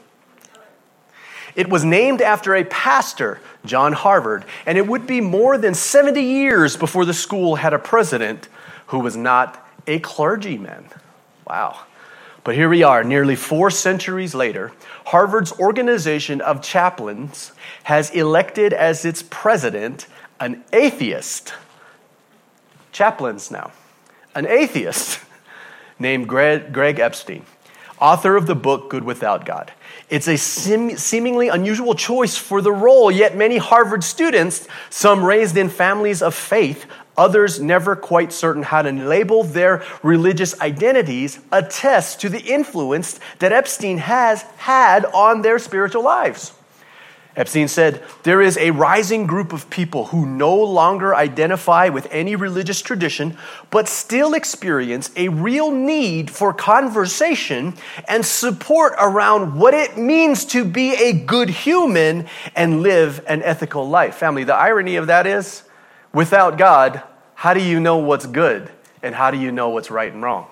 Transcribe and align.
It 1.56 1.70
was 1.70 1.86
named 1.86 2.22
after 2.22 2.56
a 2.56 2.64
pastor, 2.66 3.40
John 3.66 3.94
Harvard, 3.94 4.46
and 4.66 4.78
it 4.78 4.88
would 4.88 5.08
be 5.08 5.22
more 5.22 5.58
than 5.58 5.74
70 5.74 6.22
years 6.22 6.76
before 6.76 7.06
the 7.06 7.14
school 7.14 7.56
had 7.56 7.74
a 7.74 7.80
president 7.80 8.50
who 8.88 9.00
was 9.00 9.16
not 9.16 9.66
a 9.88 10.00
clergyman. 10.00 10.86
Wow. 11.46 11.82
But 12.44 12.56
here 12.56 12.70
we 12.70 12.84
are, 12.84 13.04
nearly 13.04 13.36
four 13.36 13.72
centuries 13.72 14.36
later. 14.36 14.72
Harvard's 15.08 15.52
organization 15.54 16.42
of 16.42 16.62
chaplains 16.62 17.52
has 17.84 18.12
elected 18.12 18.72
as 18.72 19.04
its 19.04 19.24
president 19.24 20.08
an 20.40 20.64
atheist. 20.72 21.54
Chaplains 22.92 23.50
now. 23.50 23.72
An 24.36 24.46
atheist 24.46 25.20
named 26.00 26.28
Greg, 26.28 26.72
Greg 26.72 27.00
Epstein, 27.00 27.46
author 28.00 28.36
of 28.36 28.46
the 28.48 28.56
book 28.56 28.90
Good 28.90 29.04
Without 29.04 29.46
God. 29.46 29.72
It's 30.10 30.28
a 30.28 30.38
sim- 30.38 30.98
seemingly 30.98 31.48
unusual 31.48 31.96
choice 31.96 32.38
for 32.38 32.62
the 32.62 32.72
role, 32.72 33.10
yet 33.10 33.36
many 33.36 33.58
Harvard 33.58 34.04
students, 34.04 34.68
some 34.92 35.24
raised 35.24 35.58
in 35.58 35.70
families 35.70 36.22
of 36.22 36.36
faith, 36.36 36.86
Others, 37.18 37.62
never 37.62 37.96
quite 37.96 38.34
certain 38.34 38.64
how 38.64 38.82
to 38.82 38.92
label 38.92 39.44
their 39.44 39.84
religious 40.04 40.60
identities, 40.60 41.40
attest 41.52 42.22
to 42.22 42.30
the 42.30 42.42
influence 42.42 43.20
that 43.40 43.54
Epstein 43.54 44.00
has 44.00 44.44
had 44.58 45.06
on 45.06 45.42
their 45.42 45.60
spiritual 45.60 46.04
lives. 46.04 46.52
Epstein 47.36 47.68
said, 47.68 48.02
There 48.24 48.42
is 48.42 48.58
a 48.58 48.72
rising 48.72 49.28
group 49.28 49.52
of 49.52 49.70
people 49.70 50.06
who 50.06 50.26
no 50.26 50.56
longer 50.56 51.14
identify 51.14 51.90
with 51.90 52.08
any 52.10 52.36
religious 52.36 52.82
tradition, 52.82 53.38
but 53.72 53.90
still 53.90 54.34
experience 54.34 55.12
a 55.18 55.28
real 55.28 55.70
need 55.72 56.32
for 56.32 56.54
conversation 56.54 57.74
and 58.08 58.26
support 58.26 58.94
around 59.00 59.60
what 59.60 59.74
it 59.74 59.98
means 59.98 60.46
to 60.46 60.64
be 60.64 60.94
a 60.96 61.12
good 61.12 61.50
human 61.50 62.26
and 62.56 62.82
live 62.82 63.24
an 63.28 63.44
ethical 63.44 63.88
life. 63.88 64.16
Family, 64.16 64.46
the 64.46 64.56
irony 64.56 64.96
of 64.96 65.08
that 65.08 65.28
is, 65.28 65.64
without 66.16 66.58
God, 66.58 67.04
how 67.36 67.54
do 67.54 67.62
you 67.62 67.80
know 67.80 67.98
what's 67.98 68.26
good? 68.26 68.72
And 69.04 69.14
how 69.14 69.30
do 69.30 69.38
you 69.38 69.52
know 69.52 69.70
what's 69.70 69.92
right 69.92 70.12
and 70.12 70.24
wrong? 70.24 70.48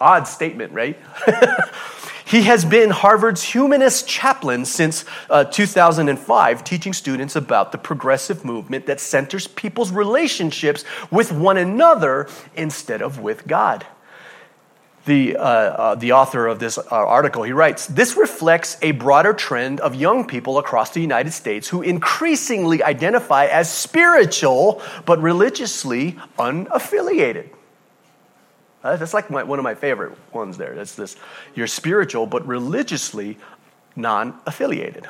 Odd 0.00 0.26
statement, 0.26 0.72
right? 0.72 0.98
he 2.24 2.42
has 2.42 2.64
been 2.64 2.90
Harvard's 2.90 3.42
humanist 3.42 4.08
chaplain 4.08 4.64
since 4.64 5.04
uh, 5.28 5.44
2005, 5.44 6.64
teaching 6.64 6.92
students 6.92 7.36
about 7.36 7.72
the 7.72 7.78
progressive 7.78 8.44
movement 8.44 8.86
that 8.86 9.00
centers 9.00 9.46
people's 9.46 9.92
relationships 9.92 10.84
with 11.10 11.32
one 11.32 11.58
another 11.58 12.28
instead 12.54 13.02
of 13.02 13.20
with 13.20 13.46
God 13.46 13.84
the, 15.04 15.36
uh, 15.36 15.42
uh, 15.42 15.94
the 15.96 16.12
author 16.12 16.46
of 16.46 16.58
this 16.58 16.78
uh, 16.78 16.84
article, 16.90 17.42
he 17.42 17.52
writes 17.52 17.86
This 17.86 18.16
reflects 18.16 18.76
a 18.82 18.92
broader 18.92 19.32
trend 19.32 19.80
of 19.80 19.94
young 19.94 20.26
people 20.26 20.58
across 20.58 20.90
the 20.90 21.00
United 21.00 21.32
States 21.32 21.68
who 21.68 21.82
increasingly 21.82 22.82
identify 22.82 23.46
as 23.46 23.72
spiritual 23.72 24.80
but 25.04 25.20
religiously 25.20 26.12
unaffiliated. 26.38 27.50
Uh, 28.84 28.96
that's 28.96 29.14
like 29.14 29.30
my, 29.30 29.42
one 29.42 29.58
of 29.58 29.62
my 29.62 29.74
favorite 29.74 30.16
ones 30.32 30.56
there. 30.56 30.74
That's 30.74 30.94
this 30.94 31.16
you're 31.54 31.66
spiritual 31.66 32.26
but 32.26 32.46
religiously 32.46 33.38
non 33.96 34.40
affiliated. 34.46 35.08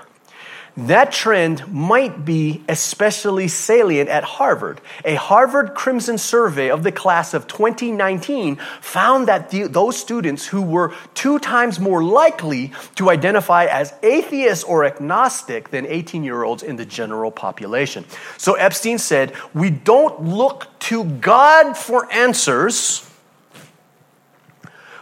That 0.74 1.12
trend 1.12 1.70
might 1.70 2.24
be 2.24 2.64
especially 2.66 3.46
salient 3.48 4.08
at 4.08 4.24
Harvard. 4.24 4.80
A 5.04 5.16
Harvard 5.16 5.74
Crimson 5.74 6.16
survey 6.16 6.70
of 6.70 6.82
the 6.82 6.90
class 6.90 7.34
of 7.34 7.46
2019 7.46 8.56
found 8.80 9.28
that 9.28 9.50
the, 9.50 9.64
those 9.64 9.98
students 9.98 10.46
who 10.46 10.62
were 10.62 10.94
two 11.12 11.38
times 11.38 11.78
more 11.78 12.02
likely 12.02 12.72
to 12.94 13.10
identify 13.10 13.66
as 13.66 13.92
atheist 14.02 14.66
or 14.66 14.86
agnostic 14.86 15.68
than 15.68 15.86
18 15.86 16.24
year 16.24 16.42
olds 16.42 16.62
in 16.62 16.76
the 16.76 16.86
general 16.86 17.30
population. 17.30 18.06
So 18.38 18.54
Epstein 18.54 18.96
said, 18.96 19.34
We 19.52 19.68
don't 19.68 20.22
look 20.22 20.68
to 20.80 21.04
God 21.04 21.76
for 21.76 22.10
answers, 22.10 23.08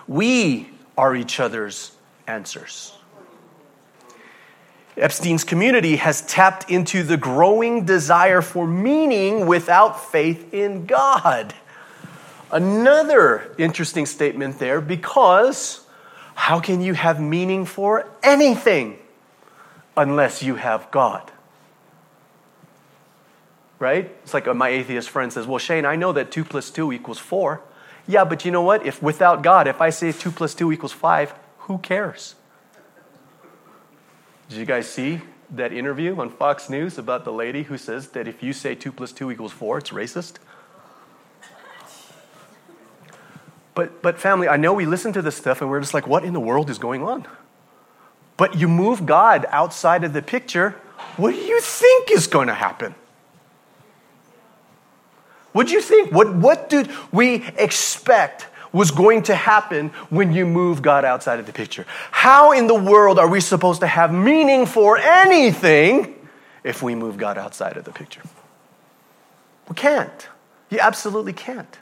we 0.09 0.69
are 0.98 1.14
each 1.14 1.38
other's 1.38 1.92
answers. 2.26 3.00
Epstein's 5.00 5.44
community 5.44 5.97
has 5.97 6.21
tapped 6.22 6.71
into 6.71 7.03
the 7.03 7.16
growing 7.16 7.87
desire 7.87 8.43
for 8.43 8.66
meaning 8.66 9.47
without 9.47 9.99
faith 10.11 10.53
in 10.53 10.84
God. 10.84 11.55
Another 12.53 13.55
interesting 13.56 14.05
statement 14.05 14.59
there 14.59 14.81
because 14.83 15.87
how 16.34 16.60
can 16.60 16.83
you 16.83 16.93
have 16.93 17.19
meaning 17.19 17.65
for 17.65 18.10
anything 18.22 18.99
unless 19.97 20.43
you 20.43 20.56
have 20.56 20.91
God? 20.91 21.31
Right? 23.78 24.15
It's 24.25 24.34
like 24.34 24.55
my 24.55 24.69
atheist 24.69 25.09
friend 25.09 25.33
says, 25.33 25.47
Well, 25.47 25.59
Shane, 25.59 25.87
I 25.87 25.97
know 25.97 26.12
that 26.12 26.31
2 26.31 26.44
plus 26.44 26.71
2 26.71 26.93
equals 26.93 27.19
4. 27.19 27.62
Yeah, 28.06 28.25
but 28.25 28.44
you 28.44 28.50
know 28.50 28.62
what? 28.62 28.84
If 28.84 29.03
without 29.03 29.43
God, 29.43 29.66
if 29.66 29.81
I 29.81 29.89
say 29.89 30.12
2 30.12 30.31
plus 30.31 30.55
2 30.55 30.72
equals 30.72 30.93
5, 30.93 31.33
who 31.60 31.78
cares? 31.78 32.34
Did 34.50 34.59
you 34.59 34.65
guys 34.65 34.91
see 34.91 35.21
that 35.50 35.72
interview 35.72 36.21
on 36.21 36.28
Fox 36.28 36.69
News 36.69 36.99
about 36.99 37.25
the 37.25 37.33
lady 37.33 37.62
who 37.62 37.78
says 37.78 38.09
that 38.09 38.27
if 38.27 38.43
you 38.43 38.53
say 38.53 38.75
2 38.75 38.91
plus 38.91 39.12
2 39.12 39.31
equals 39.31 39.53
4, 39.53 39.78
it's 39.78 39.91
racist? 39.91 40.38
But, 43.77 44.03
but 44.03 44.19
family, 44.19 44.49
I 44.49 44.56
know 44.56 44.72
we 44.72 44.87
listen 44.87 45.12
to 45.12 45.22
this 45.22 45.37
stuff 45.37 45.60
and 45.60 45.71
we're 45.71 45.78
just 45.78 45.94
like, 45.94 46.09
what 46.09 46.25
in 46.25 46.33
the 46.33 46.41
world 46.41 46.69
is 46.69 46.78
going 46.78 47.05
on? 47.05 47.28
But 48.37 48.56
you 48.56 48.66
move 48.66 49.06
God 49.06 49.47
outside 49.50 50.03
of 50.03 50.12
the 50.15 50.21
picture, 50.21 50.71
what 51.16 51.31
do 51.31 51.37
you 51.37 51.60
think 51.60 52.10
is 52.10 52.27
going 52.27 52.49
to 52.49 52.55
happen? 52.55 52.97
What 55.53 55.69
do 55.69 55.75
you 55.75 55.81
think? 55.81 56.10
What, 56.10 56.34
what 56.34 56.69
did 56.69 56.91
we 57.12 57.47
expect 57.56 58.49
was 58.72 58.91
going 58.91 59.22
to 59.25 59.34
happen 59.34 59.88
when 60.10 60.32
you 60.32 60.47
move 60.47 60.82
God 60.82 61.04
outside 61.04 61.38
of 61.38 61.47
the 61.47 61.53
picture. 61.53 61.86
How 62.10 62.53
in 62.53 62.66
the 62.66 62.75
world 62.75 63.19
are 63.19 63.28
we 63.28 63.41
supposed 63.41 63.81
to 63.81 63.86
have 63.86 64.12
meaning 64.12 64.66
for 64.66 64.98
anything 64.98 66.14
if 66.62 66.82
we 66.82 66.94
move 66.94 67.16
God 67.16 67.36
outside 67.36 67.76
of 67.76 67.84
the 67.84 67.92
picture? 67.92 68.22
We 69.69 69.75
can't. 69.75 70.28
You 70.69 70.78
absolutely 70.80 71.32
can't. 71.32 71.78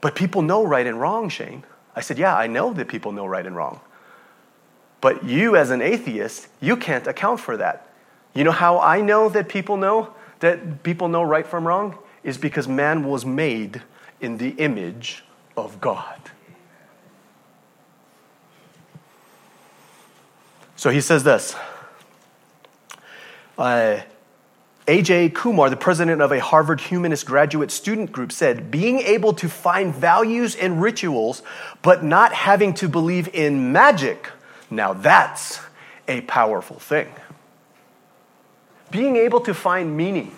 But 0.00 0.14
people 0.14 0.42
know 0.42 0.64
right 0.64 0.86
and 0.86 1.00
wrong, 1.00 1.28
Shane. 1.28 1.64
I 1.94 2.00
said, 2.00 2.18
Yeah, 2.18 2.36
I 2.36 2.46
know 2.46 2.72
that 2.72 2.88
people 2.88 3.12
know 3.12 3.26
right 3.26 3.46
and 3.46 3.54
wrong. 3.54 3.80
But 5.00 5.24
you, 5.24 5.56
as 5.56 5.70
an 5.70 5.82
atheist, 5.82 6.48
you 6.60 6.76
can't 6.76 7.06
account 7.06 7.40
for 7.40 7.56
that. 7.56 7.88
You 8.34 8.44
know 8.44 8.52
how 8.52 8.78
I 8.78 9.00
know 9.00 9.28
that 9.28 9.48
people 9.48 9.76
know 9.76 10.14
that 10.40 10.82
people 10.82 11.08
know 11.08 11.22
right 11.22 11.46
from 11.46 11.66
wrong? 11.66 11.98
Is 12.24 12.38
because 12.38 12.68
man 12.68 13.04
was 13.04 13.26
made 13.26 13.82
in 14.20 14.38
the 14.38 14.50
image 14.50 15.24
of 15.56 15.80
God. 15.80 16.20
So 20.76 20.90
he 20.90 21.00
says 21.00 21.22
this. 21.22 21.54
Uh, 23.56 24.00
AJ 24.86 25.34
Kumar, 25.34 25.70
the 25.70 25.76
president 25.76 26.20
of 26.20 26.32
a 26.32 26.40
Harvard 26.40 26.80
Humanist 26.80 27.24
graduate 27.24 27.70
student 27.70 28.10
group, 28.10 28.32
said, 28.32 28.70
Being 28.70 28.98
able 28.98 29.32
to 29.34 29.48
find 29.48 29.94
values 29.94 30.56
and 30.56 30.82
rituals, 30.82 31.42
but 31.82 32.02
not 32.02 32.32
having 32.32 32.74
to 32.74 32.88
believe 32.88 33.28
in 33.32 33.70
magic, 33.70 34.28
now 34.70 34.92
that's 34.92 35.60
a 36.08 36.22
powerful 36.22 36.80
thing. 36.80 37.08
Being 38.90 39.16
able 39.16 39.40
to 39.42 39.54
find 39.54 39.96
meaning, 39.96 40.36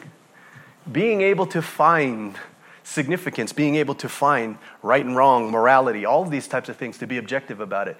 being 0.91 1.23
able 1.23 1.47
to 1.47 1.63
find 1.63 2.37
significance, 2.85 3.53
being 3.53 3.75
able 3.77 3.95
to 3.97 4.09
find 4.09 4.59
right 4.83 5.05
and 5.05 5.17
wrong, 5.17 5.51
morality, 5.51 6.05
all 6.05 6.23
of 6.23 6.31
these 6.31 6.47
types 6.47 6.69
of 6.69 6.77
things, 6.77 6.99
to 6.99 7.07
be 7.07 7.17
objective 7.17 7.61
about 7.61 7.89
it. 7.89 7.97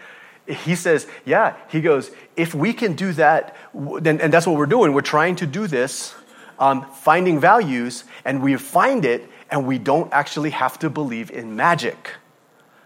He 0.47 0.77
says, 0.77 1.07
yeah, 1.25 1.57
he 1.69 1.81
goes, 1.81 2.11
if 2.37 2.55
we 2.55 2.75
can 2.75 2.95
do 2.95 3.13
that, 3.15 3.57
then, 3.75 4.21
and 4.21 4.33
that's 4.33 4.47
what 4.47 4.57
we're 4.57 4.67
doing, 4.67 4.93
we're 4.93 5.01
trying 5.01 5.37
to 5.37 5.47
do 5.47 5.67
this, 5.67 6.15
um, 6.59 6.85
finding 6.91 7.41
values, 7.41 8.05
and 8.25 8.43
we 8.43 8.57
find 8.57 9.07
it, 9.07 9.29
and 9.51 9.67
we 9.67 9.79
don't 9.79 10.13
actually 10.13 10.51
have 10.51 10.79
to 10.81 10.91
believe 10.91 11.31
in 11.31 11.57
magic. 11.57 12.11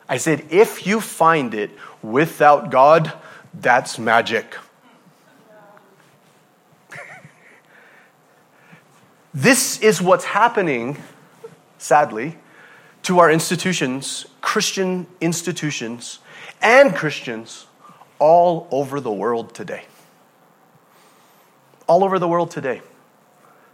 I 0.08 0.18
said, 0.18 0.46
if 0.50 0.86
you 0.86 1.00
find 1.00 1.52
it 1.52 1.70
without 2.00 2.70
God, 2.70 3.12
that's 3.52 3.98
magic. 3.98 4.56
this 9.34 9.80
is 9.80 10.00
what's 10.00 10.24
happening, 10.24 10.96
sadly, 11.78 12.36
to 13.04 13.20
our 13.20 13.30
institutions, 13.30 14.26
Christian 14.40 15.06
institutions, 15.20 16.18
and 16.60 16.94
Christians 16.94 17.66
all 18.18 18.68
over 18.70 19.00
the 19.00 19.12
world 19.12 19.54
today. 19.54 19.84
All 21.86 22.04
over 22.04 22.18
the 22.18 22.28
world 22.28 22.50
today. 22.50 22.82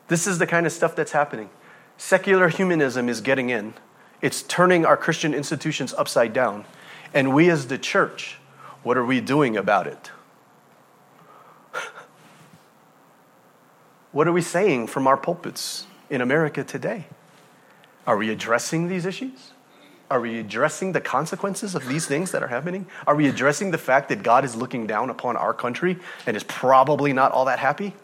This 0.08 0.26
is 0.26 0.38
the 0.38 0.46
kind 0.46 0.66
of 0.66 0.72
stuff 0.72 0.94
that's 0.94 1.12
happening. 1.12 1.50
Secular 1.96 2.48
humanism 2.48 3.08
is 3.08 3.20
getting 3.20 3.50
in, 3.50 3.74
it's 4.20 4.42
turning 4.42 4.86
our 4.86 4.96
Christian 4.96 5.34
institutions 5.34 5.92
upside 5.94 6.32
down. 6.32 6.64
And 7.12 7.34
we, 7.34 7.50
as 7.50 7.68
the 7.68 7.78
church, 7.78 8.38
what 8.82 8.96
are 8.96 9.04
we 9.04 9.20
doing 9.20 9.56
about 9.56 9.86
it? 9.86 10.10
what 14.12 14.26
are 14.26 14.32
we 14.32 14.42
saying 14.42 14.88
from 14.88 15.06
our 15.06 15.16
pulpits 15.16 15.86
in 16.10 16.20
America 16.20 16.64
today? 16.64 17.06
Are 18.06 18.16
we 18.16 18.30
addressing 18.30 18.88
these 18.88 19.06
issues? 19.06 19.52
Are 20.10 20.20
we 20.20 20.38
addressing 20.38 20.92
the 20.92 21.00
consequences 21.00 21.74
of 21.74 21.88
these 21.88 22.06
things 22.06 22.30
that 22.32 22.42
are 22.42 22.48
happening? 22.48 22.86
Are 23.06 23.16
we 23.16 23.26
addressing 23.26 23.70
the 23.70 23.78
fact 23.78 24.10
that 24.10 24.22
God 24.22 24.44
is 24.44 24.54
looking 24.54 24.86
down 24.86 25.08
upon 25.10 25.36
our 25.36 25.54
country 25.54 25.98
and 26.26 26.36
is 26.36 26.44
probably 26.44 27.12
not 27.12 27.32
all 27.32 27.46
that 27.46 27.58
happy? 27.58 27.94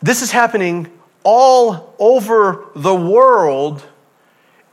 This 0.00 0.22
is 0.22 0.30
happening 0.30 0.92
all 1.24 1.94
over 1.98 2.66
the 2.76 2.94
world, 2.94 3.84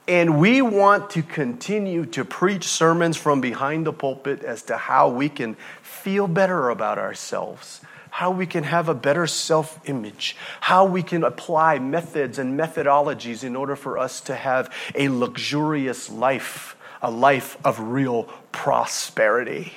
and 0.07 0.39
we 0.39 0.61
want 0.61 1.09
to 1.11 1.23
continue 1.23 2.05
to 2.07 2.23
preach 2.23 2.65
sermons 2.65 3.17
from 3.17 3.41
behind 3.41 3.87
the 3.87 3.93
pulpit 3.93 4.43
as 4.43 4.61
to 4.63 4.77
how 4.77 5.09
we 5.09 5.27
can 5.29 5.55
feel 5.81 6.27
better 6.27 6.69
about 6.69 6.99
ourselves, 6.99 7.81
how 8.15 8.31
we 8.31 8.45
can 8.45 8.63
have 8.63 8.87
a 8.87 8.93
better 8.93 9.27
self 9.27 9.77
image, 9.89 10.37
how 10.61 10.85
we 10.85 11.03
can 11.03 11.21
apply 11.21 11.77
methods 11.79 12.39
and 12.39 12.57
methodologies 12.57 13.43
in 13.43 13.57
order 13.57 13.75
for 13.75 13.97
us 13.97 14.21
to 14.21 14.33
have 14.33 14.73
a 14.95 15.09
luxurious 15.09 16.09
life, 16.09 16.77
a 17.01 17.11
life 17.11 17.57
of 17.65 17.77
real 17.77 18.23
prosperity. 18.53 19.73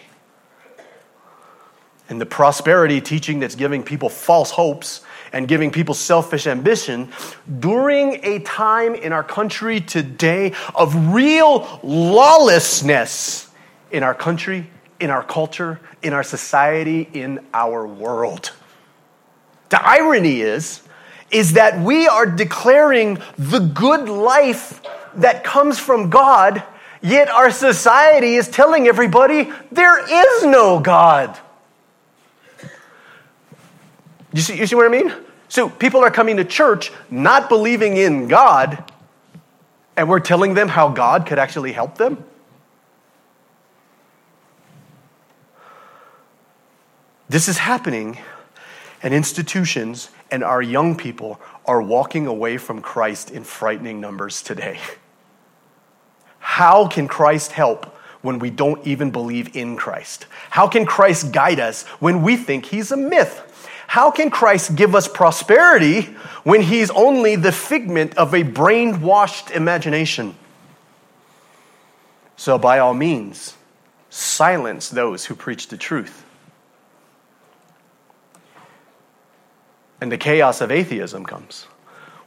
And 2.09 2.21
the 2.21 2.27
prosperity 2.27 3.01
teaching 3.01 3.41
that's 3.41 3.57
giving 3.57 3.83
people 3.83 4.09
false 4.09 4.53
hopes 4.53 5.01
and 5.33 5.49
giving 5.49 5.73
people 5.73 5.95
selfish 5.95 6.47
ambition 6.47 7.11
during 7.59 8.25
a 8.25 8.39
time 8.39 8.95
in 8.95 9.13
our 9.13 9.25
country 9.25 9.81
today 9.81 10.55
of 10.77 11.13
real 11.13 11.81
lawlessness 11.83 13.49
in 13.91 14.05
our 14.05 14.15
country, 14.15 14.71
in 15.01 15.11
our 15.11 15.23
culture, 15.23 15.81
in 16.03 16.13
our 16.13 16.23
society, 16.23 17.09
in 17.13 17.45
our 17.55 17.87
world. 17.87 18.53
The 19.69 19.87
irony 19.87 20.41
is, 20.41 20.83
is 21.31 21.55
that 21.55 21.79
we 21.81 22.09
are 22.09 22.27
declaring 22.27 23.19
the 23.37 23.61
good 23.61 24.09
life 24.09 24.81
that 25.15 25.45
comes 25.45 25.79
from 25.79 26.11
God, 26.11 26.63
yet 27.03 27.29
our 27.29 27.51
society 27.51 28.35
is 28.35 28.49
telling 28.49 28.87
everybody 28.87 29.53
there 29.71 29.99
is 29.99 30.45
no 30.45 30.81
God. 30.81 31.39
You 34.33 34.41
see, 34.41 34.59
you 34.59 34.67
see 34.67 34.75
what 34.75 34.87
I 34.87 34.89
mean? 34.89 35.13
So 35.49 35.69
people 35.69 36.01
are 36.01 36.11
coming 36.11 36.37
to 36.37 36.45
church 36.45 36.93
not 37.11 37.49
believing 37.49 37.97
in 37.97 38.29
God, 38.29 38.85
and 39.97 40.09
we're 40.09 40.21
telling 40.21 40.55
them 40.55 40.69
how 40.69 40.89
God 40.89 41.27
could 41.27 41.39
actually 41.39 41.73
help 41.73 41.99
them. 41.99 42.25
This 47.29 47.49
is 47.49 47.59
happening, 47.59 48.19
and 49.03 49.13
institutions 49.13 50.11
and 50.31 50.43
our 50.43 50.63
young 50.63 50.97
people 50.97 51.41
are 51.67 51.83
walking 51.83 52.27
away 52.27 52.57
from 52.57 52.81
Christ 52.81 53.31
in 53.31 53.45
frightening 53.45 54.01
numbers 54.01 54.43
today. 54.43 54.79
How 56.39 56.89
can 56.89 57.07
Christ 57.07 57.53
help 57.53 57.87
when 58.23 58.39
we 58.39 58.51
don't 58.51 58.85
even 58.87 59.11
believe 59.11 59.55
in 59.55 59.77
Christ? 59.77 60.27
How 60.51 60.67
can 60.67 60.87
Christ 60.87 61.33
guide 61.33 61.61
us 61.61 61.85
when 62.01 62.23
we 62.23 62.37
think 62.37 62.67
he's 62.67 62.91
a 62.91 62.97
myth? 62.97 63.45
How 63.87 64.11
can 64.11 64.31
Christ 64.31 64.75
give 64.75 64.95
us 64.95 65.07
prosperity 65.07 66.03
when 66.45 66.63
he's 66.63 66.91
only 66.91 67.37
the 67.37 67.53
figment 67.53 68.17
of 68.17 68.35
a 68.35 68.43
brainwashed 68.43 69.51
imagination? 69.51 70.35
So, 72.37 72.59
by 72.59 72.79
all 72.79 72.95
means, 72.95 73.55
silence 74.11 74.89
those 74.89 75.27
who 75.27 75.35
preach 75.35 75.69
the 75.69 75.77
truth. 75.77 76.25
And 80.01 80.13
the 80.13 80.19
chaos 80.19 80.61
of 80.61 80.71
atheism 80.71 81.25
comes. 81.25 81.67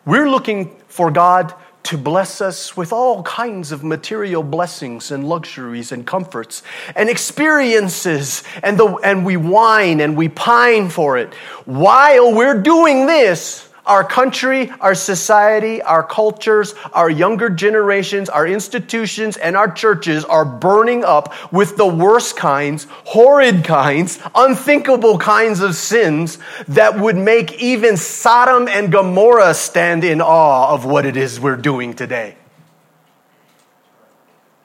We're 0.06 0.30
looking 0.30 0.76
for 0.88 1.12
God 1.12 1.54
to 1.84 1.98
bless 1.98 2.42
us 2.42 2.78
with 2.78 2.94
all 2.94 3.24
kinds 3.24 3.72
of 3.72 3.84
material 3.84 4.44
blessings 4.44 5.12
and 5.12 5.28
luxuries 5.28 5.92
and 5.92 6.06
comforts 6.06 6.64
and 6.96 7.10
experiences, 7.10 8.44
and, 8.62 8.78
the, 8.78 8.86
and 9.04 9.26
we 9.26 9.38
whine 9.38 10.00
and 10.00 10.16
we 10.16 10.30
pine 10.30 10.90
for 10.90 11.18
it. 11.18 11.34
While 11.66 12.34
we're 12.34 12.62
doing 12.62 13.08
this, 13.08 13.68
our 13.86 14.04
country, 14.04 14.72
our 14.80 14.96
society, 14.96 15.82
our 15.82 16.04
cultures, 16.04 16.76
our 16.94 17.10
younger 17.10 17.50
generations, 17.50 18.30
our 18.30 18.46
institutions, 18.46 19.38
and 19.38 19.58
our 19.58 19.72
churches 19.72 20.24
are 20.26 20.46
burning 20.46 21.04
up 21.04 21.34
with 21.52 21.78
the 21.78 21.88
worst 21.88 22.36
kinds, 22.36 22.86
horrid 23.06 23.64
kinds, 23.64 24.20
unthinkable 24.36 25.18
kinds 25.18 25.62
of 25.62 25.76
sins 25.76 26.38
that 26.68 27.00
would 27.00 27.18
make 27.18 27.62
even 27.62 27.98
Sodom 27.98 28.68
and 28.68 28.92
Gomorrah 28.92 29.54
stand 29.54 30.04
in 30.04 30.22
awe 30.22 30.74
of 30.74 30.86
what 30.86 31.06
it 31.06 31.18
is 31.18 31.40
we're 31.40 31.56
doing 31.56 31.94
today. 31.94 32.36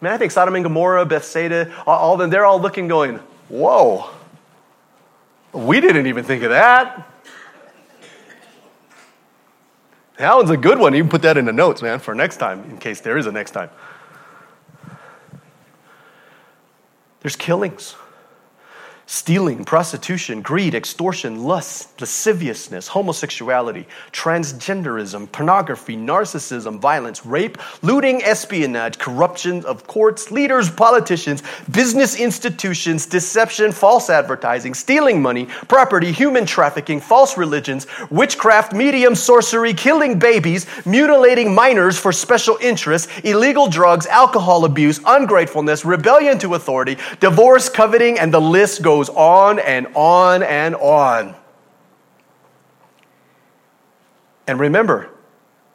Man, 0.01 0.13
I 0.13 0.19
think 0.19 0.31
Sodom 0.31 0.55
and 0.55 0.65
Gomorrah, 0.65 1.07
Bethsaida, 1.07 1.73
all 1.87 2.13
of 2.13 2.19
them, 2.19 2.29
they're 2.29 2.45
all 2.45 2.61
looking, 2.61 2.87
going, 2.87 3.19
whoa, 3.49 4.11
we 5.53 5.81
didn't 5.81 6.07
even 6.07 6.23
think 6.25 6.43
of 6.43 6.51
that. 6.51 7.11
That 10.19 10.35
one's 10.35 10.51
a 10.51 10.57
good 10.57 10.79
one. 10.79 10.95
You 10.95 11.03
can 11.03 11.11
put 11.11 11.23
that 11.23 11.37
in 11.37 11.45
the 11.45 11.53
notes, 11.53 11.83
man, 11.83 11.99
for 11.99 12.15
next 12.15 12.39
time, 12.39 12.65
in 12.71 12.79
case 12.79 13.01
there 13.01 13.19
is 13.19 13.27
a 13.27 13.33
next 13.33 13.51
time. 13.51 13.71
There's 17.21 17.37
killings 17.37 17.97
stealing, 19.09 19.65
prostitution, 19.65 20.43
greed, 20.43 20.75
extortion, 20.75 21.45
lust, 21.45 22.01
lasciviousness, 22.01 22.89
homosexuality, 22.89 23.87
transgenderism, 24.11 25.31
pornography, 25.31 25.97
narcissism, 25.97 26.81
violence, 26.81 27.25
rape, 27.25 27.57
looting, 27.83 28.21
espionage, 28.25 28.99
corruption 28.99 29.65
of 29.65 29.87
courts, 29.87 30.33
leaders, 30.33 30.69
politicians, 30.69 31.45
business 31.71 32.19
institutions, 32.19 33.07
deception, 33.07 33.71
false 33.71 34.11
advertising, 34.11 34.75
stealing 34.75 35.23
money, 35.23 35.47
property, 35.69 36.11
human 36.11 36.45
trafficking, 36.45 37.01
false 37.01 37.39
religions, 37.39 37.87
witchcraft, 38.11 38.73
medium, 38.73 39.15
sorcery, 39.15 39.73
killing 39.73 40.19
babies, 40.19 40.67
mutilating 40.85 41.55
minors 41.55 41.97
for 41.97 42.11
special 42.11 42.59
interests, 42.61 43.09
illegal 43.21 43.69
drugs, 43.69 44.07
alcohol 44.09 44.65
abuse, 44.65 44.99
ungratefulness, 45.07 45.85
rebellion 45.85 46.41
to 46.41 46.55
authority, 46.55 46.97
divorce, 47.21 47.69
coveting, 47.69 48.19
and 48.19 48.35
the 48.35 48.41
list 48.41 48.83
goes 48.83 48.96
goes 48.97 49.11
on 49.11 49.59
and 49.59 49.87
on 49.95 50.43
and 50.43 50.75
on. 50.77 51.35
And 54.47 54.59
remember, 54.59 55.11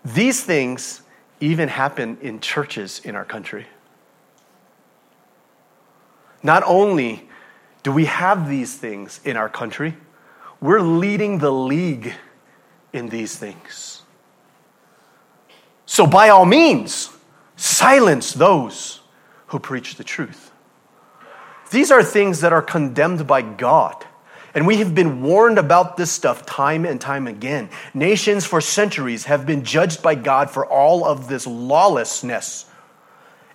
these 0.03 0.43
things 0.43 1.03
even 1.39 1.69
happen 1.69 2.17
in 2.21 2.39
churches 2.39 2.99
in 3.03 3.15
our 3.15 3.25
country. 3.25 3.67
Not 6.41 6.63
only 6.65 7.29
do 7.83 7.91
we 7.91 8.05
have 8.05 8.49
these 8.49 8.75
things 8.75 9.19
in 9.23 9.37
our 9.37 9.49
country, 9.49 9.95
we're 10.59 10.81
leading 10.81 11.37
the 11.37 11.51
league 11.51 12.13
in 12.93 13.09
these 13.09 13.35
things. 13.35 14.01
So, 15.85 16.07
by 16.07 16.29
all 16.29 16.45
means, 16.45 17.09
silence 17.55 18.33
those 18.33 19.01
who 19.47 19.59
preach 19.59 19.95
the 19.95 20.03
truth. 20.03 20.50
These 21.71 21.89
are 21.89 22.03
things 22.03 22.41
that 22.41 22.53
are 22.53 22.61
condemned 22.61 23.25
by 23.25 23.41
God. 23.41 24.05
And 24.53 24.67
we 24.67 24.77
have 24.77 24.93
been 24.93 25.21
warned 25.21 25.57
about 25.57 25.95
this 25.95 26.11
stuff 26.11 26.45
time 26.45 26.85
and 26.85 26.99
time 26.99 27.25
again. 27.25 27.69
Nations 27.93 28.45
for 28.45 28.59
centuries 28.59 29.25
have 29.25 29.45
been 29.45 29.63
judged 29.63 30.03
by 30.03 30.15
God 30.15 30.49
for 30.49 30.65
all 30.65 31.05
of 31.05 31.29
this 31.29 31.47
lawlessness. 31.47 32.65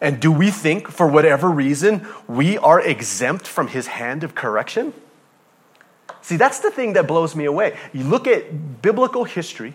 And 0.01 0.21
do 0.21 0.33
we 0.33 0.51
think, 0.51 0.89
for 0.89 1.07
whatever 1.07 1.51
reason, 1.51 2.07
we 2.27 2.59
are 2.59 2.81
exempt 2.81 3.47
from 3.47 3.69
his 3.69 3.87
hand 3.87 4.25
of 4.25 4.35
correction? 4.35 4.95
See, 6.23 6.37
that's 6.37 6.61
the 6.61 6.71
thing 6.71 6.95
that 6.95 7.07
blows 7.07 7.37
me 7.37 7.45
away. 7.45 7.77
You 7.93 8.05
look 8.05 8.27
at 8.27 8.83
biblical 8.83 9.25
history, 9.25 9.75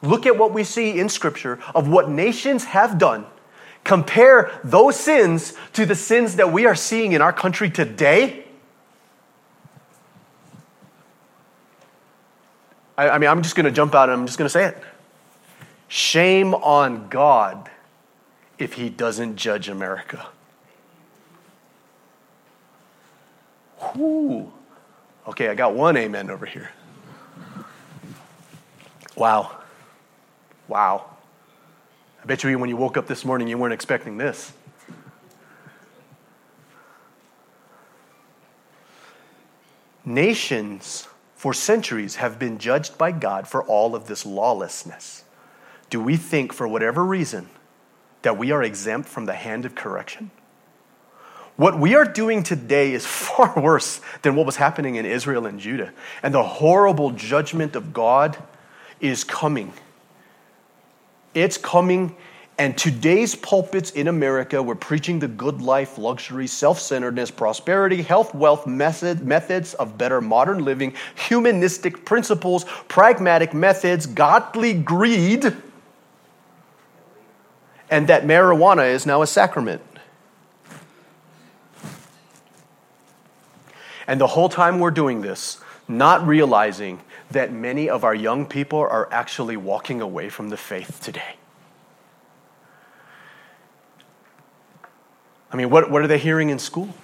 look 0.00 0.26
at 0.26 0.36
what 0.36 0.52
we 0.52 0.64
see 0.64 0.98
in 0.98 1.08
Scripture 1.08 1.58
of 1.74 1.88
what 1.88 2.08
nations 2.08 2.64
have 2.64 2.98
done, 2.98 3.26
compare 3.84 4.50
those 4.62 4.98
sins 4.98 5.54
to 5.72 5.86
the 5.86 5.94
sins 5.94 6.36
that 6.36 6.52
we 6.52 6.66
are 6.66 6.74
seeing 6.74 7.12
in 7.12 7.22
our 7.22 7.32
country 7.32 7.70
today. 7.70 8.44
I, 12.96 13.10
I 13.10 13.18
mean, 13.18 13.28
I'm 13.28 13.42
just 13.42 13.56
going 13.56 13.64
to 13.64 13.72
jump 13.72 13.94
out 13.94 14.08
and 14.08 14.20
I'm 14.20 14.26
just 14.26 14.38
going 14.38 14.46
to 14.46 14.52
say 14.52 14.66
it. 14.66 14.78
Shame 15.88 16.54
on 16.54 17.08
God 17.08 17.70
if 18.58 18.74
he 18.74 18.88
doesn't 18.88 19.36
judge 19.36 19.68
America. 19.68 20.26
Whew. 23.78 24.52
Okay, 25.26 25.48
I 25.48 25.54
got 25.54 25.74
one 25.74 25.96
amen 25.96 26.30
over 26.30 26.46
here. 26.46 26.70
Wow. 29.16 29.58
Wow. 30.68 31.11
I 32.22 32.26
bet 32.26 32.44
you 32.44 32.56
when 32.58 32.68
you 32.68 32.76
woke 32.76 32.96
up 32.96 33.08
this 33.08 33.24
morning, 33.24 33.48
you 33.48 33.58
weren't 33.58 33.74
expecting 33.74 34.16
this. 34.16 34.52
Nations 40.04 41.08
for 41.34 41.52
centuries 41.52 42.16
have 42.16 42.38
been 42.38 42.58
judged 42.58 42.96
by 42.96 43.10
God 43.10 43.48
for 43.48 43.64
all 43.64 43.96
of 43.96 44.06
this 44.06 44.24
lawlessness. 44.24 45.24
Do 45.90 46.00
we 46.00 46.16
think, 46.16 46.52
for 46.52 46.68
whatever 46.68 47.04
reason, 47.04 47.48
that 48.22 48.38
we 48.38 48.52
are 48.52 48.62
exempt 48.62 49.08
from 49.08 49.26
the 49.26 49.32
hand 49.32 49.64
of 49.64 49.74
correction? 49.74 50.30
What 51.56 51.78
we 51.78 51.96
are 51.96 52.04
doing 52.04 52.44
today 52.44 52.92
is 52.92 53.04
far 53.06 53.52
worse 53.60 54.00
than 54.22 54.36
what 54.36 54.46
was 54.46 54.56
happening 54.56 54.94
in 54.94 55.06
Israel 55.06 55.46
and 55.46 55.58
Judah. 55.58 55.92
And 56.22 56.32
the 56.32 56.44
horrible 56.44 57.10
judgment 57.10 57.74
of 57.74 57.92
God 57.92 58.36
is 59.00 59.24
coming. 59.24 59.72
It's 61.34 61.56
coming. 61.56 62.14
And 62.58 62.76
today's 62.76 63.34
pulpits 63.34 63.90
in 63.92 64.08
America 64.08 64.62
were 64.62 64.74
preaching 64.74 65.18
the 65.18 65.26
good 65.26 65.62
life, 65.62 65.96
luxury, 65.96 66.46
self 66.46 66.78
centeredness, 66.78 67.30
prosperity, 67.30 68.02
health, 68.02 68.34
wealth, 68.34 68.66
method, 68.66 69.24
methods 69.24 69.74
of 69.74 69.96
better 69.96 70.20
modern 70.20 70.64
living, 70.64 70.94
humanistic 71.14 72.04
principles, 72.04 72.64
pragmatic 72.88 73.54
methods, 73.54 74.06
godly 74.06 74.74
greed, 74.74 75.56
and 77.90 78.06
that 78.08 78.24
marijuana 78.24 78.92
is 78.92 79.06
now 79.06 79.22
a 79.22 79.26
sacrament. 79.26 79.82
And 84.06 84.20
the 84.20 84.26
whole 84.26 84.48
time 84.48 84.78
we're 84.78 84.90
doing 84.90 85.22
this, 85.22 85.58
not 85.88 86.26
realizing 86.26 87.00
that 87.32 87.52
many 87.52 87.88
of 87.88 88.04
our 88.04 88.14
young 88.14 88.46
people 88.46 88.78
are 88.78 89.08
actually 89.12 89.56
walking 89.56 90.00
away 90.00 90.28
from 90.28 90.48
the 90.48 90.56
faith 90.56 91.00
today. 91.02 91.36
I 95.50 95.56
mean, 95.56 95.68
what, 95.68 95.90
what 95.90 96.02
are 96.02 96.06
they 96.06 96.18
hearing 96.18 96.48
in 96.50 96.58
school? 96.58 96.94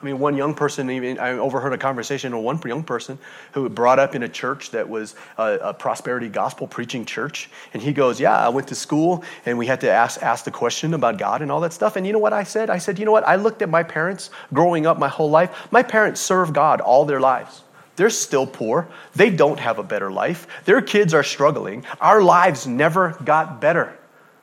I 0.00 0.04
mean, 0.06 0.18
one 0.18 0.34
young 0.34 0.54
person, 0.54 0.90
even 0.90 1.18
I 1.18 1.32
overheard 1.32 1.74
a 1.74 1.78
conversation 1.78 2.34
with 2.34 2.42
one 2.42 2.58
young 2.64 2.82
person 2.82 3.18
who 3.52 3.68
brought 3.68 3.98
up 3.98 4.14
in 4.14 4.22
a 4.22 4.28
church 4.28 4.70
that 4.70 4.88
was 4.88 5.14
a, 5.36 5.58
a, 5.62 5.74
prosperity 5.74 6.30
gospel 6.30 6.66
preaching 6.66 7.04
church. 7.04 7.50
And 7.74 7.82
he 7.82 7.92
goes, 7.92 8.18
Yeah, 8.18 8.34
I 8.34 8.48
went 8.48 8.68
to 8.68 8.74
school 8.74 9.22
and 9.44 9.58
we 9.58 9.66
had 9.66 9.82
to 9.82 9.90
ask, 9.90 10.22
ask 10.22 10.46
the 10.46 10.50
question 10.50 10.94
about 10.94 11.18
God 11.18 11.42
and 11.42 11.52
all 11.52 11.60
that 11.60 11.74
stuff. 11.74 11.96
And 11.96 12.06
you 12.06 12.14
know 12.14 12.18
what 12.18 12.32
I 12.32 12.44
said? 12.44 12.70
I 12.70 12.78
said, 12.78 12.98
You 12.98 13.04
know 13.04 13.12
what? 13.12 13.28
I 13.28 13.36
looked 13.36 13.60
at 13.60 13.68
my 13.68 13.82
parents 13.82 14.30
growing 14.54 14.86
up 14.86 14.98
my 14.98 15.08
whole 15.08 15.28
life. 15.28 15.68
My 15.70 15.82
parents 15.82 16.18
served 16.20 16.54
God 16.54 16.80
all 16.80 17.04
their 17.04 17.20
lives. 17.20 17.62
They're 17.96 18.10
still 18.10 18.46
poor. 18.46 18.88
They 19.14 19.30
don't 19.30 19.58
have 19.60 19.78
a 19.78 19.82
better 19.82 20.10
life. 20.10 20.46
Their 20.64 20.80
kids 20.80 21.12
are 21.12 21.22
struggling. 21.22 21.84
Our 22.00 22.22
lives 22.22 22.66
never 22.66 23.16
got 23.24 23.60
better. 23.60 23.96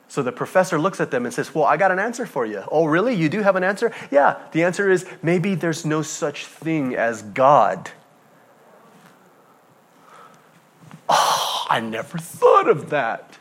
So 0.08 0.22
the 0.22 0.32
professor 0.32 0.78
looks 0.78 1.00
at 1.00 1.10
them 1.10 1.26
and 1.26 1.34
says, 1.34 1.54
Well, 1.54 1.64
I 1.64 1.76
got 1.76 1.90
an 1.90 1.98
answer 1.98 2.24
for 2.24 2.46
you. 2.46 2.62
Oh, 2.70 2.86
really? 2.86 3.14
You 3.14 3.28
do 3.28 3.42
have 3.42 3.56
an 3.56 3.64
answer? 3.64 3.92
Yeah. 4.10 4.38
The 4.52 4.64
answer 4.64 4.90
is 4.90 5.06
maybe 5.22 5.54
there's 5.54 5.84
no 5.84 6.02
such 6.02 6.46
thing 6.46 6.94
as 6.94 7.22
God. 7.22 7.90
Oh, 11.08 11.66
I 11.68 11.80
never 11.80 12.18
thought 12.18 12.68
of 12.68 12.90
that. 12.90 13.37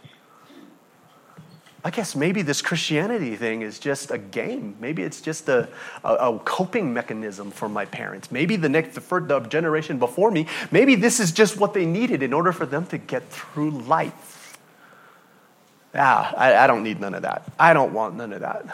I 1.83 1.91
guess 1.91 2.15
maybe 2.15 2.41
this 2.41 2.61
Christianity 2.61 3.35
thing 3.35 3.61
is 3.61 3.79
just 3.79 4.11
a 4.11 4.17
game. 4.17 4.75
Maybe 4.79 5.03
it's 5.03 5.21
just 5.21 5.47
a, 5.47 5.69
a, 6.03 6.13
a 6.15 6.39
coping 6.39 6.93
mechanism 6.93 7.51
for 7.51 7.69
my 7.69 7.85
parents. 7.85 8.31
Maybe 8.31 8.55
the 8.55 8.67
next 8.67 8.95
the, 8.95 9.01
first, 9.01 9.27
the 9.27 9.39
generation 9.41 9.99
before 9.99 10.31
me, 10.31 10.47
maybe 10.71 10.95
this 10.95 11.19
is 11.19 11.31
just 11.31 11.57
what 11.57 11.73
they 11.73 11.85
needed 11.85 12.23
in 12.23 12.33
order 12.33 12.51
for 12.51 12.65
them 12.65 12.85
to 12.87 12.97
get 12.97 13.29
through 13.29 13.71
life. 13.71 14.57
Ah, 15.95 16.33
I, 16.35 16.55
I 16.55 16.67
don't 16.67 16.83
need 16.83 16.99
none 16.99 17.13
of 17.13 17.21
that. 17.21 17.49
I 17.59 17.73
don't 17.73 17.93
want 17.93 18.15
none 18.15 18.33
of 18.33 18.41
that. 18.41 18.65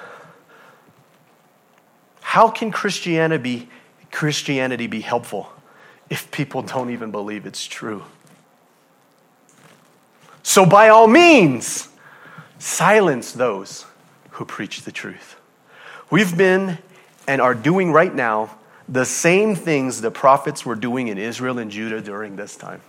How 2.22 2.50
can 2.50 2.72
Christianity 2.72 3.70
Christianity 4.12 4.88
be 4.88 5.02
helpful 5.02 5.52
if 6.10 6.32
people 6.32 6.62
don't 6.62 6.90
even 6.90 7.12
believe 7.12 7.46
it's 7.46 7.66
true? 7.66 8.04
So, 10.42 10.66
by 10.66 10.90
all 10.90 11.08
means, 11.08 11.90
silence 12.64 13.34
those 13.34 13.86
who 14.32 14.46
preach 14.46 14.84
the 14.84 14.92
truth. 14.92 15.36
We've 16.10 16.36
been 16.36 16.78
and 17.28 17.42
are 17.42 17.54
doing 17.54 17.92
right 17.92 18.14
now 18.14 18.58
the 18.88 19.06
same 19.06 19.56
things 19.56 20.02
the 20.02 20.12
prophets 20.12 20.66
were 20.66 20.76
doing 20.76 21.08
in 21.08 21.18
Israel 21.18 21.60
and 21.60 21.70
Judah 21.70 22.02
during 22.02 22.36
this 22.36 22.56
time. 22.56 22.82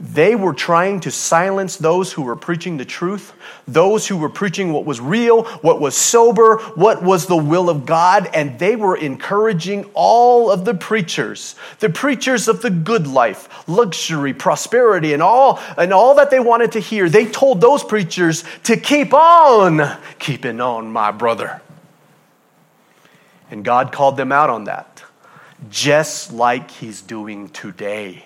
They 0.00 0.34
were 0.34 0.54
trying 0.54 1.00
to 1.00 1.10
silence 1.10 1.76
those 1.76 2.10
who 2.10 2.22
were 2.22 2.34
preaching 2.34 2.78
the 2.78 2.86
truth, 2.86 3.34
those 3.68 4.08
who 4.08 4.16
were 4.16 4.30
preaching 4.30 4.72
what 4.72 4.86
was 4.86 4.98
real, 4.98 5.44
what 5.60 5.78
was 5.78 5.94
sober, 5.94 6.56
what 6.74 7.02
was 7.02 7.26
the 7.26 7.36
will 7.36 7.68
of 7.68 7.84
God, 7.84 8.26
and 8.32 8.58
they 8.58 8.76
were 8.76 8.96
encouraging 8.96 9.84
all 9.92 10.50
of 10.50 10.64
the 10.64 10.72
preachers, 10.72 11.54
the 11.80 11.90
preachers 11.90 12.48
of 12.48 12.62
the 12.62 12.70
good 12.70 13.06
life, 13.06 13.68
luxury, 13.68 14.32
prosperity, 14.32 15.12
and 15.12 15.22
all, 15.22 15.60
and 15.76 15.92
all 15.92 16.14
that 16.14 16.30
they 16.30 16.40
wanted 16.40 16.72
to 16.72 16.80
hear. 16.80 17.10
They 17.10 17.26
told 17.26 17.60
those 17.60 17.84
preachers 17.84 18.42
to 18.64 18.78
keep 18.78 19.12
on 19.12 19.98
keeping 20.18 20.62
on, 20.62 20.90
my 20.90 21.10
brother. 21.10 21.60
And 23.50 23.66
God 23.66 23.92
called 23.92 24.16
them 24.16 24.32
out 24.32 24.48
on 24.48 24.64
that, 24.64 25.02
just 25.68 26.32
like 26.32 26.70
He's 26.70 27.02
doing 27.02 27.50
today. 27.50 28.24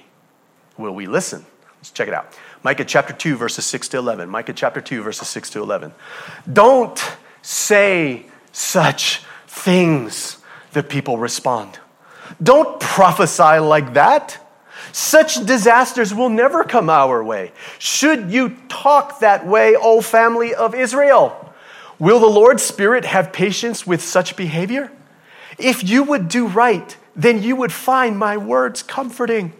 Will 0.78 0.94
we 0.94 1.06
listen? 1.06 1.44
Let's 1.84 1.90
check 1.90 2.08
it 2.08 2.14
out. 2.14 2.34
Micah 2.62 2.86
chapter 2.86 3.12
2, 3.12 3.36
verses 3.36 3.66
6 3.66 3.88
to 3.88 3.98
11. 3.98 4.30
Micah 4.30 4.54
chapter 4.54 4.80
2, 4.80 5.02
verses 5.02 5.28
6 5.28 5.50
to 5.50 5.60
11. 5.60 5.92
Don't 6.50 6.98
say 7.42 8.24
such 8.52 9.20
things, 9.46 10.38
the 10.72 10.82
people 10.82 11.18
respond. 11.18 11.78
Don't 12.42 12.80
prophesy 12.80 13.58
like 13.58 13.92
that. 13.92 14.38
Such 14.92 15.44
disasters 15.44 16.14
will 16.14 16.30
never 16.30 16.64
come 16.64 16.88
our 16.88 17.22
way. 17.22 17.52
Should 17.78 18.30
you 18.32 18.56
talk 18.70 19.20
that 19.20 19.46
way, 19.46 19.76
O 19.76 20.00
family 20.00 20.54
of 20.54 20.74
Israel? 20.74 21.52
Will 21.98 22.18
the 22.18 22.26
Lord's 22.26 22.62
Spirit 22.62 23.04
have 23.04 23.30
patience 23.30 23.86
with 23.86 24.00
such 24.00 24.36
behavior? 24.36 24.90
If 25.58 25.86
you 25.86 26.02
would 26.02 26.28
do 26.28 26.46
right, 26.46 26.96
then 27.14 27.42
you 27.42 27.56
would 27.56 27.72
find 27.74 28.18
my 28.18 28.38
words 28.38 28.82
comforting. 28.82 29.52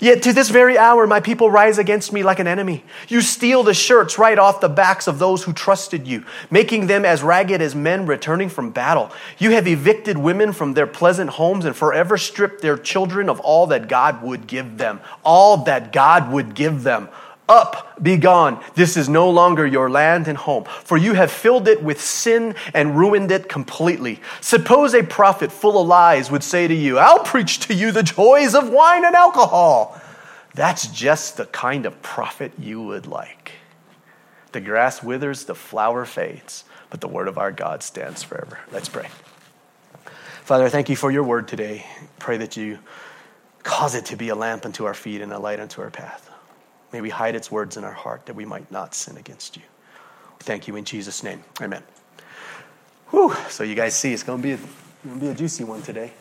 Yet 0.00 0.22
to 0.22 0.32
this 0.32 0.50
very 0.50 0.78
hour, 0.78 1.06
my 1.06 1.20
people 1.20 1.50
rise 1.50 1.78
against 1.78 2.12
me 2.12 2.22
like 2.22 2.38
an 2.38 2.46
enemy. 2.46 2.84
You 3.08 3.20
steal 3.20 3.62
the 3.62 3.74
shirts 3.74 4.18
right 4.18 4.38
off 4.38 4.60
the 4.60 4.68
backs 4.68 5.06
of 5.06 5.18
those 5.18 5.44
who 5.44 5.52
trusted 5.52 6.06
you, 6.06 6.24
making 6.50 6.86
them 6.86 7.04
as 7.04 7.22
ragged 7.22 7.60
as 7.60 7.74
men 7.74 8.06
returning 8.06 8.48
from 8.48 8.70
battle. 8.70 9.10
You 9.38 9.50
have 9.52 9.66
evicted 9.66 10.18
women 10.18 10.52
from 10.52 10.74
their 10.74 10.86
pleasant 10.86 11.30
homes 11.30 11.64
and 11.64 11.74
forever 11.76 12.18
stripped 12.18 12.62
their 12.62 12.76
children 12.76 13.28
of 13.28 13.40
all 13.40 13.66
that 13.68 13.88
God 13.88 14.22
would 14.22 14.46
give 14.46 14.78
them. 14.78 15.00
All 15.24 15.58
that 15.64 15.92
God 15.92 16.30
would 16.32 16.54
give 16.54 16.82
them. 16.82 17.08
Up, 17.48 18.02
be 18.02 18.16
gone. 18.16 18.62
This 18.74 18.96
is 18.96 19.08
no 19.08 19.30
longer 19.30 19.66
your 19.66 19.88
land 19.88 20.28
and 20.28 20.36
home, 20.36 20.64
for 20.64 20.96
you 20.96 21.14
have 21.14 21.30
filled 21.30 21.66
it 21.66 21.82
with 21.82 22.00
sin 22.00 22.54
and 22.74 22.96
ruined 22.96 23.30
it 23.30 23.48
completely. 23.48 24.20
Suppose 24.40 24.94
a 24.94 25.02
prophet 25.02 25.50
full 25.50 25.80
of 25.80 25.86
lies 25.86 26.30
would 26.30 26.44
say 26.44 26.68
to 26.68 26.74
you, 26.74 26.98
I'll 26.98 27.24
preach 27.24 27.60
to 27.60 27.74
you 27.74 27.90
the 27.90 28.02
joys 28.02 28.54
of 28.54 28.68
wine 28.68 29.04
and 29.04 29.14
alcohol. 29.14 30.00
That's 30.54 30.88
just 30.88 31.36
the 31.36 31.46
kind 31.46 31.86
of 31.86 32.02
prophet 32.02 32.52
you 32.58 32.82
would 32.82 33.06
like. 33.06 33.52
The 34.52 34.60
grass 34.60 35.02
withers, 35.02 35.44
the 35.44 35.54
flower 35.54 36.04
fades, 36.04 36.64
but 36.90 37.00
the 37.00 37.08
word 37.08 37.28
of 37.28 37.38
our 37.38 37.52
God 37.52 37.82
stands 37.82 38.22
forever. 38.22 38.58
Let's 38.72 38.88
pray. 38.88 39.08
Father, 40.44 40.68
thank 40.68 40.88
you 40.88 40.96
for 40.96 41.10
your 41.10 41.22
word 41.22 41.48
today. 41.48 41.86
Pray 42.18 42.38
that 42.38 42.56
you 42.56 42.78
Cause 43.68 43.94
it 43.94 44.06
to 44.06 44.16
be 44.16 44.30
a 44.30 44.34
lamp 44.34 44.64
unto 44.64 44.86
our 44.86 44.94
feet 44.94 45.20
and 45.20 45.30
a 45.30 45.38
light 45.38 45.60
unto 45.60 45.82
our 45.82 45.90
path. 45.90 46.27
May 46.92 47.00
we 47.00 47.10
hide 47.10 47.34
its 47.34 47.50
words 47.50 47.76
in 47.76 47.84
our 47.84 47.92
heart 47.92 48.26
that 48.26 48.34
we 48.34 48.44
might 48.44 48.70
not 48.70 48.94
sin 48.94 49.16
against 49.16 49.56
you. 49.56 49.62
Thank 50.40 50.68
you 50.68 50.76
in 50.76 50.84
Jesus' 50.84 51.22
name. 51.22 51.44
Amen. 51.60 51.82
Whew. 53.10 53.34
So 53.48 53.64
you 53.64 53.74
guys 53.74 53.94
see, 53.94 54.12
it's 54.12 54.22
going 54.22 54.40
to 54.40 54.42
be 54.42 54.52
a, 54.52 54.56
going 54.56 55.20
to 55.20 55.26
be 55.26 55.28
a 55.28 55.34
juicy 55.34 55.64
one 55.64 55.82
today. 55.82 56.12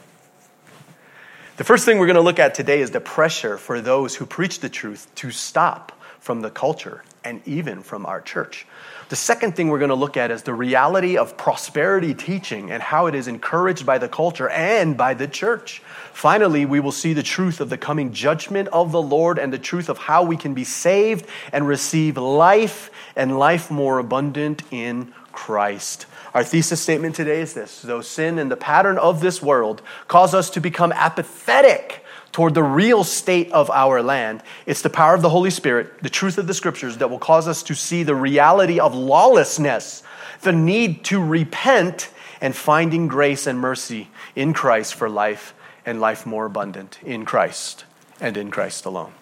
The 1.57 1.63
first 1.63 1.85
thing 1.85 1.97
we're 1.97 2.05
going 2.05 2.15
to 2.15 2.21
look 2.21 2.39
at 2.39 2.53
today 2.53 2.81
is 2.81 2.91
the 2.91 2.99
pressure 2.99 3.57
for 3.57 3.81
those 3.81 4.15
who 4.15 4.25
preach 4.25 4.59
the 4.59 4.69
truth 4.69 5.07
to 5.15 5.31
stop 5.31 5.91
from 6.19 6.41
the 6.41 6.49
culture 6.49 7.03
and 7.23 7.41
even 7.47 7.81
from 7.81 8.05
our 8.05 8.21
church. 8.21 8.67
The 9.09 9.15
second 9.15 9.55
thing 9.55 9.69
we're 9.69 9.79
going 9.79 9.87
to 9.87 9.95
look 9.95 10.17
at 10.17 10.31
is 10.31 10.43
the 10.43 10.53
reality 10.53 11.17
of 11.17 11.37
prosperity 11.37 12.13
teaching 12.13 12.71
and 12.71 12.83
how 12.83 13.05
it 13.05 13.15
is 13.15 13.29
encouraged 13.29 13.85
by 13.85 13.99
the 13.99 14.09
culture 14.09 14.49
and 14.49 14.97
by 14.97 15.13
the 15.13 15.29
church. 15.29 15.81
Finally, 16.11 16.65
we 16.65 16.81
will 16.81 16.91
see 16.91 17.13
the 17.13 17.23
truth 17.23 17.61
of 17.61 17.69
the 17.69 17.77
coming 17.77 18.11
judgment 18.11 18.67
of 18.69 18.91
the 18.91 19.01
Lord 19.01 19.39
and 19.39 19.53
the 19.53 19.57
truth 19.57 19.87
of 19.87 19.97
how 19.97 20.23
we 20.23 20.35
can 20.35 20.53
be 20.53 20.65
saved 20.65 21.25
and 21.53 21.65
receive 21.65 22.17
life 22.17 22.91
and 23.15 23.39
life 23.39 23.71
more 23.71 23.97
abundant 23.99 24.63
in 24.71 25.13
Christ. 25.31 26.05
Our 26.33 26.43
thesis 26.43 26.81
statement 26.81 27.15
today 27.15 27.39
is 27.39 27.53
this 27.53 27.81
though 27.81 28.01
sin 28.01 28.37
and 28.37 28.51
the 28.51 28.57
pattern 28.57 28.97
of 28.97 29.21
this 29.21 29.41
world 29.41 29.81
cause 30.09 30.33
us 30.33 30.49
to 30.49 30.59
become 30.59 30.91
apathetic 30.91 32.03
toward 32.31 32.53
the 32.53 32.63
real 32.63 33.03
state 33.03 33.51
of 33.51 33.69
our 33.71 34.01
land. 34.01 34.43
It's 34.65 34.81
the 34.81 34.89
power 34.89 35.13
of 35.13 35.21
the 35.21 35.29
Holy 35.29 35.49
Spirit, 35.49 36.01
the 36.03 36.09
truth 36.09 36.37
of 36.37 36.47
the 36.47 36.53
scriptures 36.53 36.97
that 36.97 37.09
will 37.09 37.19
cause 37.19 37.47
us 37.47 37.63
to 37.63 37.75
see 37.75 38.03
the 38.03 38.15
reality 38.15 38.79
of 38.79 38.95
lawlessness, 38.95 40.03
the 40.41 40.51
need 40.51 41.03
to 41.05 41.23
repent, 41.23 42.09
and 42.41 42.55
finding 42.55 43.07
grace 43.07 43.47
and 43.47 43.59
mercy 43.59 44.09
in 44.35 44.53
Christ 44.53 44.95
for 44.95 45.09
life 45.09 45.53
and 45.85 45.99
life 45.99 46.25
more 46.25 46.45
abundant 46.45 46.99
in 47.03 47.25
Christ 47.25 47.85
and 48.19 48.37
in 48.37 48.51
Christ 48.51 48.85
alone. 48.85 49.13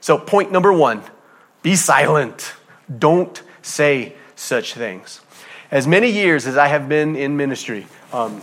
So, 0.00 0.18
point 0.18 0.50
number 0.50 0.72
one 0.72 1.02
be 1.62 1.76
silent. 1.76 2.54
Don't 2.98 3.42
say 3.62 4.14
such 4.36 4.74
things. 4.74 5.20
As 5.70 5.86
many 5.86 6.10
years 6.10 6.46
as 6.46 6.56
I 6.56 6.68
have 6.68 6.88
been 6.88 7.16
in 7.16 7.36
ministry, 7.36 7.86
um, 8.12 8.42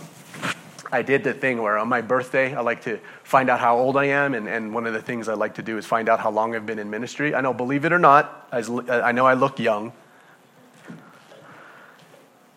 I 0.92 1.00
did 1.00 1.24
the 1.24 1.32
thing 1.32 1.62
where 1.62 1.78
on 1.78 1.88
my 1.88 2.02
birthday, 2.02 2.54
I 2.54 2.60
like 2.60 2.82
to 2.82 3.00
find 3.24 3.48
out 3.48 3.58
how 3.58 3.78
old 3.78 3.96
I 3.96 4.04
am. 4.04 4.34
And, 4.34 4.46
and 4.46 4.74
one 4.74 4.86
of 4.86 4.92
the 4.92 5.00
things 5.00 5.26
I 5.26 5.32
like 5.32 5.54
to 5.54 5.62
do 5.62 5.78
is 5.78 5.86
find 5.86 6.06
out 6.06 6.20
how 6.20 6.30
long 6.30 6.54
I've 6.54 6.66
been 6.66 6.78
in 6.78 6.90
ministry. 6.90 7.34
I 7.34 7.40
know, 7.40 7.54
believe 7.54 7.86
it 7.86 7.92
or 7.92 7.98
not, 7.98 8.46
I 8.52 8.58
I 8.90 9.12
know 9.12 9.24
I 9.24 9.32
look 9.32 9.58
young. 9.58 9.94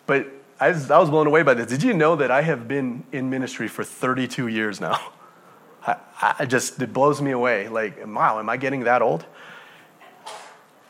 But 0.06 0.26
I 0.60 0.68
was, 0.68 0.90
I 0.90 0.98
was 0.98 1.08
blown 1.08 1.26
away 1.26 1.42
by 1.42 1.54
this. 1.54 1.66
Did 1.66 1.82
you 1.82 1.94
know 1.94 2.14
that 2.16 2.30
I 2.30 2.42
have 2.42 2.68
been 2.68 3.04
in 3.10 3.30
ministry 3.30 3.68
for 3.68 3.82
32 3.82 4.48
years 4.48 4.82
now? 4.82 5.00
I, 5.86 5.96
I 6.40 6.44
just, 6.44 6.80
it 6.80 6.92
blows 6.92 7.22
me 7.22 7.30
away. 7.30 7.68
Like, 7.68 8.06
wow, 8.06 8.38
am 8.38 8.50
I 8.50 8.58
getting 8.58 8.84
that 8.84 9.00
old? 9.00 9.24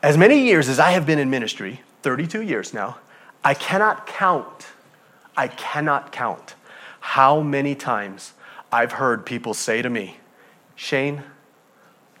As 0.03 0.17
many 0.17 0.39
years 0.43 0.67
as 0.67 0.79
I 0.79 0.91
have 0.91 1.05
been 1.05 1.17
in 1.17 1.29
ministry, 1.29 1.81
32 2.01 2.41
years 2.41 2.73
now, 2.73 2.97
I 3.41 3.53
cannot 3.53 4.05
count, 4.05 4.67
I 5.37 5.47
cannot 5.47 6.11
count 6.11 6.55
how 7.07 7.39
many 7.39 7.73
times 7.73 8.33
I've 8.69 8.91
heard 8.91 9.25
people 9.25 9.53
say 9.53 9.81
to 9.81 9.89
me, 9.89 10.17
Shane, 10.75 11.23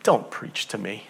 don't 0.01 0.31
preach 0.31 0.65
to 0.69 0.77
me. 0.77 1.07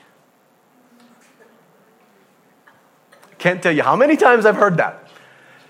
Can't 3.38 3.62
tell 3.62 3.72
you 3.72 3.84
how 3.84 3.96
many 3.96 4.17
times 4.17 4.48
I've 4.48 4.55
heard 4.55 4.77
that. 4.77 5.07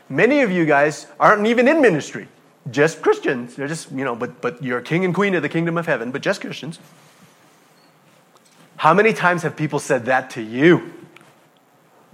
Many 0.08 0.40
of 0.40 0.50
you 0.50 0.66
guys 0.66 1.08
aren't 1.20 1.46
even 1.48 1.68
in 1.68 1.82
ministry, 1.82 2.30
just 2.72 3.02
Christians. 3.02 3.56
They're 3.56 3.68
just, 3.68 3.92
you 3.92 4.06
know, 4.06 4.16
but, 4.16 4.40
but 4.40 4.64
you're 4.64 4.80
king 4.80 5.04
and 5.04 5.14
queen 5.14 5.36
of 5.36 5.42
the 5.42 5.50
kingdom 5.50 5.78
of 5.78 5.86
heaven, 5.86 6.12
but 6.12 6.22
just 6.22 6.40
Christians. 6.40 6.80
How 8.78 8.94
many 8.94 9.12
times 9.12 9.44
have 9.44 9.58
people 9.58 9.80
said 9.80 10.06
that 10.06 10.30
to 10.32 10.42
you? 10.42 10.94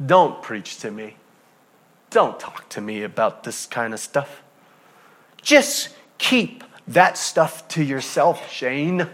Don't 0.04 0.42
preach 0.42 0.80
to 0.80 0.90
me. 0.90 1.18
Don't 2.10 2.40
talk 2.40 2.68
to 2.70 2.82
me 2.82 3.04
about 3.04 3.44
this 3.44 3.68
kind 3.68 3.94
of 3.94 4.00
stuff. 4.00 4.43
Just 5.44 5.90
keep 6.18 6.64
that 6.88 7.18
stuff 7.18 7.68
to 7.70 7.84
yourself, 7.84 8.52
Shane. 8.52 9.08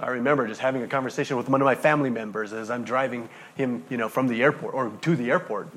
I 0.00 0.08
remember 0.08 0.48
just 0.48 0.60
having 0.60 0.82
a 0.82 0.88
conversation 0.88 1.36
with 1.36 1.48
one 1.48 1.60
of 1.60 1.64
my 1.64 1.76
family 1.76 2.10
members 2.10 2.52
as 2.52 2.70
I'm 2.70 2.82
driving 2.82 3.28
him, 3.54 3.84
you 3.88 3.96
know, 3.96 4.08
from 4.08 4.26
the 4.26 4.42
airport 4.42 4.74
or 4.74 4.90
to 5.02 5.14
the 5.14 5.30
airport. 5.30 5.68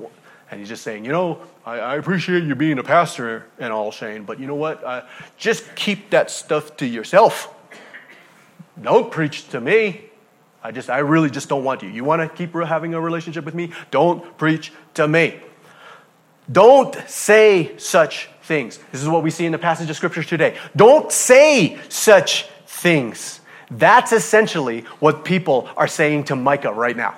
And 0.50 0.58
he's 0.58 0.68
just 0.68 0.82
saying, 0.82 1.04
you 1.04 1.12
know, 1.12 1.40
I, 1.64 1.78
I 1.78 1.96
appreciate 1.96 2.42
you 2.42 2.54
being 2.56 2.78
a 2.78 2.82
pastor 2.82 3.46
and 3.58 3.72
all, 3.72 3.92
Shane, 3.92 4.24
but 4.24 4.40
you 4.40 4.46
know 4.46 4.54
what? 4.56 4.82
Uh, 4.82 5.02
just 5.36 5.76
keep 5.76 6.10
that 6.10 6.30
stuff 6.30 6.76
to 6.78 6.86
yourself. 6.86 7.54
Don't 8.80 9.10
preach 9.10 9.48
to 9.50 9.60
me. 9.60 10.02
I 10.62 10.72
just, 10.72 10.90
I 10.90 10.98
really 10.98 11.30
just 11.30 11.48
don't 11.48 11.62
want 11.62 11.82
you. 11.82 11.88
You 11.88 12.02
want 12.02 12.22
to 12.22 12.28
keep 12.28 12.52
having 12.52 12.94
a 12.94 13.00
relationship 13.00 13.44
with 13.44 13.54
me? 13.54 13.72
Don't 13.90 14.36
preach 14.38 14.72
to 14.94 15.06
me. 15.06 15.40
Don't 16.50 16.96
say 17.08 17.76
such 17.78 18.28
things. 18.46 18.78
This 18.92 19.02
is 19.02 19.08
what 19.08 19.22
we 19.22 19.30
see 19.30 19.44
in 19.44 19.52
the 19.52 19.58
passage 19.58 19.90
of 19.90 19.96
scripture 19.96 20.22
today. 20.22 20.56
Don't 20.74 21.10
say 21.12 21.78
such 21.88 22.44
things. 22.66 23.40
That's 23.70 24.12
essentially 24.12 24.82
what 25.00 25.24
people 25.24 25.68
are 25.76 25.88
saying 25.88 26.24
to 26.24 26.36
Micah 26.36 26.72
right 26.72 26.96
now. 26.96 27.16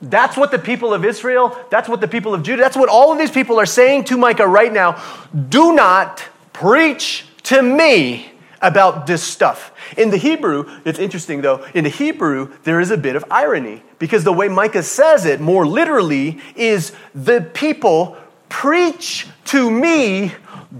That's 0.00 0.36
what 0.36 0.50
the 0.50 0.58
people 0.58 0.94
of 0.94 1.04
Israel, 1.04 1.56
that's 1.70 1.88
what 1.88 2.00
the 2.00 2.08
people 2.08 2.34
of 2.34 2.42
Judah, 2.42 2.62
that's 2.62 2.76
what 2.76 2.88
all 2.88 3.12
of 3.12 3.18
these 3.18 3.30
people 3.30 3.58
are 3.58 3.66
saying 3.66 4.04
to 4.04 4.16
Micah 4.16 4.46
right 4.46 4.72
now. 4.72 5.02
Do 5.48 5.74
not 5.74 6.22
preach 6.52 7.26
to 7.44 7.62
me 7.62 8.30
about 8.60 9.06
this 9.06 9.22
stuff. 9.22 9.72
In 9.96 10.10
the 10.10 10.16
Hebrew, 10.16 10.68
it's 10.84 10.98
interesting 10.98 11.40
though, 11.40 11.64
in 11.74 11.84
the 11.84 11.90
Hebrew, 11.90 12.52
there 12.64 12.80
is 12.80 12.90
a 12.90 12.96
bit 12.96 13.16
of 13.16 13.24
irony 13.30 13.82
because 13.98 14.24
the 14.24 14.32
way 14.32 14.48
Micah 14.48 14.82
says 14.82 15.24
it 15.24 15.40
more 15.40 15.66
literally 15.66 16.40
is 16.54 16.92
the 17.14 17.40
people 17.54 18.16
preach 18.48 19.26
to 19.46 19.70
me, 19.70 20.32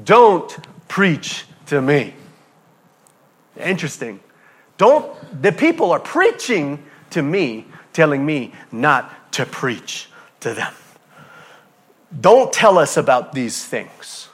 don't 0.04 0.56
preach 0.88 1.44
to 1.66 1.80
me. 1.80 2.14
Interesting. 3.58 4.20
Don't, 4.78 5.42
the 5.42 5.52
people 5.52 5.92
are 5.92 6.00
preaching 6.00 6.84
to 7.10 7.22
me, 7.22 7.66
telling 7.92 8.24
me 8.24 8.52
not 8.72 9.32
to 9.32 9.46
preach 9.46 10.08
to 10.40 10.54
them. 10.54 10.72
Don't 12.20 12.52
tell 12.52 12.78
us 12.78 12.96
about 12.96 13.32
these 13.32 13.64
things. 13.64 14.28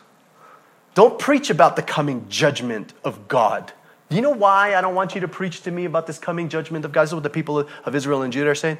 Don't 0.94 1.18
preach 1.18 1.48
about 1.48 1.76
the 1.76 1.82
coming 1.82 2.26
judgment 2.28 2.92
of 3.04 3.28
God. 3.28 3.72
Do 4.10 4.16
you 4.16 4.22
know 4.22 4.30
why 4.30 4.74
I 4.74 4.82
don't 4.82 4.94
want 4.94 5.14
you 5.14 5.22
to 5.22 5.28
preach 5.28 5.62
to 5.62 5.70
me 5.70 5.86
about 5.86 6.06
this 6.06 6.18
coming 6.18 6.48
judgment 6.48 6.84
of 6.84 6.92
God? 6.92 7.04
This 7.04 7.10
is 7.10 7.14
what 7.14 7.22
the 7.22 7.30
people 7.30 7.66
of 7.84 7.94
Israel 7.94 8.22
and 8.22 8.32
Judah 8.32 8.50
are 8.50 8.54
saying. 8.54 8.78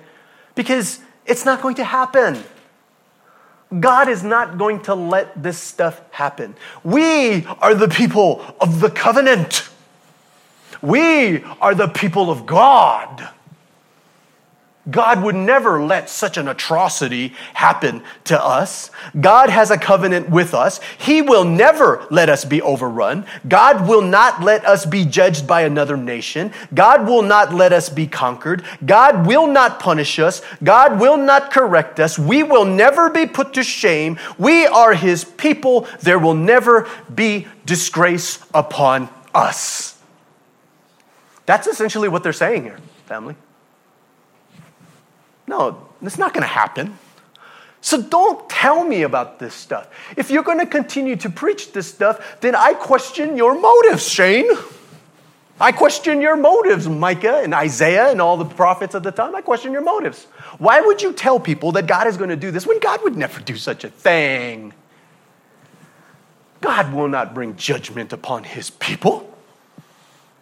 Because 0.54 1.00
it's 1.24 1.46
not 1.46 1.62
going 1.62 1.76
to 1.76 1.84
happen. 1.84 2.42
God 3.80 4.08
is 4.08 4.22
not 4.22 4.58
going 4.58 4.82
to 4.82 4.94
let 4.94 5.42
this 5.42 5.58
stuff 5.58 6.00
happen. 6.11 6.54
We 6.85 7.46
are 7.46 7.74
the 7.74 7.88
people 7.88 8.44
of 8.61 8.80
the 8.80 8.90
covenant. 8.90 9.68
We 10.82 11.42
are 11.61 11.74
the 11.74 11.88
people 11.88 12.30
of 12.30 12.44
God. 12.44 13.28
God 14.90 15.22
would 15.22 15.36
never 15.36 15.80
let 15.80 16.10
such 16.10 16.36
an 16.36 16.48
atrocity 16.48 17.34
happen 17.54 18.02
to 18.24 18.44
us. 18.44 18.90
God 19.20 19.48
has 19.48 19.70
a 19.70 19.78
covenant 19.78 20.28
with 20.28 20.54
us. 20.54 20.80
He 20.98 21.22
will 21.22 21.44
never 21.44 22.04
let 22.10 22.28
us 22.28 22.44
be 22.44 22.60
overrun. 22.60 23.24
God 23.46 23.86
will 23.88 24.02
not 24.02 24.42
let 24.42 24.64
us 24.64 24.84
be 24.84 25.04
judged 25.04 25.46
by 25.46 25.62
another 25.62 25.96
nation. 25.96 26.52
God 26.74 27.06
will 27.06 27.22
not 27.22 27.54
let 27.54 27.72
us 27.72 27.88
be 27.88 28.08
conquered. 28.08 28.64
God 28.84 29.24
will 29.24 29.46
not 29.46 29.78
punish 29.78 30.18
us. 30.18 30.42
God 30.64 30.98
will 30.98 31.16
not 31.16 31.52
correct 31.52 32.00
us. 32.00 32.18
We 32.18 32.42
will 32.42 32.64
never 32.64 33.08
be 33.08 33.26
put 33.26 33.54
to 33.54 33.62
shame. 33.62 34.18
We 34.36 34.66
are 34.66 34.94
His 34.94 35.22
people. 35.22 35.86
There 36.00 36.18
will 36.18 36.34
never 36.34 36.88
be 37.14 37.46
disgrace 37.64 38.44
upon 38.52 39.08
us. 39.32 39.96
That's 41.46 41.68
essentially 41.68 42.08
what 42.08 42.24
they're 42.24 42.32
saying 42.32 42.64
here, 42.64 42.78
family. 43.06 43.36
No, 45.46 45.88
it's 46.00 46.18
not 46.18 46.33
going 46.33 46.42
to 46.42 46.48
happen. 46.48 46.98
So 47.81 48.00
don't 48.00 48.48
tell 48.48 48.85
me 48.85 49.02
about 49.02 49.40
this 49.40 49.55
stuff. 49.55 49.88
If 50.16 50.31
you're 50.31 50.44
going 50.44 50.61
to 50.61 50.66
continue 50.66 51.16
to 51.16 51.28
preach 51.28 51.72
this 51.72 51.88
stuff, 51.88 52.40
then 52.40 52.55
I 52.55 52.74
question 52.74 53.37
your 53.37 53.59
motives, 53.59 54.09
Shane. 54.09 54.48
I 55.61 55.72
question 55.72 56.20
your 56.20 56.37
motives, 56.37 56.88
Micah 56.88 57.40
and 57.42 57.52
Isaiah 57.55 58.11
and 58.11 58.20
all 58.20 58.37
the 58.37 58.44
prophets 58.44 58.94
of 58.94 59.02
the 59.02 59.11
time. 59.11 59.35
I 59.35 59.42
question 59.42 59.72
your 59.72 59.83
motives. 59.83 60.24
Why 60.59 60.81
would 60.81 61.02
you 61.02 61.12
tell 61.12 61.38
people 61.38 61.72
that 61.72 61.87
God 61.87 62.07
is 62.07 62.16
going 62.16 62.31
to 62.31 62.37
do 62.37 62.50
this 62.50 62.66
when 62.66 62.78
God 62.81 63.02
would 63.02 63.16
never 63.16 63.40
do 63.40 63.57
such 63.57 63.85
a 63.85 63.88
thing? 63.88 64.72
God 66.61 66.92
will 66.94 67.09
not 67.09 67.35
bring 67.35 67.57
judgment 67.57 68.12
upon 68.12 68.44
his 68.44 68.70
people. 68.70 69.28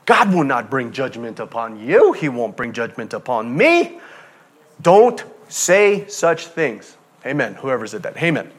God 0.05 0.33
will 0.35 0.45
not 0.45 0.71
bring 0.71 0.93
judgment 0.93 1.41
upon 1.41 1.81
you. 1.87 2.13
He 2.13 2.29
won't 2.29 2.57
bring 2.57 2.73
judgment 2.73 3.15
upon 3.15 3.57
me. 3.57 3.99
Don't 4.81 5.23
say 5.49 6.07
such 6.09 6.47
things. 6.47 6.97
Amen. 7.27 7.55
Whoever 7.55 7.87
said 7.87 8.03
that. 8.05 8.16
Amen. 8.23 8.51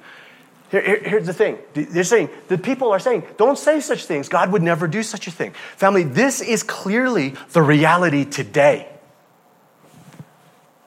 Here, 0.69 0.81
here, 0.81 0.99
here's 1.03 1.27
the 1.27 1.33
thing. 1.33 1.57
They're 1.73 2.03
saying, 2.03 2.29
the 2.47 2.57
people 2.57 2.91
are 2.91 2.99
saying, 2.99 3.23
don't 3.37 3.57
say 3.57 3.81
such 3.81 4.05
things. 4.05 4.29
God 4.29 4.51
would 4.51 4.61
never 4.61 4.87
do 4.87 5.03
such 5.03 5.27
a 5.27 5.31
thing. 5.31 5.53
Family, 5.75 6.03
this 6.03 6.41
is 6.41 6.63
clearly 6.63 7.35
the 7.51 7.61
reality 7.61 8.23
today. 8.23 8.87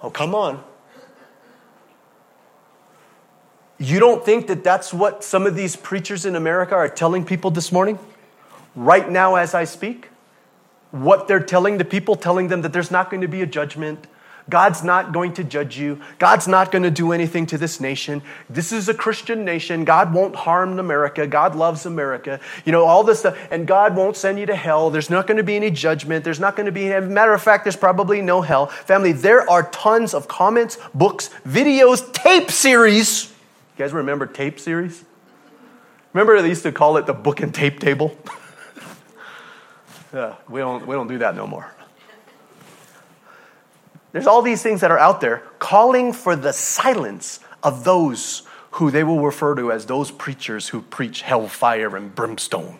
Oh, 0.03 0.11
come 0.11 0.35
on. 0.35 0.63
You 3.79 4.01
don't 4.01 4.25
think 4.25 4.47
that 4.47 4.65
that's 4.65 4.95
what 4.95 5.25
some 5.25 5.47
of 5.47 5.55
these 5.55 5.77
preachers 5.77 6.25
in 6.25 6.37
America 6.37 6.75
are 6.75 6.89
telling 6.89 7.25
people 7.25 7.51
this 7.51 7.73
morning? 7.73 7.99
Right 8.75 9.11
now, 9.11 9.35
as 9.35 9.55
I 9.55 9.65
speak? 9.65 10.09
What 10.93 11.29
they're 11.29 11.43
telling 11.43 11.79
the 11.79 11.85
people, 11.85 12.17
telling 12.17 12.49
them 12.49 12.63
that 12.63 12.73
there's 12.73 12.91
not 12.91 13.11
going 13.11 13.21
to 13.21 13.29
be 13.29 13.43
a 13.43 13.47
judgment, 13.47 14.07
God's 14.51 14.85
not 14.85 15.13
going 15.13 15.33
to 15.35 15.45
judge 15.45 15.79
you. 15.79 16.01
God's 16.19 16.47
not 16.47 16.71
going 16.71 16.83
to 16.83 16.91
do 16.91 17.13
anything 17.13 17.47
to 17.47 17.57
this 17.57 17.81
nation. 17.81 18.21
This 18.51 18.73
is 18.73 18.91
a 18.91 18.95
Christian 18.95 19.43
nation. 19.45 19.85
God 19.85 20.13
won't 20.13 20.37
harm 20.37 20.79
America. 20.79 21.27
God 21.27 21.55
loves 21.55 21.87
America. 21.87 22.41
You 22.67 22.73
know, 22.73 22.85
all 22.85 23.03
this 23.05 23.21
stuff. 23.21 23.39
And 23.51 23.67
God 23.67 23.97
won't 23.97 24.17
send 24.17 24.39
you 24.39 24.45
to 24.47 24.55
hell. 24.55 24.91
There's 24.91 25.09
not 25.09 25.27
going 25.27 25.39
to 25.39 25.43
be 25.43 25.57
any 25.57 25.71
judgment. 25.71 26.25
There's 26.25 26.41
not 26.41 26.57
going 26.57 26.67
to 26.67 26.73
be, 26.73 26.93
as 26.93 27.05
a 27.05 27.09
matter 27.09 27.33
of 27.33 27.43
fact, 27.43 27.65
there's 27.65 27.77
probably 27.77 28.21
no 28.21 28.43
hell. 28.43 28.67
Family, 28.67 29.13
there 29.13 29.49
are 29.49 29.63
tons 29.71 30.13
of 30.13 30.29
comments, 30.29 30.79
books, 30.93 31.31
videos, 31.47 32.13
tape 32.13 32.51
series. 32.51 33.29
You 33.29 33.85
guys 33.85 33.95
remember 33.95 34.27
tape 34.27 34.61
series? 34.61 35.05
Remember 36.13 36.41
they 36.43 36.49
used 36.49 36.63
to 36.65 36.73
call 36.73 36.99
it 36.99 37.07
the 37.07 37.15
book 37.15 37.41
and 37.41 37.53
tape 37.53 37.81
table? 37.81 38.17
yeah, 40.13 40.37
we 40.49 40.61
don't, 40.61 40.87
we 40.87 40.95
don't 40.95 41.09
do 41.09 41.19
that 41.19 41.35
no 41.35 41.47
more. 41.47 41.75
There's 44.15 44.29
all 44.29 44.43
these 44.43 44.63
things 44.63 44.81
that 44.83 44.93
are 44.93 44.99
out 44.99 45.21
there 45.21 45.43
calling 45.59 46.13
for 46.13 46.37
the 46.37 46.53
silence 46.53 47.41
of 47.65 47.83
those 47.83 48.45
who 48.71 48.93
they 48.93 49.03
will 49.03 49.21
refer 49.21 49.57
to 49.57 49.73
as 49.73 49.87
those 49.87 50.13
preachers 50.13 50.69
who 50.69 50.83
preach 50.83 51.23
hellfire 51.23 51.97
and 51.97 52.15
brimstone. 52.15 52.79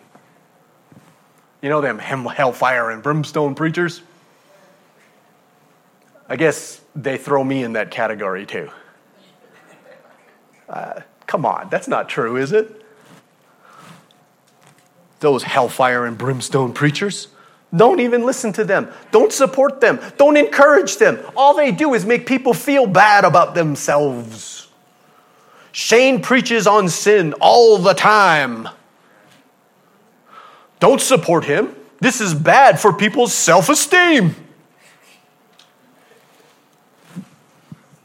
You 1.61 1.67
know 1.67 1.81
them 1.81 1.99
hellfire 1.99 2.89
and 2.89 3.03
brimstone 3.03 3.53
preachers? 3.53 4.01
I 6.29 6.37
guess 6.37 6.79
they 6.95 7.17
throw 7.17 7.43
me 7.43 7.63
in 7.63 7.73
that 7.73 7.91
category 7.91 8.45
too. 8.45 8.71
Uh, 10.69 11.01
come 11.27 11.45
on, 11.45 11.67
that's 11.69 11.89
not 11.89 12.07
true, 12.07 12.37
is 12.37 12.53
it? 12.53 12.81
Those 15.19 15.43
hellfire 15.43 16.05
and 16.05 16.17
brimstone 16.17 16.71
preachers. 16.71 17.27
Don't 17.75 17.99
even 17.99 18.25
listen 18.25 18.53
to 18.53 18.63
them. 18.63 18.89
Don't 19.11 19.33
support 19.33 19.81
them. 19.81 19.99
Don't 20.17 20.37
encourage 20.37 20.97
them. 20.97 21.19
All 21.35 21.55
they 21.55 21.71
do 21.71 21.93
is 21.93 22.05
make 22.05 22.25
people 22.25 22.53
feel 22.53 22.87
bad 22.87 23.25
about 23.25 23.55
themselves. 23.55 24.67
Shane 25.71 26.21
preaches 26.21 26.67
on 26.67 26.87
sin 26.87 27.33
all 27.41 27.77
the 27.77 27.93
time. 27.93 28.69
Don't 30.79 31.01
support 31.01 31.45
him. 31.45 31.75
This 31.99 32.21
is 32.21 32.33
bad 32.33 32.79
for 32.79 32.93
people's 32.93 33.33
self 33.33 33.69
esteem. 33.69 34.35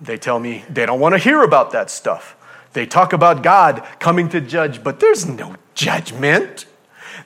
They 0.01 0.17
tell 0.17 0.41
me 0.41 0.65
they 0.69 0.87
don't 0.87 0.99
want 0.99 1.15
to 1.15 1.19
hear 1.19 1.43
about 1.43 1.73
that 1.73 1.91
stuff. 1.91 2.37
They 2.73 2.87
talk 2.87 3.13
about 3.13 3.43
God 3.43 3.85
coming 3.99 4.29
to 4.31 4.41
judge, 4.41 4.83
but 4.83 5.01
there's 5.01 5.27
no 5.27 5.57
judgment. 5.75 6.67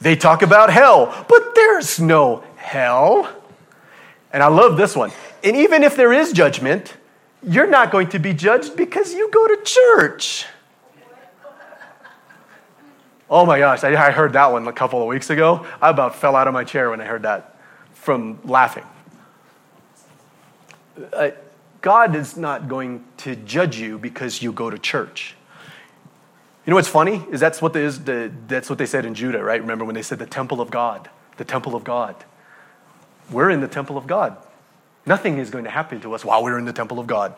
They 0.00 0.16
talk 0.16 0.42
about 0.42 0.70
hell, 0.70 1.24
but 1.28 1.54
there's 1.54 2.00
no 2.00 2.44
hell. 2.56 3.28
And 4.32 4.42
I 4.42 4.48
love 4.48 4.76
this 4.76 4.96
one. 4.96 5.12
And 5.42 5.56
even 5.56 5.82
if 5.82 5.96
there 5.96 6.12
is 6.12 6.32
judgment, 6.32 6.96
you're 7.42 7.66
not 7.66 7.90
going 7.90 8.08
to 8.08 8.18
be 8.18 8.32
judged 8.32 8.76
because 8.76 9.12
you 9.12 9.30
go 9.30 9.46
to 9.46 9.62
church. 9.62 10.46
Oh 13.30 13.46
my 13.46 13.58
gosh, 13.58 13.82
I 13.84 14.10
heard 14.10 14.34
that 14.34 14.52
one 14.52 14.66
a 14.68 14.72
couple 14.72 15.00
of 15.00 15.08
weeks 15.08 15.30
ago. 15.30 15.66
I 15.80 15.90
about 15.90 16.14
fell 16.14 16.36
out 16.36 16.46
of 16.46 16.54
my 16.54 16.64
chair 16.64 16.90
when 16.90 17.00
I 17.00 17.04
heard 17.04 17.22
that 17.22 17.56
from 17.92 18.38
laughing. 18.44 18.84
Uh, 21.12 21.30
God 21.80 22.14
is 22.14 22.36
not 22.36 22.68
going 22.68 23.04
to 23.18 23.34
judge 23.34 23.78
you 23.78 23.98
because 23.98 24.42
you 24.42 24.52
go 24.52 24.70
to 24.70 24.78
church. 24.78 25.36
You 26.64 26.70
know 26.70 26.76
what's 26.76 26.88
funny 26.88 27.22
is 27.30 27.40
that's 27.40 27.60
the, 27.60 28.32
that's 28.46 28.70
what 28.70 28.78
they 28.78 28.86
said 28.86 29.04
in 29.04 29.14
Judah, 29.14 29.42
right? 29.42 29.60
Remember 29.60 29.84
when 29.84 29.94
they 29.94 30.02
said 30.02 30.18
the 30.18 30.26
temple 30.26 30.60
of 30.60 30.70
God, 30.70 31.10
the 31.36 31.44
temple 31.44 31.74
of 31.74 31.84
God. 31.84 32.16
We're 33.30 33.50
in 33.50 33.60
the 33.60 33.68
temple 33.68 33.98
of 33.98 34.06
God. 34.06 34.36
Nothing 35.06 35.38
is 35.38 35.50
going 35.50 35.64
to 35.64 35.70
happen 35.70 36.00
to 36.00 36.14
us 36.14 36.24
while 36.24 36.42
we're 36.42 36.58
in 36.58 36.64
the 36.64 36.72
temple 36.72 36.98
of 36.98 37.06
God. 37.06 37.34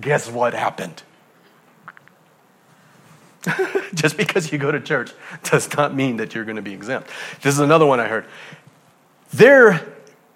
Guess 0.00 0.30
what 0.30 0.54
happened? 0.54 1.02
Just 3.94 4.16
because 4.16 4.50
you 4.50 4.56
go 4.56 4.72
to 4.72 4.80
church 4.80 5.12
does 5.44 5.74
not 5.76 5.94
mean 5.94 6.16
that 6.16 6.34
you're 6.34 6.44
going 6.44 6.56
to 6.56 6.62
be 6.62 6.72
exempt. 6.72 7.10
This 7.42 7.54
is 7.54 7.60
another 7.60 7.84
one 7.84 8.00
I 8.00 8.08
heard. 8.08 8.24
There, 9.32 9.86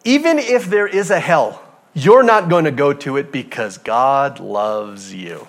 even 0.04 0.38
if 0.38 0.66
there 0.66 0.86
is 0.86 1.10
a 1.10 1.18
hell, 1.18 1.62
you're 1.94 2.22
not 2.22 2.50
going 2.50 2.64
to 2.64 2.70
go 2.70 2.92
to 2.92 3.16
it 3.16 3.32
because 3.32 3.78
God 3.78 4.38
loves 4.38 5.14
you. 5.14 5.48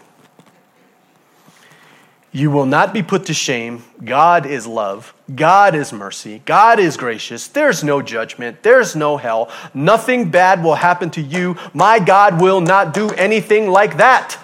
You 2.31 2.51
will 2.51 2.67
not 2.67 2.93
be 2.93 3.01
put 3.01 3.25
to 3.25 3.33
shame. 3.33 3.83
God 4.03 4.45
is 4.45 4.67
love. 4.67 5.15
God 5.33 5.73
is 5.73 5.91
mercy. 5.91 6.43
God 6.45 6.79
is 6.79 6.95
gracious. 6.95 7.47
There's 7.47 7.83
no 7.83 8.03
judgment. 8.03 8.61
There's 8.61 8.95
no 8.95 9.17
hell. 9.17 9.51
Nothing 9.73 10.29
bad 10.29 10.63
will 10.63 10.75
happen 10.75 11.09
to 11.11 11.21
you. 11.21 11.57
My 11.73 11.97
God 11.97 12.39
will 12.39 12.61
not 12.61 12.93
do 12.93 13.09
anything 13.11 13.69
like 13.71 13.97
that. 13.97 14.37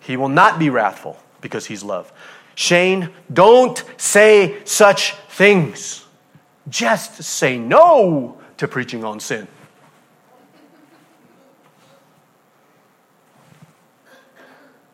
He 0.00 0.16
will 0.16 0.30
not 0.30 0.58
be 0.58 0.70
wrathful 0.70 1.18
because 1.42 1.66
he's 1.66 1.82
love. 1.82 2.10
Shane, 2.54 3.10
don't 3.32 3.84
say 3.98 4.64
such 4.64 5.12
things. 5.28 6.06
Just 6.68 7.22
say 7.22 7.58
no 7.58 8.40
to 8.56 8.66
preaching 8.66 9.04
on 9.04 9.20
sin. 9.20 9.46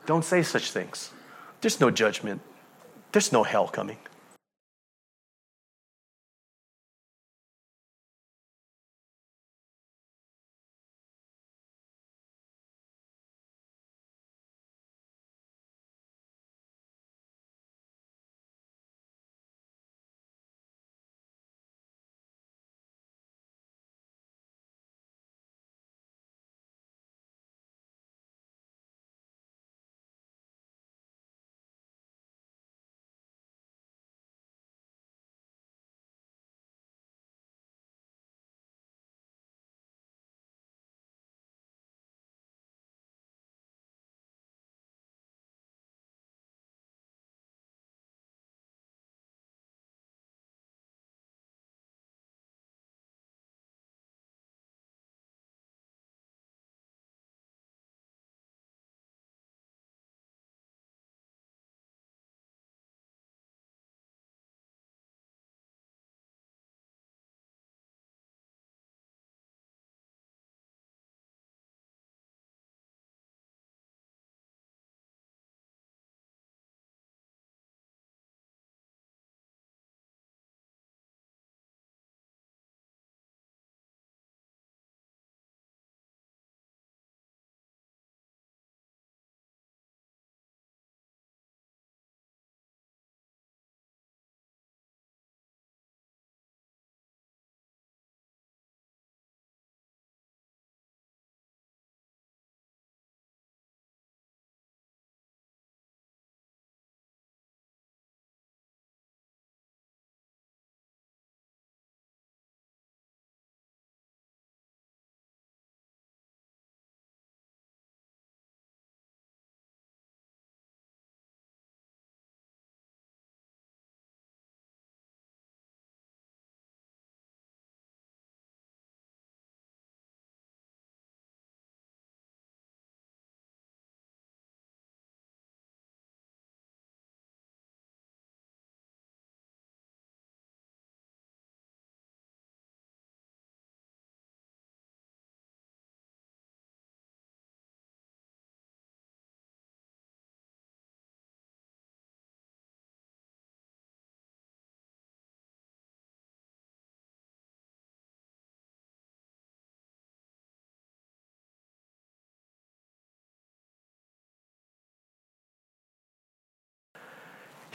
Don't 0.05 0.25
say 0.25 0.43
such 0.43 0.71
things. 0.73 1.11
There's 1.67 1.81
no 1.81 1.91
judgment, 1.91 2.43
there's 3.11 3.33
no 3.33 3.43
hell 3.43 3.67
coming. 3.67 3.99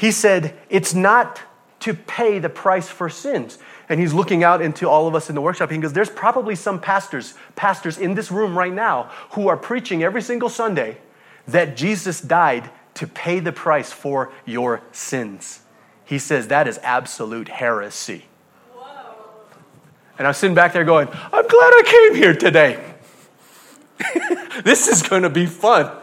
He 0.01 0.09
said, 0.09 0.57
It's 0.67 0.95
not 0.95 1.39
to 1.81 1.93
pay 1.93 2.39
the 2.39 2.49
price 2.49 2.89
for 2.89 3.07
sins. 3.07 3.59
And 3.87 3.99
he's 3.99 4.15
looking 4.15 4.43
out 4.43 4.59
into 4.59 4.89
all 4.89 5.07
of 5.07 5.13
us 5.13 5.29
in 5.29 5.35
the 5.35 5.41
workshop. 5.41 5.69
He 5.69 5.77
goes, 5.77 5.93
There's 5.93 6.09
probably 6.09 6.55
some 6.55 6.81
pastors, 6.81 7.35
pastors 7.55 7.99
in 7.99 8.15
this 8.15 8.31
room 8.31 8.57
right 8.57 8.73
now 8.73 9.11
who 9.33 9.47
are 9.47 9.55
preaching 9.55 10.01
every 10.01 10.23
single 10.23 10.49
Sunday 10.49 10.97
that 11.47 11.77
Jesus 11.77 12.19
died 12.19 12.71
to 12.95 13.05
pay 13.05 13.39
the 13.39 13.51
price 13.51 13.91
for 13.91 14.33
your 14.43 14.81
sins. 14.91 15.59
He 16.03 16.17
says 16.17 16.47
that 16.47 16.67
is 16.67 16.79
absolute 16.81 17.47
heresy. 17.47 18.25
And 20.17 20.27
I'm 20.27 20.33
sitting 20.33 20.55
back 20.55 20.73
there 20.73 20.83
going, 20.83 21.09
I'm 21.09 21.47
glad 21.47 21.73
I 21.75 21.83
came 21.85 22.15
here 22.15 22.33
today. 22.33 22.93
this 24.63 24.87
is 24.87 25.03
going 25.03 25.21
to 25.21 25.29
be 25.29 25.45
fun. 25.45 25.95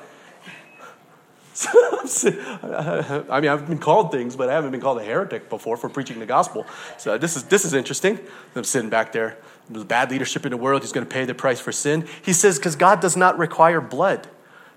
I 1.66 3.40
mean, 3.40 3.51
I've 3.51 3.66
been 3.66 3.79
called 3.79 4.12
things, 4.12 4.37
but 4.37 4.49
I 4.49 4.53
haven't 4.53 4.71
been 4.71 4.81
called 4.81 4.99
a 4.99 5.05
heretic 5.05 5.49
before 5.49 5.77
for 5.77 5.88
preaching 5.88 6.18
the 6.21 6.27
gospel. 6.27 6.66
So 6.99 7.18
this 7.18 7.37
is, 7.37 7.44
this 7.44 7.64
is 7.64 7.75
interesting. 7.75 8.18
I'm 8.55 8.64
sitting 8.64 8.90
back 8.90 9.12
there. 9.12 9.38
The 9.68 9.85
bad 9.85 10.11
leadership 10.11 10.47
in 10.47 10.51
the 10.51 10.57
world, 10.57 10.83
he's 10.83 10.92
going 10.92 11.07
to 11.07 11.12
pay 11.12 11.25
the 11.25 11.35
price 11.35 11.61
for 11.61 11.73
sin. 11.73 12.07
He 12.23 12.33
says, 12.33 12.59
because 12.59 12.77
God 12.77 13.01
does 13.01 13.16
not 13.16 13.38
require 13.38 13.81
blood, 13.81 14.29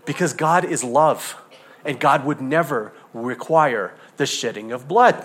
because 0.05 0.33
God 0.33 0.65
is 0.65 0.83
love, 0.83 1.39
and 1.85 1.99
God 1.99 2.25
would 2.25 2.41
never 2.41 2.93
require 3.13 3.93
the 4.17 4.25
shedding 4.25 4.71
of 4.71 4.87
blood. 4.87 5.23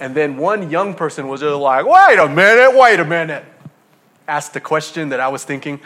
And 0.00 0.14
then 0.14 0.36
one 0.36 0.70
young 0.70 0.94
person 0.94 1.28
was 1.28 1.40
just 1.40 1.56
like, 1.56 1.86
wait 1.86 2.18
a 2.18 2.28
minute, 2.28 2.78
wait 2.78 3.00
a 3.00 3.04
minute. 3.04 3.44
Asked 4.28 4.54
the 4.54 4.60
question 4.60 5.08
that 5.08 5.20
I 5.20 5.28
was 5.28 5.44
thinking. 5.44 5.80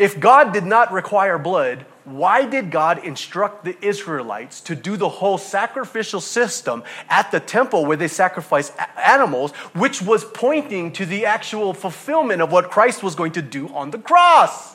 If 0.00 0.18
God 0.18 0.54
did 0.54 0.64
not 0.64 0.92
require 0.92 1.36
blood, 1.36 1.84
why 2.04 2.46
did 2.46 2.70
God 2.70 3.04
instruct 3.04 3.66
the 3.66 3.76
Israelites 3.84 4.62
to 4.62 4.74
do 4.74 4.96
the 4.96 5.10
whole 5.10 5.36
sacrificial 5.36 6.22
system 6.22 6.84
at 7.10 7.30
the 7.30 7.38
temple 7.38 7.84
where 7.84 7.98
they 7.98 8.08
sacrificed 8.08 8.72
animals, 8.96 9.52
which 9.74 10.00
was 10.00 10.24
pointing 10.24 10.90
to 10.92 11.04
the 11.04 11.26
actual 11.26 11.74
fulfillment 11.74 12.40
of 12.40 12.50
what 12.50 12.70
Christ 12.70 13.02
was 13.02 13.14
going 13.14 13.32
to 13.32 13.42
do 13.42 13.68
on 13.74 13.90
the 13.90 13.98
cross? 13.98 14.74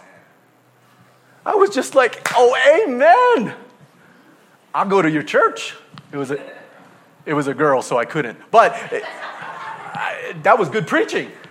I 1.44 1.56
was 1.56 1.72
just 1.72 1.96
like, 1.96 2.22
oh, 2.36 2.86
amen. 2.86 3.56
I'll 4.76 4.88
go 4.88 5.02
to 5.02 5.10
your 5.10 5.24
church. 5.24 5.74
It 6.12 6.18
was 6.18 6.30
a, 6.30 6.54
it 7.26 7.34
was 7.34 7.48
a 7.48 7.56
girl, 7.56 7.82
so 7.82 7.98
I 7.98 8.06
couldn't. 8.06 8.38
But 8.52 8.76
it, 8.94 9.04
I, 9.04 10.36
that 10.44 10.60
was 10.60 10.70
good 10.70 10.86
preaching. 10.86 11.32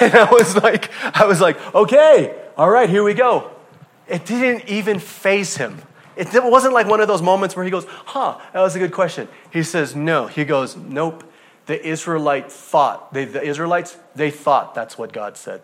And 0.00 0.12
I 0.12 0.28
was 0.30 0.56
like, 0.56 0.90
I 1.16 1.24
was 1.24 1.40
like, 1.40 1.56
okay, 1.72 2.37
all 2.58 2.68
right, 2.68 2.90
here 2.90 3.04
we 3.04 3.14
go. 3.14 3.52
It 4.08 4.26
didn't 4.26 4.68
even 4.68 4.98
faze 4.98 5.56
him. 5.56 5.80
It 6.16 6.28
wasn't 6.42 6.74
like 6.74 6.88
one 6.88 7.00
of 7.00 7.06
those 7.06 7.22
moments 7.22 7.54
where 7.54 7.64
he 7.64 7.70
goes, 7.70 7.86
huh, 7.88 8.40
that 8.52 8.60
was 8.60 8.74
a 8.74 8.80
good 8.80 8.92
question. 8.92 9.28
He 9.52 9.62
says, 9.62 9.94
no. 9.94 10.26
He 10.26 10.44
goes, 10.44 10.76
nope. 10.76 11.22
The 11.66 11.86
Israelite 11.86 12.50
thought, 12.50 13.12
they, 13.14 13.26
the 13.26 13.42
Israelites, 13.42 13.96
they 14.16 14.32
thought 14.32 14.74
that's 14.74 14.98
what 14.98 15.12
God 15.12 15.36
said. 15.36 15.62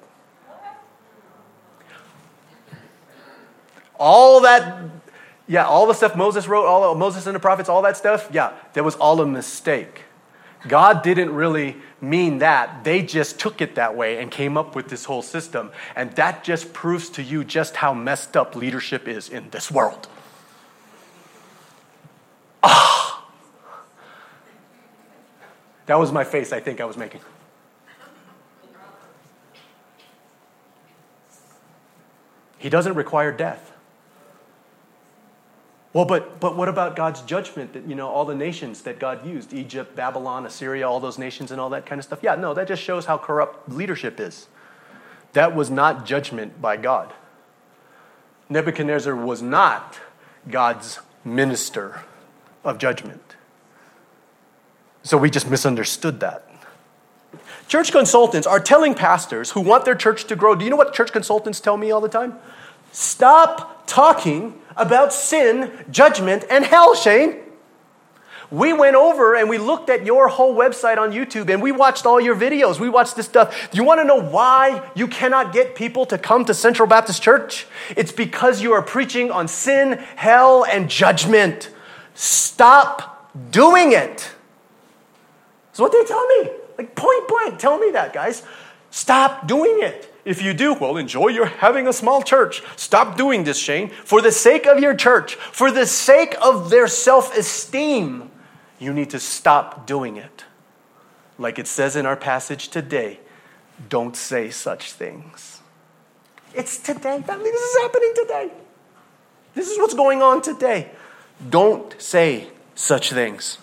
All 3.96 4.42
that, 4.42 4.90
yeah, 5.48 5.66
all 5.66 5.86
the 5.88 5.94
stuff 5.94 6.14
Moses 6.14 6.46
wrote, 6.46 6.66
all 6.66 6.94
Moses 6.94 7.26
and 7.26 7.34
the 7.34 7.40
prophets, 7.40 7.68
all 7.68 7.82
that 7.82 7.96
stuff, 7.96 8.28
yeah, 8.30 8.52
that 8.74 8.84
was 8.84 8.94
all 8.96 9.20
a 9.20 9.26
mistake. 9.26 10.02
God 10.68 11.02
didn't 11.02 11.34
really 11.34 11.76
mean 12.08 12.38
that. 12.38 12.84
They 12.84 13.02
just 13.02 13.38
took 13.38 13.60
it 13.60 13.74
that 13.74 13.96
way 13.96 14.18
and 14.18 14.30
came 14.30 14.56
up 14.56 14.74
with 14.74 14.88
this 14.88 15.04
whole 15.04 15.22
system. 15.22 15.70
And 15.96 16.12
that 16.12 16.44
just 16.44 16.72
proves 16.72 17.10
to 17.10 17.22
you 17.22 17.44
just 17.44 17.76
how 17.76 17.94
messed 17.94 18.36
up 18.36 18.54
leadership 18.54 19.08
is 19.08 19.28
in 19.28 19.50
this 19.50 19.70
world. 19.70 20.08
Ah. 22.62 23.26
That 25.86 25.98
was 25.98 26.12
my 26.12 26.24
face 26.24 26.52
I 26.52 26.60
think 26.60 26.80
I 26.80 26.84
was 26.84 26.96
making. 26.96 27.20
He 32.58 32.70
doesn't 32.70 32.94
require 32.94 33.30
death. 33.30 33.73
Well, 35.94 36.04
but, 36.04 36.40
but 36.40 36.56
what 36.56 36.68
about 36.68 36.96
God's 36.96 37.22
judgment 37.22 37.72
that, 37.72 37.86
you 37.86 37.94
know, 37.94 38.08
all 38.08 38.24
the 38.24 38.34
nations 38.34 38.82
that 38.82 38.98
God 38.98 39.24
used, 39.24 39.54
Egypt, 39.54 39.94
Babylon, 39.94 40.44
Assyria, 40.44 40.88
all 40.88 40.98
those 40.98 41.18
nations 41.18 41.52
and 41.52 41.60
all 41.60 41.70
that 41.70 41.86
kind 41.86 42.00
of 42.00 42.04
stuff? 42.04 42.18
Yeah, 42.20 42.34
no, 42.34 42.52
that 42.52 42.66
just 42.66 42.82
shows 42.82 43.06
how 43.06 43.16
corrupt 43.16 43.70
leadership 43.70 44.18
is. 44.18 44.48
That 45.34 45.54
was 45.54 45.70
not 45.70 46.04
judgment 46.04 46.60
by 46.60 46.76
God. 46.76 47.12
Nebuchadnezzar 48.48 49.14
was 49.14 49.40
not 49.40 50.00
God's 50.50 50.98
minister 51.24 52.02
of 52.64 52.78
judgment. 52.78 53.36
So 55.04 55.16
we 55.16 55.30
just 55.30 55.48
misunderstood 55.48 56.18
that. 56.20 56.50
Church 57.68 57.92
consultants 57.92 58.48
are 58.48 58.58
telling 58.58 58.94
pastors 58.94 59.52
who 59.52 59.60
want 59.60 59.84
their 59.84 59.94
church 59.94 60.24
to 60.24 60.34
grow. 60.34 60.56
Do 60.56 60.64
you 60.64 60.70
know 60.70 60.76
what 60.76 60.92
church 60.92 61.12
consultants 61.12 61.60
tell 61.60 61.76
me 61.76 61.92
all 61.92 62.00
the 62.00 62.08
time? 62.08 62.38
Stop 62.94 63.88
talking 63.88 64.54
about 64.76 65.12
sin, 65.12 65.84
judgment, 65.90 66.44
and 66.48 66.64
hell, 66.64 66.94
Shane. 66.94 67.40
We 68.52 68.72
went 68.72 68.94
over 68.94 69.34
and 69.34 69.50
we 69.50 69.58
looked 69.58 69.90
at 69.90 70.06
your 70.06 70.28
whole 70.28 70.54
website 70.54 70.96
on 70.96 71.10
YouTube 71.10 71.52
and 71.52 71.60
we 71.60 71.72
watched 71.72 72.06
all 72.06 72.20
your 72.20 72.36
videos. 72.36 72.78
We 72.78 72.88
watched 72.88 73.16
this 73.16 73.26
stuff. 73.26 73.68
Do 73.72 73.76
you 73.76 73.82
want 73.82 73.98
to 73.98 74.04
know 74.04 74.22
why 74.22 74.88
you 74.94 75.08
cannot 75.08 75.52
get 75.52 75.74
people 75.74 76.06
to 76.06 76.16
come 76.16 76.44
to 76.44 76.54
Central 76.54 76.86
Baptist 76.86 77.20
Church? 77.20 77.66
It's 77.96 78.12
because 78.12 78.62
you 78.62 78.72
are 78.74 78.82
preaching 78.82 79.28
on 79.32 79.48
sin, 79.48 79.94
hell, 80.14 80.64
and 80.64 80.88
judgment. 80.88 81.70
Stop 82.14 83.34
doing 83.50 83.90
it. 83.90 84.30
That's 85.66 85.80
what 85.80 85.90
they 85.90 86.04
tell 86.04 86.24
me. 86.28 86.50
Like 86.78 86.94
point 86.94 87.26
blank, 87.26 87.58
tell 87.58 87.76
me 87.76 87.90
that, 87.90 88.12
guys. 88.12 88.44
Stop 88.92 89.48
doing 89.48 89.82
it. 89.82 90.13
If 90.24 90.42
you 90.42 90.54
do, 90.54 90.72
well, 90.72 90.96
enjoy 90.96 91.28
your 91.28 91.46
having 91.46 91.86
a 91.86 91.92
small 91.92 92.22
church. 92.22 92.62
Stop 92.76 93.16
doing 93.16 93.44
this, 93.44 93.58
Shane. 93.58 93.90
For 93.90 94.22
the 94.22 94.32
sake 94.32 94.66
of 94.66 94.78
your 94.78 94.94
church, 94.94 95.34
for 95.34 95.70
the 95.70 95.86
sake 95.86 96.34
of 96.40 96.70
their 96.70 96.88
self 96.88 97.36
esteem, 97.36 98.30
you 98.78 98.92
need 98.92 99.10
to 99.10 99.20
stop 99.20 99.86
doing 99.86 100.16
it. 100.16 100.44
Like 101.38 101.58
it 101.58 101.66
says 101.66 101.96
in 101.96 102.06
our 102.06 102.16
passage 102.16 102.68
today, 102.68 103.20
don't 103.88 104.16
say 104.16 104.50
such 104.50 104.92
things. 104.92 105.60
It's 106.54 106.78
today. 106.78 107.20
Family, 107.22 107.50
this 107.50 107.60
is 107.60 107.82
happening 107.82 108.12
today. 108.14 108.50
This 109.54 109.68
is 109.68 109.78
what's 109.78 109.94
going 109.94 110.22
on 110.22 110.40
today. 110.40 110.90
Don't 111.50 111.94
say 112.00 112.48
such 112.74 113.10
things. 113.12 113.58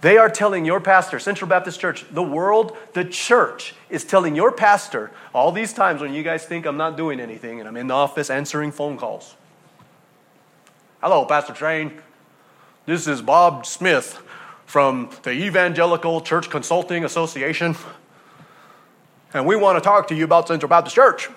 They 0.00 0.18
are 0.18 0.28
telling 0.30 0.64
your 0.64 0.80
pastor, 0.80 1.18
Central 1.18 1.48
Baptist 1.48 1.78
Church, 1.80 2.04
the 2.10 2.22
world, 2.22 2.76
the 2.94 3.04
church 3.04 3.74
is 3.90 4.04
telling 4.04 4.36
your 4.36 4.52
pastor 4.52 5.10
all 5.34 5.52
these 5.52 5.72
times 5.72 6.00
when 6.00 6.14
you 6.14 6.22
guys 6.22 6.44
think 6.44 6.64
I'm 6.66 6.76
not 6.76 6.96
doing 6.96 7.20
anything 7.20 7.58
and 7.58 7.68
I'm 7.68 7.76
in 7.76 7.88
the 7.88 7.94
office 7.94 8.30
answering 8.30 8.72
phone 8.72 8.96
calls. 8.96 9.34
Hello, 11.02 11.24
Pastor 11.24 11.54
Shane. 11.54 12.00
This 12.86 13.06
is 13.06 13.20
Bob 13.20 13.66
Smith 13.66 14.22
from 14.66 15.10
the 15.24 15.32
Evangelical 15.32 16.20
Church 16.20 16.48
Consulting 16.48 17.04
Association. 17.04 17.74
And 19.34 19.46
we 19.46 19.56
want 19.56 19.76
to 19.76 19.80
talk 19.80 20.08
to 20.08 20.14
you 20.14 20.24
about 20.24 20.48
Central 20.48 20.68
Baptist 20.68 20.94
Church. 20.94 21.28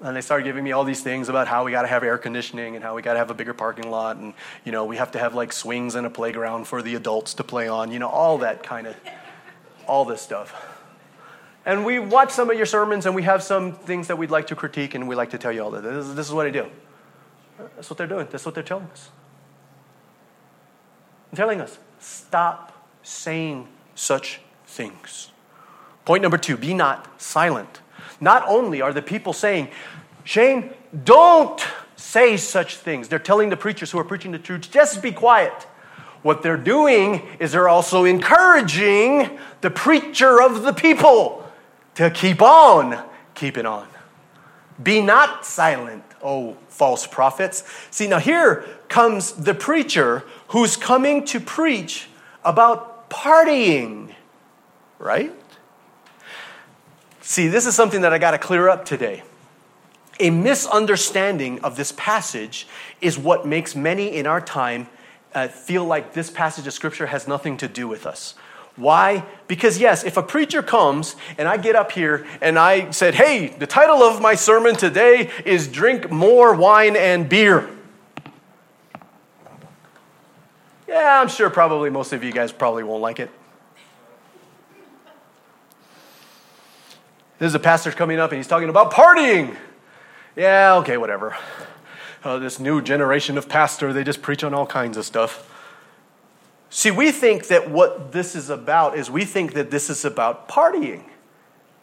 And 0.00 0.16
they 0.16 0.20
started 0.20 0.44
giving 0.44 0.64
me 0.64 0.72
all 0.72 0.84
these 0.84 1.02
things 1.02 1.28
about 1.28 1.46
how 1.46 1.64
we 1.64 1.70
got 1.70 1.82
to 1.82 1.88
have 1.88 2.02
air 2.02 2.18
conditioning 2.18 2.74
and 2.74 2.84
how 2.84 2.94
we 2.96 3.02
got 3.02 3.12
to 3.12 3.18
have 3.18 3.30
a 3.30 3.34
bigger 3.34 3.54
parking 3.54 3.90
lot 3.90 4.16
and, 4.16 4.34
you 4.64 4.72
know, 4.72 4.84
we 4.84 4.96
have 4.96 5.12
to 5.12 5.18
have 5.18 5.34
like 5.34 5.52
swings 5.52 5.94
and 5.94 6.06
a 6.06 6.10
playground 6.10 6.66
for 6.66 6.82
the 6.82 6.94
adults 6.94 7.34
to 7.34 7.44
play 7.44 7.68
on, 7.68 7.92
you 7.92 7.98
know, 7.98 8.08
all 8.08 8.38
that 8.38 8.62
kind 8.62 8.86
of, 8.86 8.96
all 9.86 10.04
this 10.04 10.20
stuff. 10.20 10.71
And 11.64 11.84
we 11.84 11.98
watch 11.98 12.30
some 12.30 12.50
of 12.50 12.56
your 12.56 12.66
sermons 12.66 13.06
and 13.06 13.14
we 13.14 13.22
have 13.22 13.42
some 13.42 13.72
things 13.72 14.08
that 14.08 14.16
we'd 14.16 14.30
like 14.30 14.48
to 14.48 14.56
critique 14.56 14.94
and 14.94 15.06
we 15.06 15.14
like 15.14 15.30
to 15.30 15.38
tell 15.38 15.52
you 15.52 15.62
all 15.62 15.70
that. 15.70 15.82
This 15.82 16.06
is, 16.06 16.14
this 16.14 16.26
is 16.26 16.32
what 16.32 16.46
I 16.46 16.50
do. 16.50 16.66
That's 17.76 17.88
what 17.88 17.96
they're 17.96 18.06
doing. 18.06 18.26
That's 18.30 18.44
what 18.44 18.54
they're 18.54 18.64
telling 18.64 18.86
us. 18.86 19.10
They're 21.30 21.44
telling 21.44 21.60
us, 21.60 21.78
stop 22.00 22.72
saying 23.02 23.68
such 23.94 24.40
things. 24.66 25.30
Point 26.04 26.22
number 26.22 26.38
two 26.38 26.56
be 26.56 26.74
not 26.74 27.20
silent. 27.20 27.80
Not 28.20 28.44
only 28.48 28.80
are 28.80 28.92
the 28.92 29.02
people 29.02 29.32
saying, 29.32 29.68
Shane, 30.24 30.72
don't 31.04 31.64
say 31.96 32.36
such 32.36 32.76
things. 32.76 33.08
They're 33.08 33.18
telling 33.18 33.50
the 33.50 33.56
preachers 33.56 33.90
who 33.92 33.98
are 33.98 34.04
preaching 34.04 34.32
the 34.32 34.38
truth, 34.38 34.70
just 34.70 35.00
be 35.00 35.12
quiet. 35.12 35.52
What 36.22 36.42
they're 36.42 36.56
doing 36.56 37.22
is 37.38 37.52
they're 37.52 37.68
also 37.68 38.04
encouraging 38.04 39.38
the 39.60 39.70
preacher 39.70 40.40
of 40.40 40.62
the 40.62 40.72
people 40.72 41.41
to 41.94 42.10
keep 42.10 42.42
on 42.42 43.02
keeping 43.34 43.66
on. 43.66 43.86
Be 44.82 45.00
not 45.00 45.44
silent, 45.44 46.04
oh 46.22 46.56
false 46.68 47.06
prophets. 47.06 47.64
See, 47.90 48.08
now 48.08 48.18
here 48.18 48.64
comes 48.88 49.32
the 49.32 49.54
preacher 49.54 50.24
who's 50.48 50.76
coming 50.76 51.24
to 51.26 51.40
preach 51.40 52.08
about 52.44 53.08
partying, 53.10 54.14
right? 54.98 55.32
See, 57.20 57.48
this 57.48 57.66
is 57.66 57.74
something 57.74 58.00
that 58.00 58.12
I 58.12 58.18
got 58.18 58.32
to 58.32 58.38
clear 58.38 58.68
up 58.68 58.84
today. 58.84 59.22
A 60.20 60.30
misunderstanding 60.30 61.60
of 61.60 61.76
this 61.76 61.92
passage 61.92 62.66
is 63.00 63.18
what 63.18 63.46
makes 63.46 63.74
many 63.74 64.08
in 64.14 64.26
our 64.26 64.40
time 64.40 64.88
uh, 65.34 65.48
feel 65.48 65.84
like 65.84 66.12
this 66.12 66.30
passage 66.30 66.66
of 66.66 66.72
scripture 66.72 67.06
has 67.06 67.26
nothing 67.26 67.56
to 67.58 67.68
do 67.68 67.88
with 67.88 68.06
us. 68.06 68.34
Why? 68.76 69.24
Because, 69.48 69.78
yes, 69.78 70.02
if 70.02 70.16
a 70.16 70.22
preacher 70.22 70.62
comes 70.62 71.14
and 71.36 71.46
I 71.46 71.58
get 71.58 71.76
up 71.76 71.92
here 71.92 72.26
and 72.40 72.58
I 72.58 72.90
said, 72.90 73.14
hey, 73.14 73.48
the 73.48 73.66
title 73.66 74.02
of 74.02 74.20
my 74.20 74.34
sermon 74.34 74.76
today 74.76 75.30
is 75.44 75.68
Drink 75.68 76.10
More 76.10 76.54
Wine 76.54 76.96
and 76.96 77.28
Beer. 77.28 77.68
Yeah, 80.88 81.20
I'm 81.20 81.28
sure 81.28 81.50
probably 81.50 81.90
most 81.90 82.12
of 82.12 82.24
you 82.24 82.32
guys 82.32 82.50
probably 82.52 82.82
won't 82.82 83.02
like 83.02 83.20
it. 83.20 83.30
This 87.38 87.48
is 87.48 87.54
a 87.54 87.58
pastor 87.58 87.90
coming 87.90 88.18
up 88.18 88.30
and 88.30 88.38
he's 88.38 88.46
talking 88.46 88.68
about 88.68 88.92
partying. 88.92 89.56
Yeah, 90.36 90.76
okay, 90.76 90.96
whatever. 90.96 91.36
Uh, 92.24 92.38
this 92.38 92.60
new 92.60 92.80
generation 92.80 93.36
of 93.36 93.48
pastor, 93.48 93.92
they 93.92 94.04
just 94.04 94.22
preach 94.22 94.44
on 94.44 94.54
all 94.54 94.66
kinds 94.66 94.96
of 94.96 95.04
stuff. 95.04 95.51
See, 96.74 96.90
we 96.90 97.12
think 97.12 97.48
that 97.48 97.70
what 97.70 98.12
this 98.12 98.34
is 98.34 98.48
about 98.48 98.96
is 98.96 99.10
we 99.10 99.26
think 99.26 99.52
that 99.52 99.70
this 99.70 99.90
is 99.90 100.06
about 100.06 100.48
partying. 100.48 101.04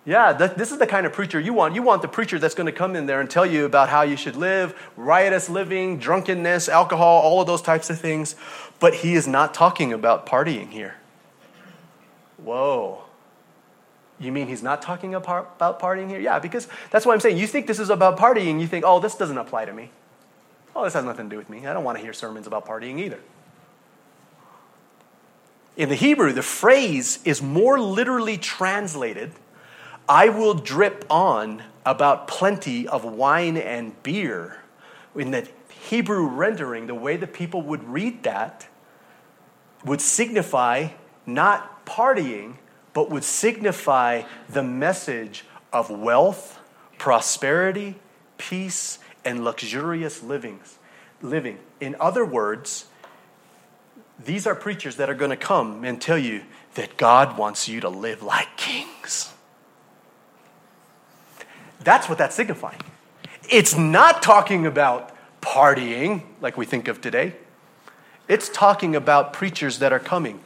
Yeah, 0.04 0.34
th- 0.34 0.56
this 0.56 0.72
is 0.72 0.80
the 0.80 0.88
kind 0.88 1.06
of 1.06 1.14
preacher 1.14 1.40
you 1.40 1.54
want. 1.54 1.76
You 1.76 1.84
want 1.84 2.02
the 2.02 2.08
preacher 2.08 2.40
that's 2.40 2.56
going 2.56 2.66
to 2.66 2.72
come 2.72 2.96
in 2.96 3.06
there 3.06 3.22
and 3.22 3.30
tell 3.30 3.46
you 3.46 3.66
about 3.66 3.90
how 3.90 4.02
you 4.02 4.18
should 4.18 4.36
live, 4.36 4.74
riotous 4.98 5.48
living, 5.48 6.00
drunkenness, 6.00 6.68
alcohol, 6.68 7.22
all 7.22 7.40
of 7.40 7.46
those 7.46 7.62
types 7.62 7.92
of 7.92 8.00
things. 8.00 8.36
But 8.80 8.96
he 8.96 9.14
is 9.14 9.28
not 9.28 9.54
talking 9.54 9.94
about 9.94 10.26
partying 10.26 10.72
here. 10.72 10.96
Whoa. 12.38 13.04
You 14.18 14.32
mean 14.32 14.48
he's 14.48 14.64
not 14.64 14.82
talking 14.82 15.14
about 15.14 15.60
partying 15.60 16.10
here? 16.10 16.20
Yeah, 16.20 16.40
because 16.40 16.68
that's 16.90 17.06
what 17.06 17.14
I'm 17.14 17.20
saying. 17.20 17.38
You 17.38 17.46
think 17.46 17.68
this 17.68 17.80
is 17.80 17.92
about 17.92 18.18
partying, 18.18 18.60
you 18.60 18.66
think, 18.66 18.86
oh, 18.88 19.00
this 19.00 19.14
doesn't 19.14 19.38
apply 19.38 19.66
to 19.66 19.72
me. 19.72 19.92
Oh, 20.76 20.84
this 20.84 20.94
has 20.94 21.06
nothing 21.06 21.30
to 21.30 21.36
do 21.36 21.38
with 21.38 21.48
me. 21.48 21.68
I 21.68 21.74
don't 21.74 21.84
want 21.84 22.00
to 22.00 22.04
hear 22.04 22.12
sermons 22.12 22.48
about 22.48 22.66
partying 22.66 22.98
either. 22.98 23.20
In 25.80 25.88
the 25.88 25.96
Hebrew, 25.96 26.34
the 26.34 26.44
phrase 26.44 27.20
is 27.24 27.42
more 27.42 27.80
literally 27.80 28.38
translated 28.38 29.32
I 30.10 30.28
will 30.28 30.54
drip 30.54 31.06
on 31.10 31.64
about 31.86 32.28
plenty 32.28 32.86
of 32.86 33.06
wine 33.06 33.56
and 33.56 34.04
beer. 34.04 34.58
In 35.16 35.32
the 35.32 35.48
Hebrew 35.70 36.28
rendering, 36.28 36.88
the 36.88 36.96
way 36.96 37.16
the 37.16 37.28
people 37.28 37.62
would 37.62 37.86
read 37.86 38.24
that 38.24 38.68
would 39.86 40.02
signify 40.02 40.90
not 41.26 41.86
partying, 41.86 42.56
but 42.92 43.10
would 43.10 43.24
signify 43.24 44.24
the 44.50 44.64
message 44.64 45.46
of 45.72 45.90
wealth, 45.90 46.60
prosperity, 46.98 47.96
peace, 48.38 49.00
and 49.24 49.46
luxurious 49.46 50.24
livings, 50.24 50.78
living. 51.22 51.60
In 51.80 51.96
other 52.02 52.26
words, 52.26 52.89
these 54.24 54.46
are 54.46 54.56
preachers 54.56 54.98
that 54.98 55.10
are 55.10 55.16
going 55.16 55.32
to 55.32 55.38
come 55.38 55.84
and 55.84 56.02
tell 56.02 56.18
you 56.18 56.44
that 56.76 56.98
God 56.98 57.38
wants 57.38 57.68
you 57.68 57.80
to 57.82 57.90
live 57.90 58.22
like 58.22 58.58
kings. 58.58 59.34
That's 61.82 62.10
what 62.10 62.18
that's 62.18 62.36
signifying. 62.36 62.82
It's 63.50 63.78
not 63.78 64.22
talking 64.22 64.66
about 64.66 65.16
partying 65.42 66.24
like 66.42 66.58
we 66.58 66.66
think 66.66 66.88
of 66.88 67.02
today. 67.02 67.34
It's 68.28 68.50
talking 68.50 68.96
about 68.96 69.34
preachers 69.34 69.80
that 69.80 69.94
are 69.94 70.00
coming 70.00 70.42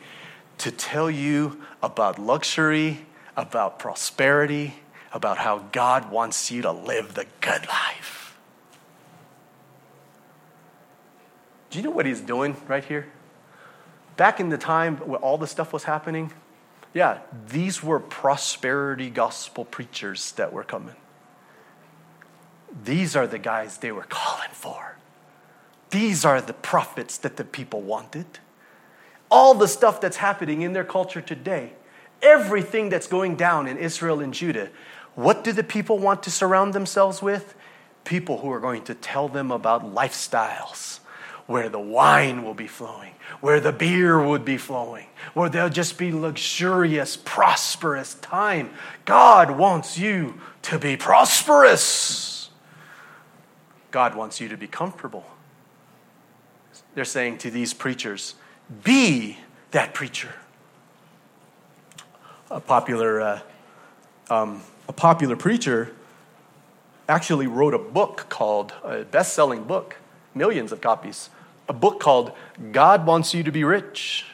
to 0.59 0.71
tell 0.71 1.09
you 1.09 1.61
about 1.81 2.19
luxury, 2.19 3.05
about 3.35 3.79
prosperity, 3.79 4.75
about 5.11 5.39
how 5.39 5.59
God 5.71 6.11
wants 6.11 6.51
you 6.51 6.61
to 6.61 6.71
live 6.71 7.15
the 7.15 7.25
good 7.41 7.67
life. 7.67 8.37
Do 11.71 11.79
you 11.79 11.83
know 11.83 11.91
what 11.91 12.05
he's 12.05 12.21
doing 12.21 12.55
right 12.67 12.85
here? 12.85 13.07
Back 14.17 14.39
in 14.39 14.49
the 14.49 14.57
time 14.57 14.97
when 14.97 15.21
all 15.21 15.37
this 15.37 15.51
stuff 15.51 15.73
was 15.73 15.83
happening, 15.83 16.31
yeah, 16.93 17.19
these 17.49 17.81
were 17.81 17.99
prosperity 17.99 19.09
gospel 19.09 19.65
preachers 19.65 20.31
that 20.33 20.53
were 20.53 20.63
coming. 20.63 20.95
These 22.83 23.15
are 23.15 23.27
the 23.27 23.39
guys 23.39 23.77
they 23.77 23.91
were 23.91 24.05
calling 24.09 24.49
for. 24.51 24.97
These 25.89 26.25
are 26.25 26.41
the 26.41 26.53
prophets 26.53 27.17
that 27.19 27.37
the 27.37 27.43
people 27.43 27.81
wanted. 27.81 28.25
All 29.29 29.53
the 29.53 29.67
stuff 29.67 30.01
that's 30.01 30.17
happening 30.17 30.61
in 30.61 30.73
their 30.73 30.83
culture 30.83 31.21
today, 31.21 31.73
everything 32.21 32.89
that's 32.89 33.07
going 33.07 33.35
down 33.35 33.67
in 33.67 33.77
Israel 33.77 34.19
and 34.19 34.33
Judah, 34.33 34.69
what 35.15 35.43
do 35.43 35.51
the 35.51 35.63
people 35.63 35.99
want 35.99 36.23
to 36.23 36.31
surround 36.31 36.73
themselves 36.73 37.21
with? 37.21 37.55
People 38.03 38.39
who 38.39 38.51
are 38.51 38.59
going 38.59 38.83
to 38.85 38.95
tell 38.95 39.27
them 39.27 39.51
about 39.51 39.93
lifestyles 39.93 40.99
where 41.45 41.69
the 41.69 41.79
wine 41.79 42.43
will 42.43 42.53
be 42.53 42.67
flowing, 42.67 43.13
where 43.41 43.59
the 43.59 43.71
beer 43.71 44.21
would 44.25 44.45
be 44.45 44.57
flowing, 44.57 45.07
where 45.33 45.49
there'll 45.49 45.69
just 45.69 45.97
be 45.97 46.11
luxurious, 46.11 47.17
prosperous 47.17 48.13
time. 48.15 48.69
God 49.05 49.51
wants 49.51 49.97
you 49.97 50.39
to 50.63 50.79
be 50.79 50.95
prosperous. 50.95 52.49
God 53.91 54.15
wants 54.15 54.39
you 54.39 54.47
to 54.49 54.57
be 54.57 54.67
comfortable. 54.67 55.25
They're 56.95 57.05
saying 57.05 57.39
to 57.39 57.51
these 57.51 57.73
preachers, 57.73 58.35
be 58.83 59.37
that 59.71 59.93
preacher. 59.93 60.33
A 62.49 62.59
popular, 62.59 63.21
uh, 63.21 63.39
um, 64.29 64.61
a 64.87 64.93
popular 64.93 65.35
preacher 65.35 65.93
actually 67.09 67.47
wrote 67.47 67.73
a 67.73 67.79
book 67.79 68.27
called, 68.29 68.73
a 68.83 69.03
best 69.03 69.33
selling 69.33 69.63
book, 69.63 69.97
millions 70.35 70.71
of 70.71 70.81
copies, 70.81 71.29
a 71.67 71.73
book 71.73 71.99
called 71.99 72.31
God 72.71 73.05
Wants 73.05 73.33
You 73.33 73.43
to 73.43 73.51
Be 73.51 73.63
Rich. 73.63 74.25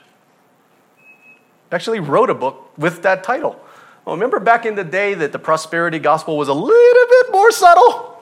Actually, 1.72 2.00
wrote 2.00 2.30
a 2.30 2.36
book 2.36 2.72
with 2.78 3.04
that 3.04 3.24
title. 3.24 3.60
Well, 4.06 4.16
remember 4.16 4.40
back 4.40 4.66
in 4.66 4.76
the 4.76 4.84
day 4.84 5.14
that 5.14 5.32
the 5.32 5.40
prosperity 5.40 6.00
gospel 6.00 6.38
was 6.38 6.48
a 6.48 6.54
little 6.54 7.08
bit 7.10 7.32
more 7.32 7.52
subtle? 7.52 8.22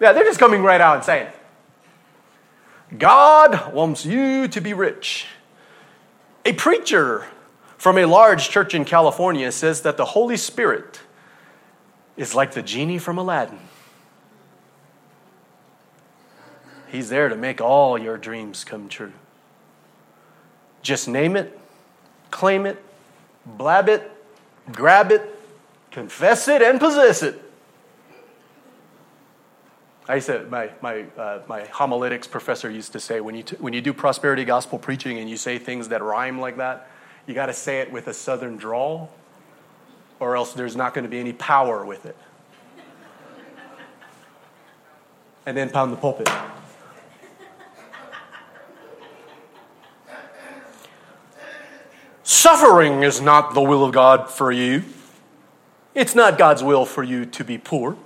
Yeah, 0.00 0.12
they're 0.12 0.24
just 0.24 0.40
coming 0.40 0.62
right 0.62 0.80
out 0.80 0.96
and 0.96 1.04
saying, 1.04 1.28
God 2.96 3.72
wants 3.72 4.04
you 4.04 4.48
to 4.48 4.60
be 4.60 4.72
rich. 4.72 5.26
A 6.44 6.52
preacher 6.54 7.26
from 7.76 7.98
a 7.98 8.06
large 8.06 8.48
church 8.48 8.74
in 8.74 8.84
California 8.84 9.52
says 9.52 9.82
that 9.82 9.96
the 9.96 10.04
Holy 10.04 10.36
Spirit 10.36 11.00
is 12.16 12.34
like 12.34 12.52
the 12.52 12.62
genie 12.62 12.98
from 12.98 13.18
Aladdin. 13.18 13.60
He's 16.88 17.08
there 17.08 17.28
to 17.28 17.36
make 17.36 17.60
all 17.60 17.98
your 17.98 18.16
dreams 18.16 18.64
come 18.64 18.88
true. 18.88 19.12
Just 20.82 21.08
name 21.08 21.36
it, 21.36 21.58
claim 22.30 22.66
it, 22.66 22.82
blab 23.44 23.88
it, 23.88 24.10
grab 24.72 25.12
it, 25.12 25.38
confess 25.90 26.48
it, 26.48 26.62
and 26.62 26.80
possess 26.80 27.22
it. 27.22 27.42
I 30.10 30.20
said, 30.20 30.50
my, 30.50 30.70
my, 30.80 31.02
uh, 31.18 31.42
my 31.46 31.64
homiletics 31.64 32.26
professor 32.26 32.70
used 32.70 32.92
to 32.92 33.00
say 33.00 33.20
when 33.20 33.34
you, 33.34 33.42
t- 33.42 33.56
when 33.56 33.74
you 33.74 33.82
do 33.82 33.92
prosperity 33.92 34.46
gospel 34.46 34.78
preaching 34.78 35.18
and 35.18 35.28
you 35.28 35.36
say 35.36 35.58
things 35.58 35.88
that 35.88 36.02
rhyme 36.02 36.40
like 36.40 36.56
that, 36.56 36.88
you 37.26 37.34
got 37.34 37.46
to 37.46 37.52
say 37.52 37.80
it 37.80 37.92
with 37.92 38.06
a 38.06 38.14
southern 38.14 38.56
drawl, 38.56 39.12
or 40.18 40.34
else 40.34 40.54
there's 40.54 40.76
not 40.76 40.94
going 40.94 41.04
to 41.04 41.10
be 41.10 41.20
any 41.20 41.34
power 41.34 41.84
with 41.84 42.06
it. 42.06 42.16
And 45.44 45.54
then 45.54 45.68
pound 45.68 45.92
the 45.92 45.96
pulpit. 45.96 46.30
Suffering 52.30 53.04
is 53.04 53.22
not 53.22 53.54
the 53.54 53.62
will 53.62 53.82
of 53.82 53.92
God 53.92 54.28
for 54.28 54.52
you. 54.52 54.84
It's 55.94 56.14
not 56.14 56.36
God's 56.36 56.62
will 56.62 56.84
for 56.84 57.02
you 57.02 57.24
to 57.24 57.42
be 57.42 57.56
poor. 57.56 57.96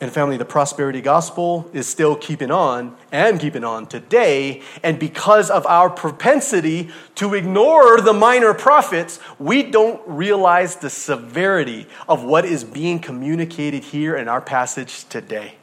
And 0.00 0.10
family, 0.10 0.38
the 0.38 0.46
prosperity 0.46 1.02
gospel 1.02 1.70
is 1.74 1.86
still 1.86 2.16
keeping 2.16 2.50
on 2.50 2.96
and 3.12 3.38
keeping 3.38 3.64
on 3.64 3.86
today. 3.86 4.62
And 4.82 4.98
because 4.98 5.50
of 5.50 5.66
our 5.66 5.90
propensity 5.90 6.88
to 7.16 7.34
ignore 7.34 8.00
the 8.00 8.14
minor 8.14 8.54
prophets, 8.54 9.20
we 9.38 9.62
don't 9.62 10.00
realize 10.06 10.76
the 10.76 10.88
severity 10.88 11.86
of 12.08 12.24
what 12.24 12.46
is 12.46 12.64
being 12.64 12.98
communicated 12.98 13.84
here 13.84 14.16
in 14.16 14.26
our 14.26 14.40
passage 14.40 15.06
today. 15.10 15.56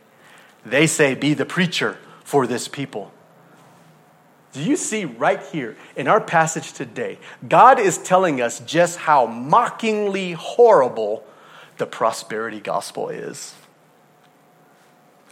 They 0.63 0.85
say, 0.85 1.15
Be 1.15 1.33
the 1.33 1.45
preacher 1.45 1.97
for 2.23 2.45
this 2.45 2.67
people. 2.67 3.11
Do 4.53 4.61
you 4.61 4.77
see 4.77 5.05
right 5.05 5.41
here 5.51 5.75
in 5.95 6.07
our 6.07 6.21
passage 6.21 6.73
today, 6.73 7.17
God 7.49 7.79
is 7.79 7.97
telling 7.97 8.39
us 8.39 8.59
just 8.59 8.99
how 8.99 9.25
mockingly 9.25 10.33
horrible 10.33 11.25
the 11.77 11.87
prosperity 11.87 12.59
gospel 12.59 13.09
is. 13.09 13.55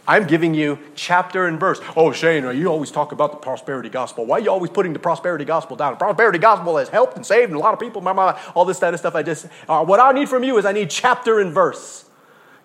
I'm 0.08 0.26
giving 0.26 0.52
you 0.54 0.80
chapter 0.96 1.46
and 1.46 1.60
verse. 1.60 1.80
Oh, 1.94 2.10
Shane, 2.10 2.44
you 2.56 2.66
always 2.66 2.90
talk 2.90 3.12
about 3.12 3.30
the 3.30 3.36
prosperity 3.36 3.88
gospel. 3.88 4.26
Why 4.26 4.38
are 4.38 4.40
you 4.40 4.50
always 4.50 4.70
putting 4.70 4.92
the 4.92 4.98
prosperity 4.98 5.44
gospel 5.44 5.76
down? 5.76 5.92
The 5.92 5.98
prosperity 5.98 6.40
gospel 6.40 6.76
has 6.78 6.88
helped 6.88 7.14
and 7.14 7.24
saved 7.24 7.52
a 7.52 7.58
lot 7.58 7.72
of 7.72 7.78
people, 7.78 8.06
all 8.08 8.64
this 8.64 8.80
kind 8.80 8.92
of 8.92 8.98
stuff. 8.98 9.14
I 9.14 9.22
just, 9.22 9.46
uh, 9.68 9.84
what 9.84 10.00
I 10.00 10.10
need 10.10 10.28
from 10.28 10.42
you 10.42 10.58
is 10.58 10.64
I 10.64 10.72
need 10.72 10.90
chapter 10.90 11.38
and 11.38 11.52
verse. 11.52 12.04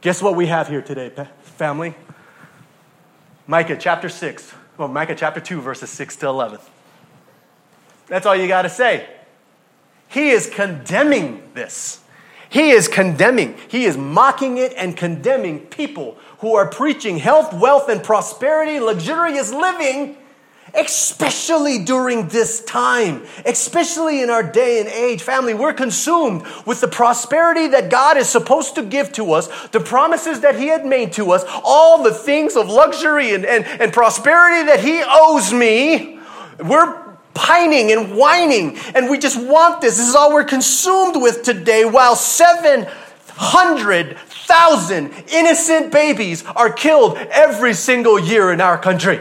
Guess 0.02 0.24
what 0.24 0.36
we 0.36 0.48
have 0.48 0.68
here 0.68 0.82
today, 0.82 1.12
family? 1.42 1.94
Micah 3.46 3.78
chapter 3.80 4.10
6, 4.10 4.54
well, 4.78 4.88
Micah 4.88 5.16
chapter 5.16 5.40
2, 5.40 5.62
verses 5.62 5.90
6 5.90 6.18
to 6.18 6.28
11. 6.28 6.60
That's 8.08 8.26
all 8.26 8.36
you 8.36 8.48
got 8.48 8.62
to 8.64 8.70
say. 8.70 9.08
He 10.08 10.30
is 10.30 10.50
condemning 10.50 11.50
this. 11.54 12.02
He 12.50 12.70
is 12.70 12.88
condemning, 12.88 13.58
he 13.68 13.84
is 13.84 13.98
mocking 13.98 14.58
it 14.58 14.74
and 14.78 14.96
condemning 14.96 15.60
people 15.60 16.18
who 16.40 16.56
are 16.56 16.70
preaching 16.70 17.18
health, 17.18 17.54
wealth, 17.54 17.90
and 17.90 18.02
prosperity, 18.02 18.80
luxurious 18.80 19.52
living, 19.52 20.16
especially 20.74 21.80
during 21.80 22.28
this 22.28 22.62
time, 22.64 23.26
especially 23.46 24.22
in 24.22 24.30
our 24.30 24.44
day 24.44 24.80
and 24.80 24.88
age. 24.90 25.22
Family, 25.22 25.54
we're 25.54 25.74
consumed 25.74 26.44
with 26.66 26.82
the 26.82 26.88
prosperity 26.88 27.68
that 27.68 27.90
God 27.90 28.18
is 28.18 28.28
supposed 28.30 28.76
to 28.76 28.84
give 28.84 29.12
to 29.14 29.32
us, 29.34 29.48
the 29.70 29.80
promises 29.80 30.42
that 30.42 30.60
He 30.60 30.68
had 30.68 30.86
made 30.86 31.14
to 31.14 31.32
us, 31.32 31.44
all 31.64 32.04
the 32.04 32.14
things 32.14 32.56
of 32.56 32.70
luxury 32.70 33.34
and, 33.34 33.44
and, 33.46 33.66
and 33.66 33.92
prosperity 33.94 34.68
that 34.68 34.82
He 34.82 35.02
owes 35.06 35.54
me. 35.54 36.20
We're 36.60 37.06
pining 37.34 37.92
and 37.92 38.16
whining, 38.16 38.78
and 38.96 39.10
we 39.10 39.18
just 39.20 39.40
want 39.40 39.82
this. 39.82 39.98
This 39.98 40.10
is 40.10 40.16
all 40.16 40.34
we're 40.34 40.44
consumed 40.44 41.22
with 41.22 41.44
today, 41.44 41.86
while 41.86 42.16
700,000 42.16 45.12
innocent 45.32 45.92
babies 45.92 46.44
are 46.56 46.72
killed 46.72 47.18
every 47.18 47.76
single 47.76 48.20
year 48.20 48.52
in 48.52 48.60
our 48.60 48.78
country. 48.78 49.20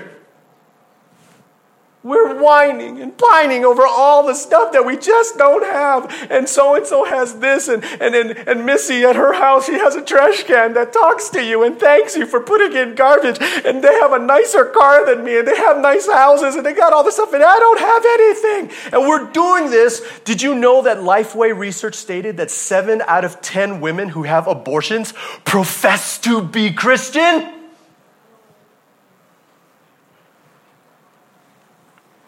We're 2.07 2.41
whining 2.41 3.01
and 3.01 3.19
pining 3.19 3.65
over 3.65 3.83
all 3.85 4.25
the 4.25 4.35
stuff 4.35 4.71
that 4.75 4.87
we 4.87 4.97
just 4.97 5.37
don't 5.39 5.65
have. 5.65 6.29
And 6.31 6.49
so 6.49 6.77
and 6.77 6.87
so 6.87 7.05
has 7.05 7.41
this, 7.41 7.67
and, 7.67 7.83
and, 8.01 8.15
and, 8.15 8.31
and 8.31 8.65
Missy 8.65 9.03
at 9.03 9.17
her 9.17 9.33
house, 9.33 9.67
she 9.67 9.73
has 9.73 9.97
a 9.97 10.03
trash 10.03 10.45
can 10.45 10.75
that 10.75 10.93
talks 10.93 11.31
to 11.31 11.45
you 11.45 11.65
and 11.65 11.81
thanks 11.81 12.17
you 12.17 12.25
for 12.25 12.39
putting 12.39 12.77
in 12.77 12.95
garbage. 12.95 13.39
And 13.41 13.83
they 13.83 13.93
have 13.95 14.13
a 14.13 14.21
nicer 14.21 14.67
car 14.67 15.05
than 15.05 15.25
me, 15.25 15.37
and 15.37 15.49
they 15.49 15.57
have 15.57 15.79
nice 15.79 16.07
houses, 16.07 16.55
and 16.55 16.65
they 16.65 16.75
got 16.75 16.93
all 16.93 17.03
this 17.03 17.15
stuff, 17.15 17.33
and 17.33 17.43
I 17.43 17.59
don't 17.59 17.81
have 17.81 18.05
anything. 18.21 18.93
And 18.93 19.09
we're 19.09 19.29
doing 19.33 19.71
this. 19.71 20.01
Did 20.23 20.41
you 20.41 20.55
know 20.55 20.83
that 20.83 20.99
Lifeway 20.99 21.59
research 21.59 21.97
stated 21.97 22.37
that 22.37 22.53
seven 22.53 23.03
out 23.09 23.25
of 23.25 23.41
10 23.41 23.81
women 23.81 24.11
who 24.11 24.23
have 24.23 24.47
abortions 24.47 25.13
profess 25.45 26.19
to 26.19 26.41
be 26.41 26.73
Christian? 26.73 27.56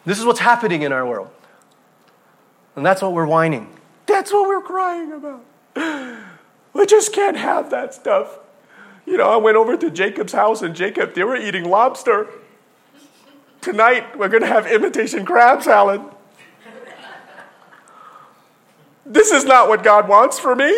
This 0.09 0.19
is 0.19 0.25
what's 0.25 0.41
happening 0.41 0.81
in 0.81 0.91
our 0.91 1.07
world. 1.07 1.29
And 2.77 2.87
that's 2.87 3.03
what 3.03 3.13
we're 3.13 3.27
whining. 3.27 3.69
That's 4.07 4.33
what 4.33 4.49
we're 4.49 4.63
crying 4.63 5.13
about. 5.13 5.45
We 6.73 6.87
just 6.87 7.13
can't 7.13 7.37
have 7.37 7.69
that 7.73 7.93
stuff. 7.93 8.39
You 9.05 9.19
know, 9.19 9.29
I 9.29 9.37
went 9.37 9.59
over 9.59 9.77
to 9.77 9.91
Jacob's 9.91 10.33
house 10.33 10.63
and 10.63 10.75
Jacob, 10.75 11.13
they 11.13 11.25
were 11.25 11.37
eating 11.37 11.69
lobster. 11.69 12.27
Tonight, 13.61 14.19
we're 14.19 14.31
going 14.31 14.41
to 14.41 14.49
have 14.49 14.67
imitation 14.67 15.27
crab 15.27 15.63
salad. 15.63 16.01
This 19.05 19.31
is 19.31 19.45
not 19.45 19.69
what 19.69 19.83
God 19.83 20.09
wants 20.09 20.39
for 20.39 20.57
me. 20.57 20.73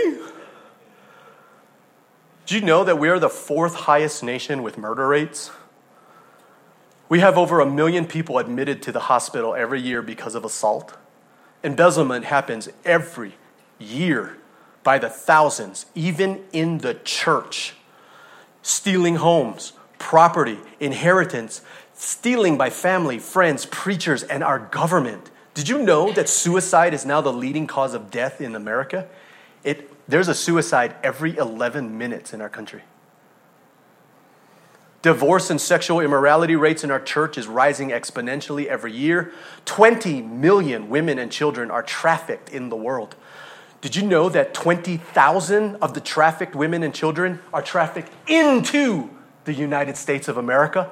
Do 2.46 2.56
you 2.56 2.62
know 2.62 2.82
that 2.82 2.98
we 2.98 3.08
are 3.08 3.20
the 3.20 3.28
fourth 3.28 3.76
highest 3.76 4.24
nation 4.24 4.64
with 4.64 4.76
murder 4.76 5.06
rates? 5.06 5.52
We 7.11 7.18
have 7.18 7.36
over 7.36 7.58
a 7.58 7.66
million 7.66 8.06
people 8.06 8.38
admitted 8.38 8.82
to 8.82 8.92
the 8.92 9.00
hospital 9.00 9.56
every 9.56 9.80
year 9.80 10.00
because 10.00 10.36
of 10.36 10.44
assault. 10.44 10.96
Embezzlement 11.64 12.24
happens 12.24 12.68
every 12.84 13.34
year 13.80 14.38
by 14.84 15.00
the 15.00 15.11
thousands, 15.11 15.86
even 15.96 16.44
in 16.52 16.78
the 16.78 16.94
church. 16.94 17.74
Stealing 18.62 19.16
homes, 19.16 19.72
property, 19.98 20.61
inheritance, 20.78 21.62
stealing 21.94 22.56
by 22.56 22.70
family, 22.70 23.18
friends, 23.18 23.66
preachers, 23.66 24.22
and 24.22 24.44
our 24.44 24.61
government. 24.61 25.32
Did 25.52 25.68
you 25.68 25.82
know 25.82 26.12
that 26.12 26.28
suicide 26.28 26.94
is 26.94 27.04
now 27.04 27.20
the 27.20 27.32
leading 27.32 27.66
cause 27.66 27.92
of 27.92 28.12
death 28.12 28.40
in 28.40 28.54
America? 28.54 29.08
It, 29.64 29.90
there's 30.08 30.28
a 30.28 30.34
suicide 30.34 30.94
every 31.02 31.36
11 31.36 31.98
minutes 31.98 32.32
in 32.32 32.40
our 32.40 32.48
country. 32.48 32.82
Divorce 35.03 35.48
and 35.48 35.59
sexual 35.59 36.01
immorality 36.01 36.57
rates 36.57 36.84
in 36.84 36.90
our 36.90 37.01
church 37.01 37.38
is 37.38 37.46
rising 37.46 37.88
exponentially 37.88 38.66
every 38.66 38.92
year. 38.92 39.32
20 39.64 40.20
million 40.20 40.90
women 40.90 41.18
and 41.18 41.32
children 41.32 41.70
are 41.70 41.82
trafficked 41.82 42.51
in 42.51 42.68
the 42.68 42.76
world. 42.76 43.16
Did 43.80 43.96
you 43.96 44.03
know 44.07 44.28
that 44.28 44.53
20,000 44.53 45.76
of 45.76 45.94
the 45.94 46.01
trafficked 46.01 46.55
women 46.55 46.82
and 46.82 46.94
children 46.94 47.40
are 47.53 47.62
trafficked 47.62 48.12
into 48.28 49.09
the 49.44 49.55
United 49.55 49.96
States 49.96 50.28
of 50.28 50.36
America? 50.36 50.90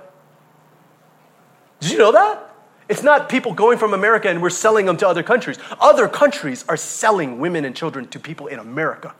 Did 1.81 1.91
you 1.91 1.99
know 1.99 2.13
that? 2.13 2.55
It's 2.89 3.03
not 3.03 3.29
people 3.29 3.53
going 3.53 3.77
from 3.77 3.93
America 3.93 4.31
and 4.31 4.41
we're 4.41 4.49
selling 4.49 4.87
them 4.87 4.97
to 4.97 5.07
other 5.07 5.23
countries. 5.23 5.59
Other 5.79 6.09
countries 6.09 6.65
are 6.67 6.79
selling 6.79 7.39
women 7.39 7.67
and 7.67 7.77
children 7.77 8.09
to 8.09 8.19
people 8.19 8.47
in 8.47 8.59
America. 8.59 9.15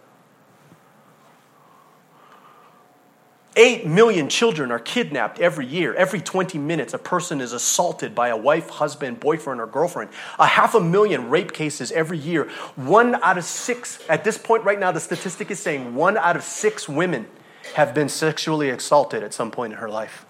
8 3.59 3.87
million 3.87 4.29
children 4.29 4.71
are 4.71 4.79
kidnapped 4.79 5.41
every 5.41 5.67
year. 5.67 5.93
Every 5.93 6.21
20 6.21 6.59
minutes, 6.59 6.95
a 6.95 6.99
person 6.99 7.41
is 7.41 7.53
assaulted 7.53 8.15
by 8.15 8.29
a 8.29 8.37
wife, 8.37 8.71
husband, 8.71 9.19
boyfriend, 9.19 9.61
or 9.61 9.67
girlfriend. 9.67 10.11
A 10.39 10.47
half 10.47 10.77
a 10.77 10.81
million 10.81 11.29
rape 11.29 11.53
cases 11.53 11.91
every 11.91 12.19
year. 12.19 12.49
One 12.77 13.17
out 13.17 13.37
of 13.37 13.43
six, 13.43 14.01
at 14.09 14.23
this 14.23 14.39
point 14.39 14.63
right 14.63 14.79
now, 14.79 14.93
the 14.93 15.01
statistic 15.01 15.51
is 15.51 15.59
saying 15.59 15.97
one 15.97 16.17
out 16.17 16.37
of 16.37 16.45
six 16.45 16.89
women 16.89 17.27
have 17.75 17.95
been 17.95 18.09
sexually 18.09 18.71
assaulted 18.71 19.25
at 19.25 19.35
some 19.35 19.51
point 19.51 19.73
in 19.73 19.81
her 19.81 19.91
life. 19.91 20.25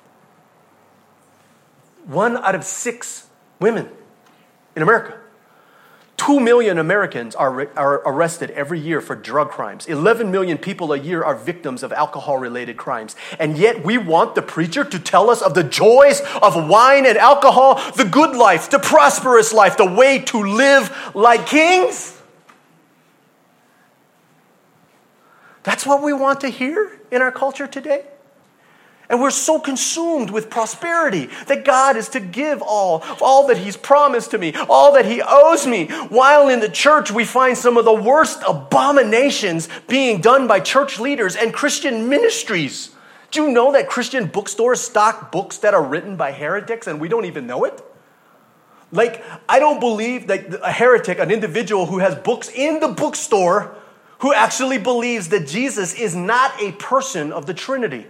One 2.07 2.39
out 2.39 2.55
of 2.55 2.65
six 2.65 3.29
women 3.61 3.91
in 4.75 4.83
America. 4.83 5.19
Two 6.19 6.41
million 6.41 6.79
Americans 6.79 7.37
are, 7.37 7.71
are 7.79 8.03
arrested 8.05 8.51
every 8.51 8.81
year 8.81 9.01
for 9.01 9.15
drug 9.15 9.51
crimes. 9.51 9.87
11 9.87 10.33
million 10.33 10.59
people 10.59 10.93
a 10.93 10.99
year 10.99 11.23
are 11.23 11.37
victims 11.37 11.85
of 11.85 11.93
alcohol 11.93 12.39
related 12.39 12.77
crimes. 12.77 13.15
And 13.39 13.57
yet 13.57 13.85
we 13.85 13.99
want 13.99 14.35
the 14.35 14.43
preacher 14.43 14.83
to 14.83 14.99
tell 14.99 15.31
us 15.31 15.41
of 15.41 15.55
the 15.55 15.63
joys 15.63 16.21
of 16.43 16.69
wine 16.69 17.07
and 17.07 17.17
alcohol, 17.17 17.77
the 17.93 18.05
good 18.05 18.37
life, 18.37 18.69
the 18.69 18.81
prosperous 18.81 19.53
life, 19.53 19.77
the 19.77 19.91
way 19.91 20.19
to 20.23 20.43
live 20.43 21.13
like 21.15 21.47
kings. 21.47 22.21
That's 25.63 25.87
what 25.87 26.03
we 26.03 26.13
want 26.13 26.41
to 26.41 26.49
hear 26.49 26.91
in 27.13 27.23
our 27.23 27.33
culture 27.33 27.69
today. 27.69 28.05
And 29.11 29.23
we're 29.23 29.31
so 29.31 29.59
consumed 29.59 30.29
with 30.31 30.51
prosperity 30.51 31.31
that 31.47 31.65
God 31.65 31.97
is 31.97 32.11
to 32.11 32.21
give 32.21 32.61
all, 32.61 33.03
all 33.23 33.47
that 33.47 33.57
He's 33.57 33.77
promised 33.77 34.33
to 34.33 34.39
me, 34.39 34.53
all 34.69 34.93
that 34.93 35.07
He 35.07 35.23
owes 35.27 35.67
me. 35.67 35.87
While 35.87 36.49
in 36.49 36.61
the 36.61 36.69
church, 36.69 37.11
we 37.11 37.25
find 37.25 37.57
some 37.57 37.79
of 37.79 37.87
the 37.87 37.95
worst 37.95 38.43
abominations 38.47 39.69
being 39.89 40.21
done 40.21 40.47
by 40.47 40.61
church 40.61 41.01
leaders 41.01 41.37
and 41.37 41.55
Christian 41.55 42.11
ministries. 42.11 42.91
Do 43.31 43.43
you 43.43 43.51
know 43.51 43.73
that 43.73 43.89
Christian 43.89 44.27
bookstores 44.27 44.83
stock 44.83 45.33
books 45.33 45.59
that 45.59 45.73
are 45.73 45.83
written 45.83 46.17
by 46.17 46.33
heretics 46.33 46.87
and 46.87 47.01
we 47.01 47.09
don't 47.09 47.25
even 47.25 47.47
know 47.47 47.65
it? 47.65 47.83
Like, 48.93 49.23
I 49.49 49.59
don't 49.59 49.81
believe 49.81 50.27
that 50.29 50.61
a 50.63 50.73
heretic, 50.73 51.19
an 51.19 51.31
individual 51.31 51.87
who 51.87 51.99
has 51.99 52.15
books 52.15 52.51
in 52.51 52.81
the 52.81 52.89
bookstore, 52.89 53.75
who 54.21 54.35
actually 54.35 54.79
believes 54.79 55.29
that 55.29 55.47
Jesus 55.47 55.95
is 55.95 56.15
not 56.15 56.61
a 56.61 56.73
person 56.73 57.33
of 57.33 57.47
the 57.47 57.55
Trinity. 57.55 58.07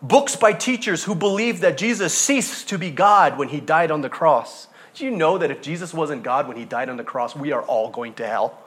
Books 0.00 0.36
by 0.36 0.52
teachers 0.52 1.04
who 1.04 1.14
believe 1.14 1.60
that 1.60 1.76
Jesus 1.76 2.14
ceased 2.14 2.68
to 2.68 2.78
be 2.78 2.90
God 2.90 3.36
when 3.36 3.48
he 3.48 3.60
died 3.60 3.90
on 3.90 4.00
the 4.00 4.08
cross. 4.08 4.68
Do 4.94 5.04
you 5.04 5.10
know 5.10 5.38
that 5.38 5.50
if 5.50 5.60
Jesus 5.60 5.92
wasn't 5.92 6.22
God 6.22 6.46
when 6.46 6.56
he 6.56 6.64
died 6.64 6.88
on 6.88 6.96
the 6.96 7.04
cross, 7.04 7.34
we 7.34 7.52
are 7.52 7.62
all 7.62 7.90
going 7.90 8.14
to 8.14 8.26
hell? 8.26 8.58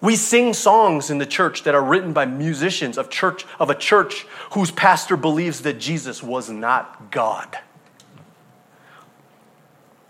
We 0.00 0.16
sing 0.16 0.52
songs 0.52 1.10
in 1.10 1.18
the 1.18 1.26
church 1.26 1.62
that 1.62 1.76
are 1.76 1.82
written 1.82 2.12
by 2.12 2.24
musicians 2.24 2.98
of 2.98 3.08
church 3.08 3.46
of 3.60 3.70
a 3.70 3.74
church 3.74 4.26
whose 4.50 4.72
pastor 4.72 5.16
believes 5.16 5.60
that 5.60 5.78
Jesus 5.78 6.24
was 6.24 6.50
not 6.50 7.12
God. 7.12 7.56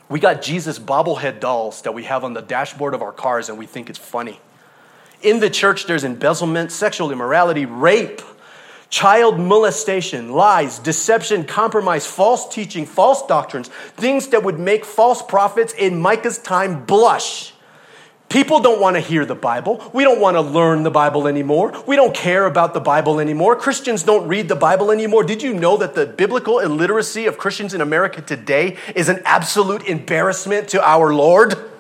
We 0.09 0.19
got 0.19 0.41
Jesus 0.41 0.79
bobblehead 0.79 1.41
dolls 1.41 1.83
that 1.83 1.93
we 1.93 2.05
have 2.05 2.25
on 2.25 2.33
the 2.33 2.41
dashboard 2.41 2.95
of 2.95 3.03
our 3.03 3.13
cars 3.13 3.51
and 3.51 3.59
we 3.59 3.67
think 3.67 3.91
it's 3.91 3.99
funny. 3.99 4.41
In 5.23 5.39
the 5.39 5.51
church, 5.51 5.87
there's 5.87 6.05
embezzlement, 6.05 6.73
sexual 6.73 7.13
immorality, 7.13 7.65
rape, 7.65 8.21
child 8.91 9.39
molestation, 9.39 10.33
lies, 10.33 10.79
deception, 10.79 11.45
compromise, 11.45 12.07
false 12.07 12.49
teaching, 12.53 12.85
false 12.85 13.25
doctrines, 13.27 13.69
things 13.97 14.29
that 14.29 14.43
would 14.43 14.59
make 14.59 14.85
false 14.85 15.23
prophets 15.23 15.73
in 15.75 16.01
Micah's 16.01 16.39
time 16.39 16.85
blush. 16.85 17.55
People 18.29 18.61
don't 18.61 18.81
want 18.81 18.97
to 18.97 19.01
hear 19.01 19.25
the 19.25 19.35
Bible. 19.35 19.91
We 19.93 20.05
don't 20.05 20.21
want 20.21 20.37
to 20.37 20.41
learn 20.41 20.83
the 20.83 20.91
Bible 20.91 21.29
anymore. 21.29 21.73
We 21.87 21.97
don't 21.97 22.15
care 22.15 22.47
about 22.47 22.75
the 22.75 22.81
Bible 22.81 23.21
anymore. 23.21 23.57
Christians 23.57 24.03
don't 24.03 24.27
read 24.27 24.49
the 24.49 24.57
Bible 24.57 24.91
anymore. 24.91 25.23
Did 25.23 25.43
you 25.43 25.53
know 25.53 25.77
that 25.77 25.95
the 25.95 26.07
biblical 26.07 26.59
illiteracy 26.59 27.27
of 27.27 27.39
Christians 27.39 27.75
in 27.75 27.81
America 27.81 28.23
today 28.23 28.79
is 28.97 29.09
an 29.09 29.21
absolute 29.25 29.85
embarrassment 29.85 30.69
to 30.69 30.83
our 30.83 31.15
Lord? 31.15 31.72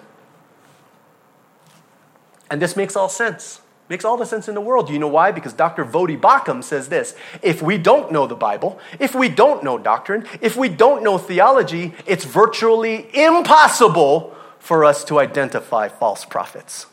And 2.53 2.61
this 2.61 2.76
makes 2.76 2.96
all 2.96 3.09
sense. 3.09 3.62
Makes 3.88 4.05
all 4.05 4.18
the 4.18 4.26
sense 4.26 4.46
in 4.46 4.55
the 4.55 4.61
world. 4.61 4.90
You 4.90 4.98
know 4.98 5.09
why? 5.09 5.32
Because 5.32 5.55
Dr. 5.55 5.86
Voddie 5.86 6.20
Baucham 6.20 6.62
says 6.62 6.90
this 6.90 7.16
if 7.40 7.62
we 7.62 7.78
don't 7.78 8.12
know 8.12 8.26
the 8.26 8.34
Bible, 8.36 8.78
if 9.00 9.14
we 9.14 9.30
don't 9.30 9.64
know 9.64 9.78
doctrine, 9.78 10.26
if 10.42 10.55
we 10.55 10.68
don't 10.68 11.03
know 11.03 11.16
theology, 11.16 11.94
it's 12.05 12.26
virtually 12.26 13.09
impossible 13.14 14.36
for 14.59 14.84
us 14.84 15.03
to 15.05 15.18
identify 15.18 15.88
false 15.88 16.26
prophets. 16.26 16.84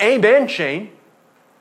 Amen, 0.00 0.46
Shane. 0.46 0.92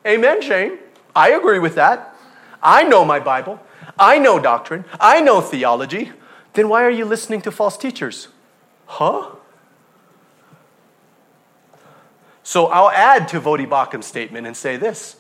Amen, 0.06 0.44
Shane. 0.44 0.78
I 1.16 1.32
agree 1.32 1.58
with 1.58 1.74
that. 1.74 2.16
I 2.62 2.84
know 2.84 3.04
my 3.04 3.20
Bible. 3.20 3.60
I 3.98 4.20
know 4.20 4.38
doctrine. 4.38 4.86
I 5.00 5.20
know 5.20 5.42
theology. 5.42 6.12
Then 6.54 6.70
why 6.70 6.84
are 6.84 6.92
you 6.92 7.06
listening 7.06 7.42
to 7.42 7.52
false 7.52 7.76
teachers? 7.76 8.28
Huh? 8.92 9.26
So 12.44 12.66
I'll 12.66 12.92
add 12.92 13.30
to 13.30 13.40
Voddie 13.40 13.68
Baucham's 13.68 14.06
statement 14.06 14.46
and 14.46 14.56
say 14.56 14.76
this. 14.76 15.16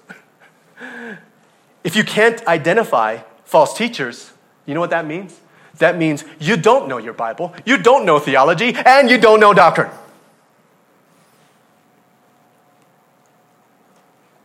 If 1.82 1.96
you 1.96 2.04
can't 2.04 2.46
identify 2.48 3.20
false 3.46 3.78
teachers, 3.78 4.34
you 4.66 4.74
know 4.74 4.82
what 4.82 4.90
that 4.90 5.08
means? 5.08 5.40
That 5.78 5.98
means 5.98 6.26
you 6.38 6.58
don't 6.58 6.90
know 6.90 6.98
your 6.98 7.14
Bible, 7.14 7.56
you 7.66 7.78
don't 7.78 8.06
know 8.06 8.20
theology, 8.20 8.76
and 8.76 9.10
you 9.10 9.18
don't 9.18 9.40
know 9.40 9.54
doctrine. 9.54 9.90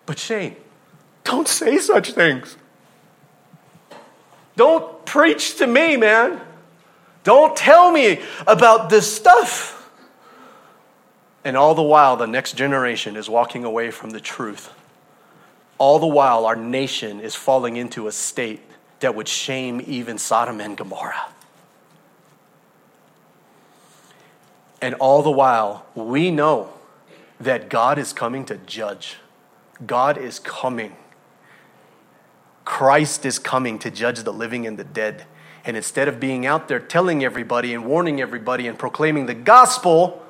But 0.06 0.20
Shane, 0.20 0.54
don't 1.24 1.48
say 1.48 1.78
such 1.78 2.12
things. 2.12 2.56
Don't 4.54 5.04
preach 5.04 5.56
to 5.56 5.66
me, 5.66 5.96
man. 5.96 6.45
Don't 7.26 7.56
tell 7.56 7.90
me 7.90 8.20
about 8.46 8.88
this 8.88 9.12
stuff. 9.12 9.90
And 11.44 11.56
all 11.56 11.74
the 11.74 11.82
while, 11.82 12.16
the 12.16 12.28
next 12.28 12.52
generation 12.52 13.16
is 13.16 13.28
walking 13.28 13.64
away 13.64 13.90
from 13.90 14.10
the 14.10 14.20
truth. 14.20 14.72
All 15.76 15.98
the 15.98 16.06
while, 16.06 16.46
our 16.46 16.54
nation 16.54 17.18
is 17.18 17.34
falling 17.34 17.76
into 17.76 18.06
a 18.06 18.12
state 18.12 18.60
that 19.00 19.16
would 19.16 19.26
shame 19.26 19.82
even 19.88 20.18
Sodom 20.18 20.60
and 20.60 20.76
Gomorrah. 20.76 21.26
And 24.80 24.94
all 24.94 25.24
the 25.24 25.30
while, 25.32 25.84
we 25.96 26.30
know 26.30 26.74
that 27.40 27.68
God 27.68 27.98
is 27.98 28.12
coming 28.12 28.44
to 28.44 28.56
judge. 28.56 29.16
God 29.84 30.16
is 30.16 30.38
coming. 30.38 30.94
Christ 32.64 33.26
is 33.26 33.40
coming 33.40 33.80
to 33.80 33.90
judge 33.90 34.20
the 34.20 34.32
living 34.32 34.64
and 34.64 34.78
the 34.78 34.84
dead. 34.84 35.24
And 35.66 35.76
instead 35.76 36.06
of 36.06 36.20
being 36.20 36.46
out 36.46 36.68
there 36.68 36.78
telling 36.78 37.24
everybody 37.24 37.74
and 37.74 37.84
warning 37.84 38.20
everybody 38.20 38.68
and 38.68 38.78
proclaiming 38.78 39.26
the 39.26 39.34
gospel, 39.34 40.24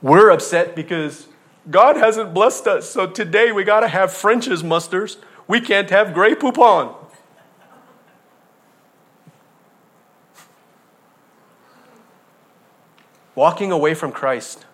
we're 0.00 0.30
upset 0.30 0.74
because 0.74 1.28
God 1.70 1.98
hasn't 1.98 2.32
blessed 2.32 2.66
us. 2.66 2.88
So 2.88 3.06
today 3.06 3.52
we 3.52 3.62
got 3.62 3.80
to 3.80 3.88
have 3.88 4.10
French's 4.10 4.64
musters. 4.64 5.18
We 5.46 5.60
can't 5.60 5.90
have 5.90 6.14
Grey 6.14 6.34
Poupon. 6.34 6.96
Walking 13.34 13.70
away 13.70 13.92
from 13.92 14.12
Christ. 14.12 14.64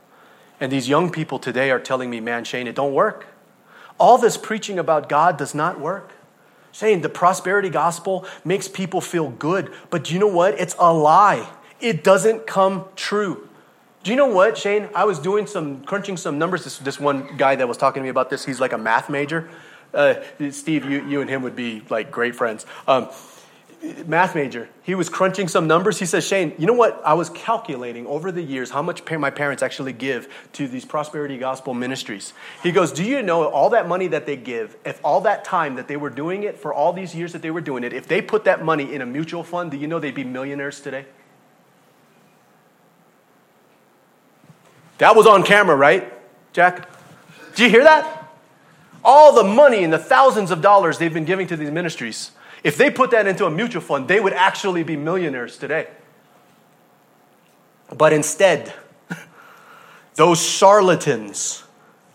And 0.61 0.71
these 0.71 0.89
young 0.89 1.11
people 1.11 1.41
today 1.41 1.73
are 1.73 1.81
telling 1.81 2.11
me, 2.11 2.21
man, 2.21 2.45
Shane, 2.45 2.69
it 2.69 2.77
don't 2.77 2.95
work. 2.95 3.27
All 3.99 4.19
this 4.19 4.37
preaching 4.37 4.79
about 4.79 5.09
God 5.09 5.37
does 5.37 5.53
not 5.53 5.81
work. 5.81 6.13
Saying 6.77 7.01
the 7.01 7.09
prosperity 7.09 7.70
gospel 7.70 8.27
makes 8.45 8.68
people 8.68 9.01
feel 9.01 9.31
good, 9.31 9.72
but 9.89 10.05
do 10.05 10.12
you 10.12 10.20
know 10.20 10.27
what? 10.27 10.61
It's 10.61 10.77
a 10.79 10.93
lie. 10.93 11.49
It 11.81 12.05
doesn't 12.05 12.47
come 12.47 12.85
true. 12.95 13.49
Do 14.03 14.11
you 14.11 14.16
know 14.18 14.27
what, 14.27 14.59
Shane? 14.59 14.91
I 14.95 15.07
was 15.07 15.18
doing 15.18 15.47
some 15.47 15.83
crunching 15.85 16.18
some 16.18 16.39
numbers. 16.39 16.64
This, 16.64 16.77
this 16.77 17.01
one 17.01 17.39
guy 17.39 17.57
that 17.57 17.66
was 17.66 17.79
talking 17.79 18.03
to 18.03 18.05
me 18.05 18.11
about 18.11 18.29
this, 18.29 18.45
he's 18.45 18.61
like 18.61 18.74
a 18.74 18.77
math 18.77 19.09
major. 19.09 19.49
Uh, 19.95 20.16
Steve, 20.51 20.85
you, 20.85 21.03
you 21.07 21.22
and 21.22 21.31
him 21.31 21.41
would 21.41 21.57
be 21.57 21.83
like 21.89 22.11
great 22.11 22.37
friends. 22.37 22.66
Um, 22.87 23.09
math 24.07 24.34
major. 24.34 24.68
He 24.82 24.95
was 24.95 25.09
crunching 25.09 25.49
some 25.49 25.66
numbers. 25.66 25.99
He 25.99 26.07
says, 26.07 26.26
Shane, 26.26 26.55
you 26.59 26.66
know 26.66 26.72
what? 26.72 27.01
I 27.05 27.14
was 27.14 27.30
calculating 27.30 28.07
over 28.07 28.30
the 28.30 28.43
years 28.43 28.70
how 28.70 28.82
much 28.82 29.03
my 29.11 29.30
parents 29.30 29.62
actually 29.62 29.93
give 29.93 30.28
to 30.55 30.68
these 30.68 30.84
prosperity 30.84 31.39
gospel 31.39 31.74
ministries. 31.74 32.32
He 32.62 32.72
goes, 32.72 32.93
Do 32.93 33.05
you 33.05 33.22
know 33.22 33.49
all 33.49 33.70
that 33.70 33.89
money 33.89 34.09
that 34.09 34.26
they 34.26 34.37
give, 34.37 34.76
if 34.84 35.01
all 35.05 35.20
that 35.22 35.45
time 35.45 35.76
that 35.76 35.89
they 35.89 35.97
were 35.97 36.11
doing 36.11 36.43
it, 36.43 36.59
for 36.59 36.72
all 36.72 36.93
these 36.93 37.14
years 37.14 37.32
that 37.32 37.43
they 37.43 37.51
were 37.51 37.61
doing 37.61 37.84
it, 37.84 37.93
if 37.93 38.07
they 38.07 38.22
put 38.22 38.45
that 38.45 38.64
money 38.64 38.95
in 38.95 39.03
a 39.03 39.07
mutual 39.07 39.43
fund, 39.43 39.70
do 39.70 39.76
you 39.76 39.87
know 39.87 39.99
they'd 39.99 40.14
be 40.14 40.24
millionaires 40.24 40.80
today? 40.80 41.07
That 44.99 45.14
was 45.14 45.26
on 45.26 45.43
camera, 45.43 45.76
right, 45.76 46.12
Jack? 46.53 46.89
Did 47.55 47.64
you 47.64 47.70
hear 47.70 47.84
that? 47.84 48.32
All 49.05 49.34
the 49.34 49.45
money 49.45 49.84
and 49.84 49.93
the 49.93 49.99
thousands 49.99 50.51
of 50.51 50.61
dollars 50.61 50.99
they've 50.99 51.12
been 51.12 51.24
giving 51.24 51.47
to 51.49 51.57
these 51.57 51.70
ministries. 51.70 52.32
If 52.67 52.77
they 52.77 52.91
put 52.91 53.12
that 53.12 53.29
into 53.29 53.47
a 53.47 53.51
mutual 53.51 53.81
fund, 53.81 54.09
they 54.09 54.19
would 54.19 54.33
actually 54.33 54.83
be 54.83 54.97
millionaires 54.97 55.57
today. 55.57 55.87
But 57.97 58.12
instead, 58.12 58.75
those 60.17 60.45
charlatans 60.45 61.62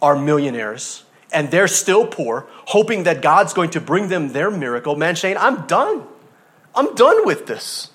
are 0.01 0.13
millionaires 0.13 1.05
and 1.31 1.51
they're 1.51 1.69
still 1.69 2.05
poor, 2.05 2.47
hoping 2.65 3.03
that 3.03 3.21
God's 3.21 3.53
going 3.53 3.69
to 3.69 3.79
bring 3.79 4.09
them 4.09 4.33
their 4.33 4.51
miracle. 4.51 4.97
Man, 4.97 5.15
Shane, 5.15 5.37
I'm 5.37 5.67
done. 5.67 6.05
I'm 6.75 6.95
done 6.95 7.25
with 7.25 7.47
this. 7.47 7.91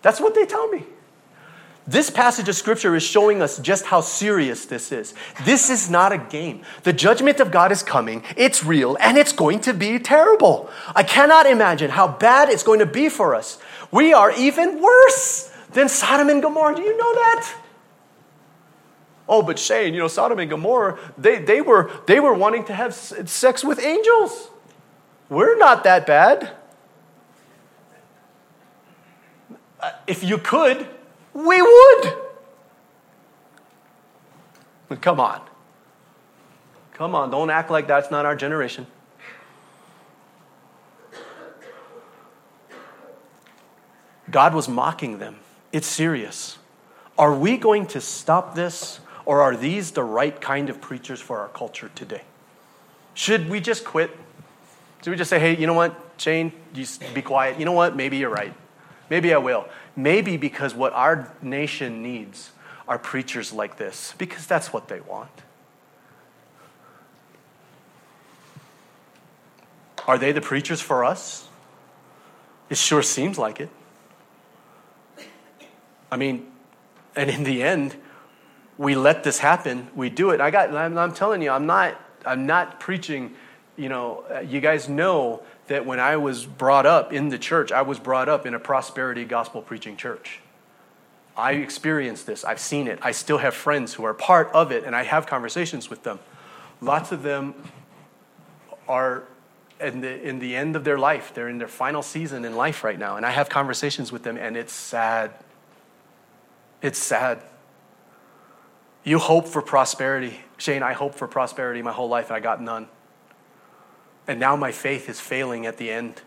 That's 0.00 0.18
what 0.18 0.34
they 0.34 0.46
tell 0.46 0.66
me. 0.68 0.86
This 1.90 2.08
passage 2.08 2.48
of 2.48 2.54
scripture 2.54 2.94
is 2.94 3.02
showing 3.02 3.42
us 3.42 3.58
just 3.58 3.84
how 3.86 4.00
serious 4.00 4.64
this 4.64 4.92
is. 4.92 5.12
This 5.44 5.70
is 5.70 5.90
not 5.90 6.12
a 6.12 6.18
game. 6.18 6.62
The 6.84 6.92
judgment 6.92 7.40
of 7.40 7.50
God 7.50 7.72
is 7.72 7.82
coming, 7.82 8.22
it's 8.36 8.64
real, 8.64 8.96
and 9.00 9.18
it's 9.18 9.32
going 9.32 9.58
to 9.62 9.74
be 9.74 9.98
terrible. 9.98 10.70
I 10.94 11.02
cannot 11.02 11.46
imagine 11.46 11.90
how 11.90 12.06
bad 12.06 12.48
it's 12.48 12.62
going 12.62 12.78
to 12.78 12.86
be 12.86 13.08
for 13.08 13.34
us. 13.34 13.58
We 13.90 14.12
are 14.12 14.30
even 14.30 14.80
worse 14.80 15.52
than 15.72 15.88
Sodom 15.88 16.28
and 16.28 16.40
Gomorrah. 16.40 16.76
Do 16.76 16.82
you 16.82 16.96
know 16.96 17.12
that? 17.12 17.56
Oh, 19.28 19.42
but 19.42 19.58
Shane, 19.58 19.92
you 19.92 19.98
know, 19.98 20.06
Sodom 20.06 20.38
and 20.38 20.48
Gomorrah, 20.48 20.96
they, 21.18 21.40
they, 21.40 21.60
were, 21.60 21.90
they 22.06 22.20
were 22.20 22.34
wanting 22.34 22.66
to 22.66 22.72
have 22.72 22.94
sex 22.94 23.64
with 23.64 23.80
angels. 23.80 24.48
We're 25.28 25.58
not 25.58 25.82
that 25.82 26.06
bad. 26.06 26.52
Uh, 29.80 29.90
if 30.06 30.22
you 30.22 30.38
could, 30.38 30.86
we 31.34 31.62
would. 31.62 32.14
But 34.88 35.00
come 35.00 35.20
on. 35.20 35.40
Come 36.94 37.14
on, 37.14 37.30
don't 37.30 37.50
act 37.50 37.70
like 37.70 37.86
that's 37.86 38.10
not 38.10 38.26
our 38.26 38.36
generation. 38.36 38.86
God 44.30 44.54
was 44.54 44.68
mocking 44.68 45.18
them. 45.18 45.36
It's 45.72 45.86
serious. 45.86 46.58
Are 47.18 47.34
we 47.34 47.56
going 47.56 47.86
to 47.88 48.00
stop 48.00 48.54
this, 48.54 49.00
or 49.24 49.40
are 49.40 49.56
these 49.56 49.92
the 49.92 50.04
right 50.04 50.38
kind 50.40 50.68
of 50.68 50.80
preachers 50.80 51.20
for 51.20 51.38
our 51.40 51.48
culture 51.48 51.90
today? 51.94 52.22
Should 53.14 53.48
we 53.48 53.60
just 53.60 53.84
quit? 53.84 54.10
Should 55.02 55.10
we 55.10 55.16
just 55.16 55.30
say, 55.30 55.38
hey, 55.38 55.56
you 55.56 55.66
know 55.66 55.74
what, 55.74 55.98
Shane, 56.16 56.52
you 56.74 56.86
be 57.14 57.22
quiet? 57.22 57.58
You 57.58 57.64
know 57.64 57.72
what? 57.72 57.96
Maybe 57.96 58.18
you're 58.18 58.30
right. 58.30 58.52
Maybe 59.08 59.34
I 59.34 59.38
will. 59.38 59.66
Maybe 59.96 60.36
because 60.36 60.74
what 60.74 60.92
our 60.92 61.32
nation 61.42 62.02
needs 62.02 62.52
are 62.88 62.98
preachers 62.98 63.52
like 63.52 63.76
this, 63.76 64.14
because 64.18 64.46
that's 64.46 64.72
what 64.72 64.88
they 64.88 65.00
want. 65.00 65.30
Are 70.06 70.18
they 70.18 70.32
the 70.32 70.40
preachers 70.40 70.80
for 70.80 71.04
us? 71.04 71.48
It 72.68 72.78
sure 72.78 73.02
seems 73.02 73.38
like 73.38 73.60
it. 73.60 73.68
I 76.10 76.16
mean, 76.16 76.50
and 77.14 77.30
in 77.30 77.44
the 77.44 77.62
end, 77.62 77.96
we 78.78 78.94
let 78.94 79.22
this 79.24 79.38
happen. 79.38 79.88
We 79.94 80.08
do 80.10 80.30
it. 80.30 80.40
I 80.40 80.50
got. 80.50 80.74
I'm, 80.74 80.96
I'm 80.96 81.12
telling 81.12 81.42
you, 81.42 81.50
I'm 81.50 81.66
not. 81.66 82.00
I'm 82.24 82.46
not 82.46 82.80
preaching. 82.80 83.34
You 83.76 83.88
know, 83.88 84.24
uh, 84.34 84.40
you 84.40 84.60
guys 84.60 84.88
know 84.88 85.42
that 85.70 85.86
when 85.86 86.00
I 86.00 86.16
was 86.16 86.46
brought 86.46 86.84
up 86.84 87.12
in 87.12 87.28
the 87.28 87.38
church, 87.38 87.70
I 87.70 87.82
was 87.82 88.00
brought 88.00 88.28
up 88.28 88.44
in 88.44 88.54
a 88.54 88.58
prosperity 88.58 89.24
gospel 89.24 89.62
preaching 89.62 89.96
church. 89.96 90.40
I 91.36 91.52
experienced 91.52 92.26
this. 92.26 92.44
I've 92.44 92.58
seen 92.58 92.88
it. 92.88 92.98
I 93.02 93.12
still 93.12 93.38
have 93.38 93.54
friends 93.54 93.94
who 93.94 94.02
are 94.02 94.12
part 94.12 94.50
of 94.52 94.72
it, 94.72 94.82
and 94.82 94.96
I 94.96 95.04
have 95.04 95.26
conversations 95.26 95.88
with 95.88 96.02
them. 96.02 96.18
Lots 96.80 97.12
of 97.12 97.22
them 97.22 97.54
are 98.88 99.22
in 99.80 100.00
the, 100.00 100.20
in 100.20 100.40
the 100.40 100.56
end 100.56 100.74
of 100.74 100.82
their 100.82 100.98
life. 100.98 101.32
They're 101.34 101.48
in 101.48 101.58
their 101.58 101.68
final 101.68 102.02
season 102.02 102.44
in 102.44 102.56
life 102.56 102.82
right 102.82 102.98
now, 102.98 103.16
and 103.16 103.24
I 103.24 103.30
have 103.30 103.48
conversations 103.48 104.10
with 104.10 104.24
them, 104.24 104.36
and 104.36 104.56
it's 104.56 104.72
sad. 104.72 105.30
It's 106.82 106.98
sad. 106.98 107.44
You 109.04 109.20
hope 109.20 109.46
for 109.46 109.62
prosperity. 109.62 110.40
Shane, 110.56 110.82
I 110.82 110.94
hoped 110.94 111.14
for 111.14 111.28
prosperity 111.28 111.80
my 111.80 111.92
whole 111.92 112.08
life, 112.08 112.26
and 112.26 112.36
I 112.36 112.40
got 112.40 112.60
none. 112.60 112.88
And 114.30 114.38
now 114.38 114.54
my 114.54 114.70
faith 114.70 115.08
is 115.08 115.18
failing 115.18 115.66
at 115.66 115.76
the 115.76 115.90
end. 115.90 116.22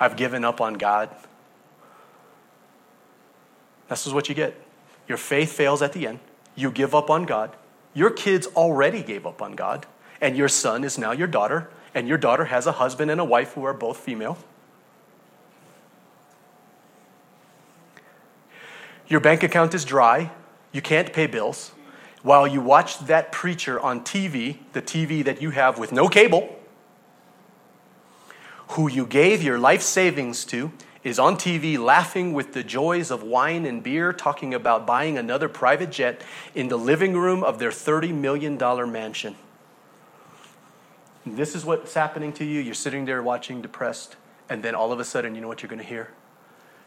I've 0.00 0.16
given 0.16 0.42
up 0.42 0.62
on 0.62 0.72
God. 0.72 1.14
This 3.90 4.06
is 4.06 4.14
what 4.14 4.30
you 4.30 4.34
get. 4.34 4.58
your 5.06 5.18
faith 5.18 5.52
fails 5.52 5.82
at 5.82 5.92
the 5.92 6.06
end, 6.06 6.20
you 6.54 6.70
give 6.70 6.94
up 6.94 7.10
on 7.10 7.24
God, 7.24 7.54
your 7.92 8.08
kids 8.08 8.46
already 8.56 9.02
gave 9.02 9.26
up 9.26 9.42
on 9.42 9.52
God, 9.52 9.84
and 10.18 10.34
your 10.34 10.48
son 10.48 10.82
is 10.82 10.96
now 10.96 11.12
your 11.12 11.26
daughter, 11.26 11.68
and 11.94 12.08
your 12.08 12.16
daughter 12.16 12.46
has 12.46 12.66
a 12.66 12.72
husband 12.72 13.10
and 13.10 13.20
a 13.20 13.24
wife 13.24 13.52
who 13.52 13.64
are 13.64 13.74
both 13.74 13.98
female. 13.98 14.38
Your 19.08 19.20
bank 19.20 19.42
account 19.42 19.74
is 19.74 19.84
dry, 19.84 20.30
you 20.72 20.80
can't 20.80 21.12
pay 21.12 21.26
bills. 21.26 21.72
While 22.22 22.46
you 22.46 22.62
watch 22.62 22.98
that 23.00 23.30
preacher 23.30 23.78
on 23.78 24.00
TV, 24.00 24.60
the 24.72 24.80
TV 24.80 25.22
that 25.22 25.42
you 25.42 25.50
have 25.50 25.78
with 25.78 25.92
no 25.92 26.08
cable, 26.08 26.58
who 28.72 28.88
you 28.88 29.06
gave 29.06 29.42
your 29.42 29.58
life 29.58 29.82
savings 29.82 30.44
to, 30.46 30.72
is 31.04 31.18
on 31.18 31.36
TV 31.36 31.78
laughing 31.78 32.32
with 32.32 32.52
the 32.52 32.62
joys 32.62 33.10
of 33.10 33.22
wine 33.22 33.66
and 33.66 33.82
beer, 33.82 34.12
talking 34.12 34.54
about 34.54 34.86
buying 34.86 35.18
another 35.18 35.48
private 35.48 35.90
jet 35.90 36.22
in 36.54 36.68
the 36.68 36.76
living 36.76 37.16
room 37.16 37.42
of 37.42 37.58
their 37.58 37.70
$30 37.70 38.14
million 38.14 38.56
mansion. 38.90 39.34
This 41.26 41.54
is 41.54 41.64
what's 41.64 41.94
happening 41.94 42.32
to 42.34 42.44
you. 42.44 42.60
You're 42.60 42.74
sitting 42.74 43.04
there 43.04 43.22
watching 43.22 43.62
depressed, 43.62 44.16
and 44.48 44.62
then 44.62 44.74
all 44.74 44.92
of 44.92 45.00
a 45.00 45.04
sudden, 45.04 45.34
you 45.34 45.40
know 45.40 45.48
what 45.48 45.62
you're 45.62 45.70
going 45.70 45.82
to 45.82 45.86
hear? 45.86 46.10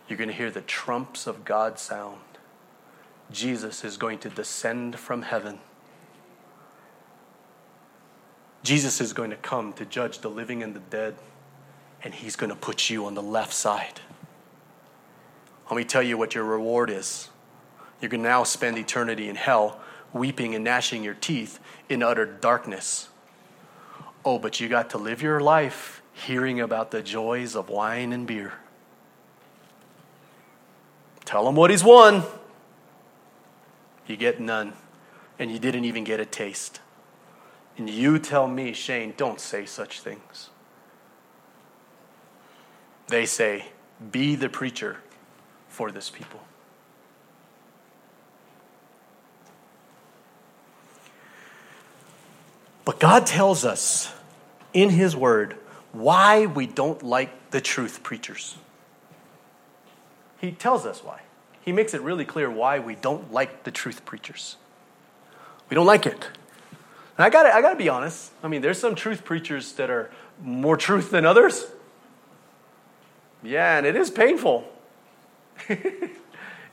You're 0.08 0.18
going 0.18 0.30
to 0.30 0.36
hear 0.36 0.52
the 0.52 0.62
trumps 0.62 1.28
of 1.28 1.46
God 1.46 1.80
sound. 1.80 2.20
Jesus 3.32 3.84
is 3.84 3.98
going 3.98 4.20
to 4.20 4.30
descend 4.30 5.00
from 5.00 5.24
heaven. 5.24 5.60
Jesus 8.64 9.02
is 9.02 9.14
going 9.14 9.30
to 9.30 9.36
come 9.38 9.74
to 9.74 9.86
judge 9.86 10.20
the 10.20 10.30
living 10.30 10.64
and 10.64 10.74
the 10.76 10.80
dead, 10.80 11.16
and 12.06 12.14
he's 12.14 12.36
going 12.36 12.52
to 12.52 12.56
put 12.56 12.90
you 12.90 13.08
on 13.08 13.16
the 13.16 13.22
left 13.22 13.52
side. 13.52 14.00
Let 15.70 15.76
me 15.76 15.84
tell 15.84 16.04
you 16.04 16.18
what 16.18 16.36
your 16.36 16.44
reward 16.44 16.92
is. 16.92 17.30
Going 18.00 18.22
to 18.22 18.30
now 18.30 18.44
spend 18.44 18.78
eternity 18.78 19.28
in 19.28 19.36
hell, 19.36 19.80
weeping 20.14 20.54
and 20.54 20.64
gnashing 20.64 21.04
your 21.04 21.16
teeth 21.16 21.60
in 21.90 22.04
utter 22.04 22.24
darkness. 22.28 23.10
Oh, 24.24 24.38
but 24.38 24.60
you 24.60 24.70
got 24.70 24.92
to 24.92 25.00
live 25.00 25.24
your 25.24 25.40
life 25.40 26.04
hearing 26.14 26.62
about 26.62 26.92
the 26.92 27.02
joys 27.02 27.56
of 27.56 27.68
wine 27.68 28.14
and 28.14 28.28
beer. 28.28 28.54
Tell 31.26 31.50
him 31.50 31.56
what 31.56 31.72
he's 31.72 31.84
won. 31.84 32.22
You 34.06 34.16
get 34.18 34.40
none, 34.40 34.74
and 35.40 35.50
you 35.50 35.58
didn't 35.58 35.86
even 35.86 36.04
get 36.04 36.20
a 36.20 36.26
taste. 36.26 36.80
And 37.76 37.90
you 37.90 38.20
tell 38.20 38.48
me, 38.48 38.74
Shane, 38.74 39.16
don't 39.18 39.42
say 39.42 39.66
such 39.66 40.02
things. 40.02 40.52
They 43.08 43.26
say, 43.26 43.66
be 44.12 44.36
the 44.36 44.50
preacher 44.50 44.98
for 45.70 45.92
this 45.92 46.10
people. 46.10 46.42
But 52.84 53.00
God 53.00 53.26
tells 53.26 53.66
us 53.66 54.14
in 54.74 54.90
His 54.90 55.16
Word 55.16 55.58
why 55.92 56.46
we 56.46 56.68
don't 56.68 57.02
like 57.02 57.52
the 57.52 57.62
truth 57.62 58.04
preachers. 58.04 58.58
He 60.40 60.52
tells 60.52 60.86
us 60.86 61.04
why. 61.04 61.22
He 61.62 61.72
makes 61.72 61.96
it 61.96 62.02
really 62.02 62.26
clear 62.26 62.50
why 62.50 62.80
we 62.80 62.94
don't 62.94 63.32
like 63.32 63.64
the 63.64 63.72
truth 63.72 64.06
preachers. 64.06 64.58
We 65.70 65.76
don't 65.76 65.88
like 65.88 66.06
it. 66.06 66.30
And 67.18 67.26
I 67.26 67.30
got 67.30 67.48
I 67.48 67.62
got 67.62 67.72
to 67.72 67.76
be 67.76 67.90
honest. 67.90 68.32
I 68.44 68.48
mean, 68.48 68.62
there's 68.62 68.78
some 68.78 68.94
truth 68.94 69.24
preachers 69.24 69.72
that 69.74 69.90
are 69.90 70.12
more 70.42 70.78
truth 70.78 71.10
than 71.10 71.26
others. 71.26 71.66
Yeah, 73.46 73.78
and 73.78 73.86
it 73.86 73.96
is 73.96 74.10
painful. 74.10 74.68
it 75.70 76.12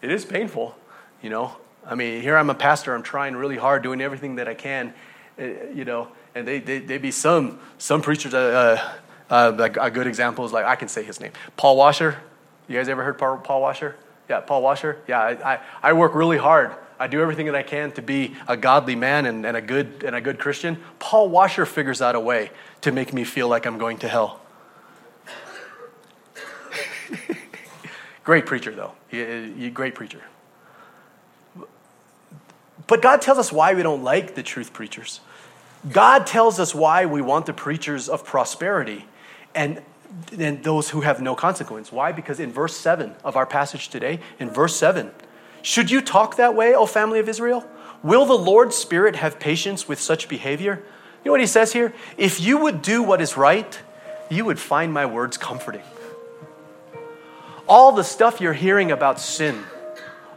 is 0.03 0.25
painful, 0.25 0.77
you 1.23 1.31
know. 1.31 1.57
I 1.87 1.95
mean, 1.95 2.23
here 2.23 2.37
I'm 2.37 2.51
a 2.51 2.55
pastor. 2.55 2.95
I'm 2.95 3.03
trying 3.03 3.37
really 3.37 3.57
hard, 3.57 3.83
doing 3.83 4.01
everything 4.01 4.37
that 4.37 4.49
I 4.49 4.55
can, 4.55 4.95
uh, 5.39 5.45
you 5.75 5.85
know. 5.85 6.09
And 6.35 6.47
they 6.47 6.59
they 6.61 6.79
they 6.79 6.99
be 6.99 7.11
some 7.11 7.61
some 7.79 8.03
preachers. 8.03 8.35
Uh, 8.35 8.95
uh, 9.31 9.53
like 9.57 9.77
a 9.79 9.91
good 9.91 10.07
example 10.07 10.45
is 10.45 10.53
like 10.53 10.66
I 10.66 10.77
can 10.77 10.89
say 10.89 11.03
his 11.03 11.20
name, 11.20 11.33
Paul 11.57 11.77
Washer. 11.77 12.18
You 12.68 12.77
guys 12.77 12.89
ever 12.89 13.03
heard 13.03 13.18
Paul, 13.18 13.39
Paul 13.39 13.62
Washer? 13.62 13.97
Yeah, 14.29 14.41
Paul 14.41 14.62
Washer. 14.62 14.99
Yeah, 15.09 15.20
I, 15.20 15.55
I, 15.55 15.61
I 15.83 15.93
work 15.95 16.14
really 16.14 16.39
hard. 16.39 16.73
I 16.99 17.09
do 17.09 17.20
everything 17.20 17.47
that 17.47 17.57
I 17.57 17.64
can 17.64 17.91
to 17.93 18.03
be 18.03 18.37
a 18.47 18.57
godly 18.57 18.95
man 18.95 19.27
and, 19.27 19.45
and, 19.45 19.57
a 19.57 19.61
good, 19.61 20.05
and 20.05 20.14
a 20.14 20.20
good 20.20 20.39
Christian. 20.39 20.79
Paul 21.01 21.29
Washer 21.29 21.66
figures 21.66 22.01
out 22.01 22.14
a 22.14 22.20
way 22.20 22.53
to 22.83 22.93
make 22.93 23.12
me 23.12 23.25
feel 23.25 23.49
like 23.49 23.66
I'm 23.66 23.77
going 23.77 23.99
to 23.99 24.09
hell. 24.09 24.41
Great 28.25 28.47
preacher, 28.47 28.73
though. 28.73 28.93
Great 29.11 29.95
preacher. 29.95 30.23
But 32.87 33.03
God 33.03 33.23
tells 33.23 33.39
us 33.39 33.53
why 33.53 33.75
we 33.75 33.83
don't 33.83 34.03
like 34.03 34.35
the 34.35 34.43
truth 34.43 34.73
preachers. 34.73 35.20
God 35.91 36.27
tells 36.27 36.61
us 36.61 36.75
why 36.75 37.07
we 37.07 37.20
want 37.23 37.47
the 37.47 37.53
preachers 37.53 38.09
of 38.09 38.25
prosperity. 38.25 39.07
And 39.55 39.83
and 40.39 40.62
those 40.62 40.91
who 40.91 41.01
have 41.01 41.20
no 41.20 41.35
consequence. 41.35 41.91
Why? 41.91 42.12
Because 42.12 42.39
in 42.41 42.53
verse 42.53 42.77
7 42.77 43.14
of 43.25 43.37
our 43.37 43.47
passage 43.47 43.89
today, 43.89 44.20
in 44.39 44.51
verse 44.51 44.77
7, 44.77 45.11
should 45.62 45.91
you 45.91 46.01
talk 46.01 46.37
that 46.37 46.55
way, 46.55 46.75
O 46.75 46.87
family 46.87 47.18
of 47.18 47.29
Israel? 47.29 47.66
Will 48.03 48.27
the 48.27 48.35
Lord's 48.35 48.77
Spirit 48.77 49.16
have 49.16 49.39
patience 49.39 49.89
with 49.89 50.01
such 50.01 50.29
behavior? 50.29 50.83
You 51.25 51.29
know 51.29 51.31
what 51.33 51.41
he 51.41 51.47
says 51.47 51.73
here? 51.73 51.95
If 52.18 52.41
you 52.41 52.59
would 52.59 52.83
do 52.83 53.03
what 53.03 53.20
is 53.20 53.37
right, 53.37 53.81
you 54.29 54.45
would 54.45 54.59
find 54.59 54.93
my 54.93 55.07
words 55.07 55.37
comforting. 55.37 55.83
All 57.69 57.93
the 57.93 58.05
stuff 58.05 58.41
you're 58.41 58.53
hearing 58.53 58.91
about 58.91 59.21
sin, 59.21 59.63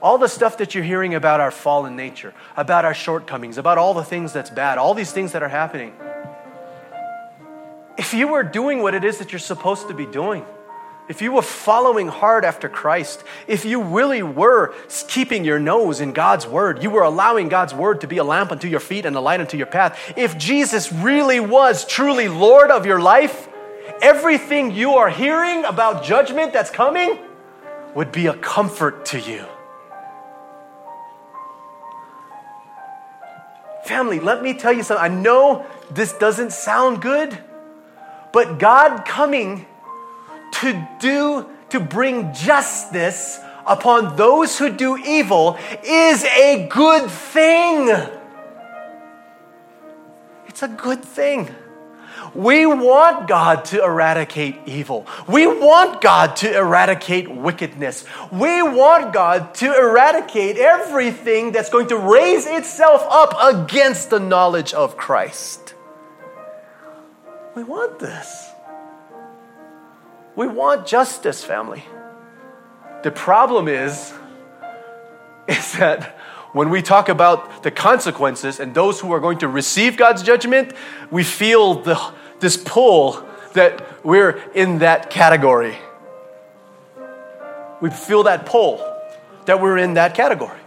all 0.02 0.18
the 0.18 0.28
stuff 0.28 0.58
that 0.60 0.76
you're 0.76 0.84
hearing 0.84 1.16
about 1.16 1.40
our 1.40 1.52
fallen 1.52 1.96
nature, 1.96 2.34
about 2.56 2.86
our 2.86 2.94
shortcomings, 2.94 3.58
about 3.58 3.78
all 3.78 3.94
the 3.94 4.04
things 4.04 4.34
that's 4.34 4.50
bad, 4.50 4.78
all 4.78 4.94
these 4.94 5.12
things 5.12 5.32
that 5.32 5.42
are 5.42 5.50
happening, 5.50 5.94
if 7.98 8.14
you 8.14 8.28
were 8.28 8.44
doing 8.44 8.82
what 8.82 8.94
it 8.94 9.04
is 9.04 9.18
that 9.20 9.32
you're 9.32 9.40
supposed 9.40 9.88
to 9.88 9.94
be 9.94 10.06
doing, 10.06 10.46
if 11.08 11.22
you 11.22 11.32
were 11.32 11.42
following 11.42 12.08
hard 12.08 12.44
after 12.44 12.68
Christ, 12.68 13.24
if 13.48 13.64
you 13.64 13.82
really 13.82 14.24
were 14.24 14.74
keeping 15.08 15.46
your 15.46 15.60
nose 15.60 16.02
in 16.02 16.14
God's 16.14 16.48
word, 16.48 16.82
you 16.82 16.90
were 16.90 17.04
allowing 17.04 17.48
God's 17.48 17.74
word 17.74 18.02
to 18.02 18.08
be 18.08 18.18
a 18.18 18.24
lamp 18.24 18.52
unto 18.52 18.68
your 18.68 18.80
feet 18.80 19.06
and 19.06 19.16
a 19.16 19.20
light 19.20 19.40
unto 19.40 19.56
your 19.56 19.68
path, 19.68 20.14
if 20.18 20.38
Jesus 20.38 20.92
really 20.92 21.40
was 21.40 21.86
truly 21.86 22.28
Lord 22.28 22.72
of 22.72 22.86
your 22.86 23.00
life, 23.00 23.48
everything 24.02 24.72
you 24.72 24.94
are 24.94 25.10
hearing 25.10 25.66
about 25.66 26.04
judgment 26.04 26.54
that's 26.54 26.70
coming 26.70 27.20
would 27.94 28.12
be 28.12 28.28
a 28.28 28.34
comfort 28.34 29.06
to 29.08 29.20
you. 29.20 29.46
Family, 33.86 34.20
let 34.20 34.42
me 34.42 34.54
tell 34.54 34.74
you 34.74 34.84
something. 34.84 35.04
I 35.04 35.14
know 35.14 35.66
this 35.92 36.14
doesn't 36.14 36.52
sound 36.52 37.02
good. 37.02 37.38
But 38.34 38.60
God 38.60 39.06
coming 39.06 39.66
to 40.54 40.88
do, 41.00 41.48
to 41.70 41.80
bring 41.80 42.34
justice 42.34 43.40
upon 43.66 44.16
those 44.16 44.58
who 44.60 44.70
do 44.70 44.98
evil 44.98 45.58
is 45.84 46.24
a 46.26 46.68
good 46.70 47.10
thing. 47.10 47.90
It's 50.48 50.64
a 50.64 50.68
good 50.68 51.04
thing. 51.04 51.54
We 52.36 52.66
want 52.66 53.30
God 53.30 53.64
to 53.66 53.82
eradicate 53.82 54.58
evil. 54.66 55.08
We 55.26 55.48
want 55.48 56.02
God 56.02 56.36
to 56.38 56.54
eradicate 56.54 57.32
wickedness. 57.32 58.04
We 58.30 58.62
want 58.62 59.14
God 59.14 59.56
to 59.56 59.74
eradicate 59.74 60.58
everything 60.58 61.54
that's 61.54 61.70
going 61.70 61.88
to 61.88 61.98
raise 61.98 62.46
itself 62.46 63.06
up 63.10 63.36
against 63.42 64.10
the 64.10 64.20
knowledge 64.20 64.74
of 64.74 64.98
Christ. 64.98 65.76
We 67.56 67.64
want 67.64 68.00
this. 68.00 68.50
We 70.36 70.48
want 70.48 70.86
justice, 70.86 71.42
family. 71.42 71.86
The 73.04 73.12
problem 73.12 73.70
is, 73.70 74.14
is 75.48 75.72
that 75.74 76.18
when 76.52 76.70
we 76.70 76.82
talk 76.82 77.08
about 77.08 77.64
the 77.64 77.72
consequences 77.72 78.60
and 78.60 78.74
those 78.74 79.00
who 79.00 79.12
are 79.14 79.20
going 79.20 79.38
to 79.40 79.48
receive 79.48 79.96
God's 79.98 80.24
judgment, 80.24 80.74
we 81.12 81.24
feel 81.24 81.82
the, 81.82 82.00
this 82.40 82.58
pull 82.58 83.26
that 83.54 84.06
we're 84.06 84.32
in 84.54 84.80
that 84.80 85.10
category. 85.10 85.78
We 87.82 87.90
feel 87.90 88.24
that 88.24 88.46
pull 88.46 88.78
that 89.46 89.62
we're 89.62 89.78
in 89.78 89.94
that 89.94 90.16
category 90.16 90.60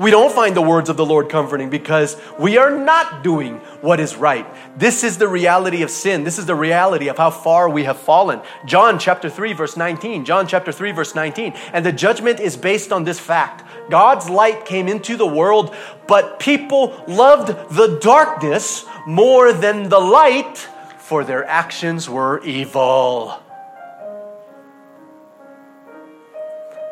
we 0.00 0.10
don't 0.10 0.32
find 0.32 0.56
the 0.56 0.62
words 0.62 0.88
of 0.88 0.96
the 0.96 1.04
Lord 1.04 1.28
comforting 1.28 1.68
because 1.68 2.16
we 2.38 2.56
are 2.56 2.70
not 2.70 3.22
doing 3.22 3.58
what 3.82 4.00
is 4.00 4.16
right. 4.16 4.46
This 4.78 5.04
is 5.04 5.18
the 5.18 5.28
reality 5.28 5.82
of 5.82 5.90
sin. 5.90 6.24
This 6.24 6.38
is 6.38 6.46
the 6.46 6.54
reality 6.54 7.08
of 7.08 7.18
how 7.18 7.30
far 7.30 7.68
we 7.68 7.84
have 7.84 7.98
fallen. 7.98 8.40
John 8.64 8.98
chapter 8.98 9.28
3 9.28 9.52
verse 9.52 9.76
19. 9.76 10.24
John 10.24 10.46
chapter 10.46 10.72
3 10.72 10.92
verse 10.92 11.14
19. 11.14 11.52
And 11.74 11.84
the 11.84 11.92
judgment 11.92 12.40
is 12.40 12.56
based 12.56 12.92
on 12.92 13.04
this 13.04 13.20
fact. 13.20 13.62
God's 13.90 14.30
light 14.30 14.64
came 14.64 14.88
into 14.88 15.18
the 15.18 15.26
world, 15.26 15.76
but 16.08 16.40
people 16.40 17.04
loved 17.06 17.48
the 17.74 17.98
darkness 18.00 18.86
more 19.06 19.52
than 19.52 19.90
the 19.90 20.00
light, 20.00 20.66
for 21.10 21.24
their 21.24 21.44
actions 21.44 22.08
were 22.08 22.42
evil. 22.44 23.42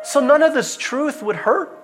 So 0.03 0.19
none 0.19 0.43
of 0.43 0.53
this 0.53 0.77
truth 0.77 1.23
would 1.23 1.37
hurt 1.37 1.79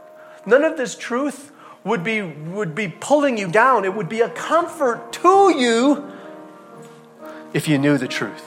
None 0.46 0.64
of 0.64 0.78
this 0.78 0.96
truth 0.96 1.52
would 1.84 2.04
be, 2.04 2.22
would 2.22 2.76
be 2.76 2.88
pulling 2.88 3.38
you 3.38 3.48
down. 3.48 3.86
It 3.86 3.94
would 3.94 4.10
be 4.10 4.22
a 4.22 4.30
comfort 4.30 5.12
to 5.14 5.54
you 5.58 6.12
if 7.54 7.68
you 7.68 7.78
knew 7.78 7.98
the 7.98 8.08
truth. 8.08 8.44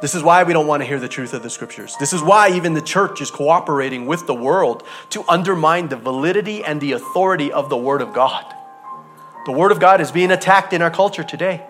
This 0.00 0.14
is 0.14 0.22
why 0.22 0.44
we 0.44 0.52
don't 0.52 0.68
want 0.68 0.82
to 0.82 0.86
hear 0.86 1.00
the 1.00 1.08
truth 1.08 1.34
of 1.34 1.42
the 1.42 1.50
scriptures. 1.50 1.96
This 1.98 2.12
is 2.12 2.22
why 2.22 2.50
even 2.50 2.74
the 2.74 2.80
church 2.80 3.20
is 3.20 3.30
cooperating 3.30 4.06
with 4.06 4.26
the 4.26 4.34
world 4.34 4.84
to 5.10 5.24
undermine 5.28 5.88
the 5.88 5.96
validity 5.96 6.64
and 6.64 6.80
the 6.80 6.92
authority 6.92 7.50
of 7.50 7.68
the 7.68 7.76
Word 7.76 8.00
of 8.00 8.12
God. 8.12 8.44
The 9.46 9.52
Word 9.52 9.72
of 9.72 9.80
God 9.80 10.00
is 10.00 10.12
being 10.12 10.30
attacked 10.30 10.72
in 10.72 10.82
our 10.82 10.90
culture 10.90 11.24
today. 11.24 11.64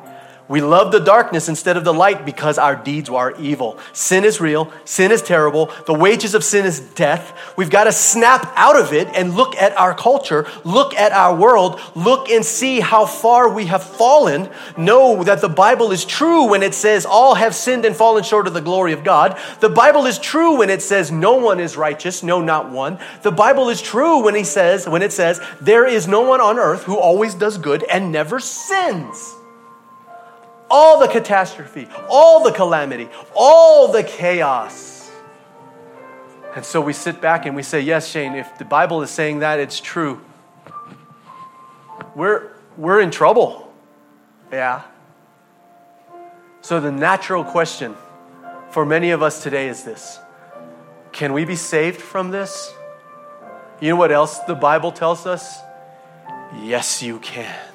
We 0.49 0.62
love 0.62 0.92
the 0.92 0.99
darkness 0.99 1.51
instead 1.51 1.76
of 1.76 1.84
the 1.84 1.92
light 1.92 2.24
because 2.24 2.57
our 2.57 2.74
deeds 2.74 3.11
are 3.11 3.38
evil. 3.38 3.78
Sin 3.92 4.24
is 4.24 4.40
real. 4.40 4.72
Sin 4.86 5.12
is 5.12 5.20
terrible. 5.20 5.70
The 5.84 5.92
wages 5.92 6.34
of 6.34 6.42
sin 6.42 6.64
is 6.64 6.80
death. 6.80 7.38
We've 7.57 7.68
got 7.68 7.84
to 7.84 7.92
snap 7.92 8.51
out 8.57 8.80
of 8.80 8.94
it 8.94 9.09
and 9.09 9.34
look 9.34 9.55
at 9.57 9.76
our 9.76 9.94
culture, 9.94 10.46
look 10.64 10.94
at 10.94 11.12
our 11.12 11.36
world, 11.36 11.78
look 11.94 12.30
and 12.30 12.42
see 12.42 12.80
how 12.80 13.05
far 13.05 13.53
we 13.53 13.66
have 13.66 13.82
fallen. 13.82 14.49
Know 14.78 15.22
that 15.22 15.42
the 15.42 15.51
Bible 15.51 15.92
is 15.92 16.07
true 16.07 16.49
when 16.49 16.62
it 16.62 16.72
says 16.72 17.05
all 17.05 17.34
have 17.34 17.55
sinned 17.55 17.84
and 17.84 17.94
fallen 17.94 18.24
short 18.24 18.46
of 18.46 18.55
the 18.55 18.62
glory 18.62 18.94
of 18.94 19.05
God. 19.05 19.38
The 19.61 19.68
Bible 19.68 20.07
is 20.07 20.18
true 20.18 20.57
when 20.57 20.70
it 20.70 20.80
says 20.80 21.12
no 21.12 21.34
one 21.34 21.61
is 21.61 21.76
righteous, 21.76 22.22
no, 22.22 22.40
not 22.40 22.70
one. 22.70 22.99
The 23.22 23.32
Bible 23.32 23.68
is 23.68 23.82
true 23.82 24.22
when 24.22 24.34
he 24.34 24.44
says, 24.44 24.88
when 24.88 25.03
it 25.03 25.12
says 25.12 25.42
there 25.61 25.86
is 25.86 26.09
no 26.09 26.22
one 26.22 26.40
on 26.40 26.59
earth 26.59 26.84
who 26.84 26.96
always 26.96 27.34
does 27.34 27.59
good 27.59 27.84
and 27.84 28.11
never 28.11 28.40
sins 28.40 29.38
all 30.71 31.01
the 31.01 31.09
catastrophe, 31.09 31.89
all 32.09 32.43
the 32.45 32.53
calamity, 32.53 33.09
all 33.35 33.91
the 33.91 34.03
chaos. 34.03 35.11
And 36.55 36.64
so 36.64 36.81
we 36.81 36.93
sit 36.93 37.21
back 37.21 37.47
and 37.47 37.55
we 37.55 37.62
say, 37.62 37.81
Yes, 37.81 38.09
Shane, 38.09 38.35
if 38.35 38.59
the 38.59 38.64
Bible 38.64 39.03
is 39.03 39.11
saying 39.11 39.41
that, 39.41 39.61
it's 39.61 39.81
true. 39.81 40.21
We're, 42.14 42.51
we're 42.77 43.01
in 43.01 43.11
trouble. 43.11 43.73
Yeah. 44.51 44.83
So 46.62 46.81
the 46.81 46.91
natural 46.91 47.45
question 47.45 47.95
for 48.71 48.85
many 48.85 49.11
of 49.11 49.23
us 49.23 49.43
today 49.43 49.69
is 49.69 49.85
this 49.85 50.19
Can 51.12 51.33
we 51.33 51.45
be 51.45 51.57
saved 51.57 52.01
from 52.01 52.31
this? 52.31 52.73
You 53.81 53.91
know 53.91 53.97
what 53.97 54.11
else 54.11 54.39
the 54.41 54.55
Bible 54.55 54.91
tells 54.91 55.27
us? 55.27 55.61
Yes, 56.61 57.03
you 57.03 57.21
can. 57.21 57.68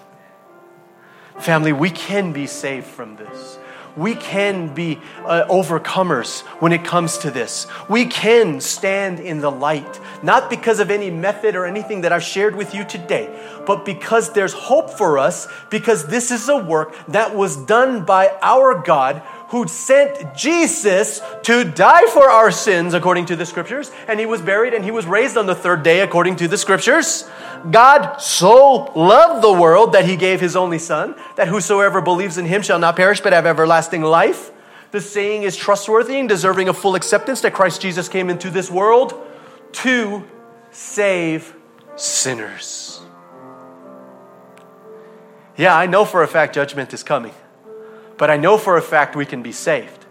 Family, 1.39 1.73
we 1.73 1.89
can 1.89 2.31
be 2.31 2.47
saved 2.47 2.85
from 2.85 3.15
this. 3.15 3.57
We 3.95 4.15
can 4.15 4.73
be 4.73 4.99
uh, 5.23 5.45
overcomers 5.49 6.41
when 6.61 6.71
it 6.73 6.83
comes 6.83 7.19
to 7.19 7.31
this. 7.31 7.67
We 7.87 8.05
can 8.05 8.59
stand 8.59 9.19
in 9.19 9.39
the 9.39 9.51
light, 9.51 9.99
not 10.23 10.49
because 10.49 10.79
of 10.79 10.89
any 10.89 11.11
method 11.11 11.55
or 11.55 11.65
anything 11.65 12.01
that 12.01 12.11
I've 12.11 12.23
shared 12.23 12.55
with 12.55 12.73
you 12.73 12.85
today, 12.85 13.29
but 13.67 13.85
because 13.85 14.33
there's 14.33 14.53
hope 14.53 14.89
for 14.89 15.19
us, 15.19 15.47
because 15.69 16.07
this 16.07 16.31
is 16.31 16.49
a 16.49 16.57
work 16.57 16.95
that 17.09 17.35
was 17.35 17.55
done 17.55 18.03
by 18.03 18.35
our 18.41 18.81
God 18.81 19.21
who 19.53 19.67
sent 19.67 20.35
Jesus 20.35 21.21
to 21.43 21.63
die 21.63 22.07
for 22.07 22.27
our 22.27 22.49
sins 22.49 22.95
according 22.95 23.27
to 23.27 23.35
the 23.35 23.45
scriptures, 23.45 23.91
and 24.07 24.19
he 24.19 24.25
was 24.25 24.41
buried 24.41 24.73
and 24.73 24.83
he 24.83 24.89
was 24.89 25.05
raised 25.05 25.37
on 25.37 25.45
the 25.45 25.53
third 25.53 25.83
day 25.83 25.99
according 25.99 26.35
to 26.35 26.47
the 26.47 26.57
scriptures. 26.57 27.29
God 27.69 28.17
so 28.17 28.91
loved 28.95 29.43
the 29.43 29.53
world 29.53 29.93
that 29.93 30.05
he 30.05 30.15
gave 30.15 30.41
his 30.41 30.55
only 30.55 30.79
Son, 30.79 31.13
that 31.35 31.49
whosoever 31.49 32.01
believes 32.01 32.39
in 32.39 32.45
him 32.45 32.63
shall 32.63 32.79
not 32.79 32.95
perish 32.95 33.21
but 33.21 33.31
have 33.31 33.45
everlasting 33.45 34.01
life. 34.01 34.49
The 34.89 34.99
saying 34.99 35.43
is 35.43 35.55
trustworthy 35.55 36.19
and 36.19 36.27
deserving 36.27 36.67
of 36.67 36.75
full 36.75 36.95
acceptance 36.95 37.41
that 37.41 37.53
Christ 37.53 37.79
Jesus 37.79 38.09
came 38.09 38.31
into 38.31 38.49
this 38.49 38.71
world 38.71 39.13
to 39.73 40.23
save 40.71 41.55
sinners. 41.95 43.01
Yeah, 45.55 45.77
I 45.77 45.85
know 45.85 46.05
for 46.05 46.23
a 46.23 46.27
fact 46.27 46.55
judgment 46.55 46.91
is 46.91 47.03
coming. 47.03 47.35
But 48.17 48.29
I 48.29 48.37
know 48.37 48.57
for 48.57 48.77
a 48.77 48.81
fact 48.81 49.15
we 49.15 49.25
can 49.25 49.41
be 49.41 49.51
saved. 49.51 50.05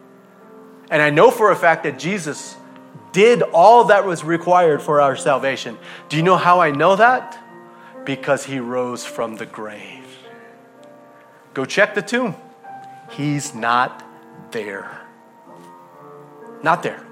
And 0.91 1.01
I 1.01 1.11
know 1.11 1.31
for 1.31 1.51
a 1.51 1.57
fact 1.57 1.85
that 1.85 1.99
Jesus 1.99 2.57
did 3.13 3.43
all 3.43 3.85
that 3.85 4.05
was 4.05 4.25
required 4.25 4.83
for 4.83 5.01
our 5.01 5.17
salvation. 5.17 5.79
Do 6.09 6.17
you 6.17 6.23
know 6.23 6.37
how 6.37 6.61
I 6.61 6.71
know 6.71 6.97
that? 6.97 7.39
Because 8.05 8.45
he 8.45 8.59
rose 8.59 9.05
from 9.05 9.37
the 9.37 9.47
grave. 9.47 10.05
Go 11.55 11.65
check 11.65 11.95
the 11.95 12.03
tomb. 12.03 12.35
He's 13.11 13.55
not 13.55 14.05
there. 14.53 15.01
Not 16.63 16.83
there. 16.83 17.05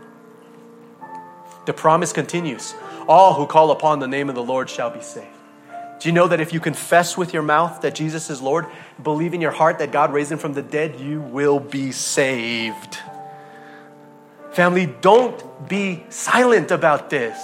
The 1.67 1.73
promise 1.73 2.13
continues 2.13 2.75
all 3.09 3.35
who 3.35 3.47
call 3.47 3.71
upon 3.71 3.99
the 3.99 4.09
name 4.09 4.29
of 4.29 4.35
the 4.35 4.43
Lord 4.43 4.71
shall 4.71 4.91
be 4.91 5.01
saved. 5.01 5.30
Do 6.01 6.09
you 6.09 6.15
know 6.15 6.29
that 6.29 6.41
if 6.41 6.55
you 6.55 6.61
confess 6.61 7.19
with 7.19 7.35
your 7.35 7.43
mouth 7.43 7.83
that 7.83 7.95
Jesus 7.95 8.31
is 8.31 8.41
Lord, 8.41 8.67
believe 9.03 9.35
in 9.35 9.43
your 9.43 9.51
heart 9.51 9.79
that 9.81 9.93
God 9.93 10.15
raised 10.15 10.33
him 10.33 10.39
from 10.39 10.55
the 10.55 10.63
dead, 10.63 10.99
you 10.99 11.21
will 11.21 11.61
be 11.61 11.93
saved? 11.93 12.97
Family, 14.53 14.87
don't 14.87 15.69
be 15.69 16.03
silent 16.09 16.71
about 16.71 17.11
this. 17.11 17.39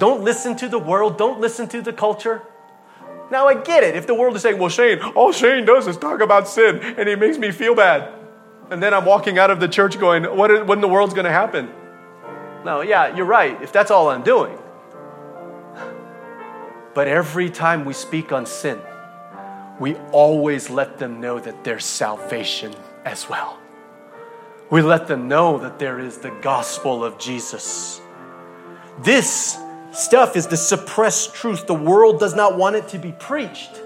Don't 0.00 0.24
listen 0.24 0.56
to 0.56 0.68
the 0.68 0.80
world, 0.80 1.16
don't 1.16 1.40
listen 1.40 1.68
to 1.68 1.80
the 1.80 1.92
culture. 1.92 2.42
Now, 3.30 3.46
I 3.46 3.54
get 3.54 3.84
it. 3.84 3.94
If 3.94 4.08
the 4.08 4.14
world 4.14 4.34
is 4.34 4.42
saying, 4.42 4.58
well, 4.58 4.68
Shane, 4.68 5.00
all 5.00 5.30
Shane 5.30 5.64
does 5.64 5.86
is 5.86 5.96
talk 5.96 6.20
about 6.20 6.48
sin 6.48 6.80
and 6.80 7.08
he 7.08 7.14
makes 7.14 7.38
me 7.38 7.52
feel 7.52 7.76
bad. 7.76 8.12
And 8.70 8.82
then 8.82 8.92
I'm 8.92 9.04
walking 9.04 9.38
out 9.38 9.52
of 9.52 9.60
the 9.60 9.68
church 9.68 9.98
going, 10.00 10.24
what, 10.24 10.50
is, 10.50 10.66
what 10.66 10.80
the 10.80 10.88
world's 10.88 11.14
going 11.14 11.24
to 11.24 11.30
happen? 11.32 11.70
No, 12.64 12.80
yeah, 12.80 13.14
you're 13.14 13.26
right. 13.26 13.62
If 13.62 13.72
that's 13.72 13.92
all 13.92 14.10
I'm 14.10 14.22
doing. 14.22 14.58
But 16.94 17.08
every 17.08 17.48
time 17.48 17.84
we 17.84 17.94
speak 17.94 18.32
on 18.32 18.46
sin, 18.46 18.78
we 19.78 19.94
always 20.12 20.68
let 20.70 20.98
them 20.98 21.20
know 21.20 21.38
that 21.38 21.64
there's 21.64 21.84
salvation 21.84 22.74
as 23.04 23.28
well. 23.28 23.58
We 24.70 24.82
let 24.82 25.06
them 25.06 25.28
know 25.28 25.58
that 25.58 25.78
there 25.78 25.98
is 25.98 26.18
the 26.18 26.30
gospel 26.42 27.04
of 27.04 27.18
Jesus. 27.18 28.00
This 29.00 29.58
stuff 29.92 30.36
is 30.36 30.46
the 30.46 30.56
suppressed 30.56 31.34
truth. 31.34 31.66
The 31.66 31.74
world 31.74 32.20
does 32.20 32.34
not 32.34 32.56
want 32.56 32.76
it 32.76 32.88
to 32.88 32.98
be 32.98 33.12
preached. 33.12 33.80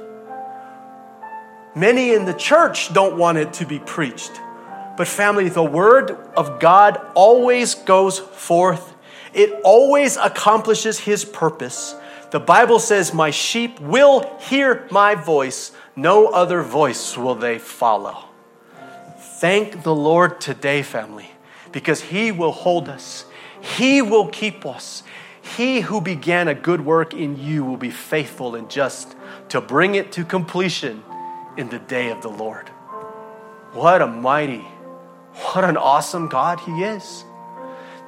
Many 1.74 2.14
in 2.14 2.24
the 2.24 2.34
church 2.34 2.92
don't 2.92 3.16
want 3.16 3.38
it 3.38 3.52
to 3.54 3.66
be 3.66 3.78
preached. 3.78 4.32
But, 4.96 5.06
family, 5.06 5.48
the 5.48 5.62
word 5.62 6.12
of 6.36 6.58
God 6.58 7.00
always 7.14 7.74
goes 7.74 8.18
forth, 8.18 8.94
it 9.34 9.60
always 9.62 10.16
accomplishes 10.16 10.98
his 10.98 11.24
purpose. 11.24 11.94
The 12.30 12.40
Bible 12.40 12.78
says, 12.78 13.14
My 13.14 13.30
sheep 13.30 13.78
will 13.80 14.36
hear 14.40 14.86
my 14.90 15.14
voice, 15.14 15.72
no 15.94 16.26
other 16.28 16.62
voice 16.62 17.16
will 17.16 17.34
they 17.34 17.58
follow. 17.58 18.24
Thank 19.18 19.82
the 19.82 19.94
Lord 19.94 20.40
today, 20.40 20.82
family, 20.82 21.30
because 21.72 22.00
He 22.00 22.32
will 22.32 22.52
hold 22.52 22.88
us, 22.88 23.26
He 23.60 24.02
will 24.02 24.28
keep 24.28 24.66
us. 24.66 25.02
He 25.56 25.80
who 25.80 26.00
began 26.00 26.48
a 26.48 26.54
good 26.54 26.84
work 26.84 27.14
in 27.14 27.38
you 27.38 27.64
will 27.64 27.76
be 27.76 27.90
faithful 27.90 28.56
and 28.56 28.68
just 28.68 29.14
to 29.50 29.60
bring 29.60 29.94
it 29.94 30.10
to 30.12 30.24
completion 30.24 31.04
in 31.56 31.68
the 31.68 31.78
day 31.78 32.10
of 32.10 32.20
the 32.20 32.28
Lord. 32.28 32.68
What 33.72 34.02
a 34.02 34.08
mighty, 34.08 34.66
what 35.34 35.62
an 35.62 35.76
awesome 35.76 36.28
God 36.28 36.58
He 36.60 36.82
is. 36.82 37.24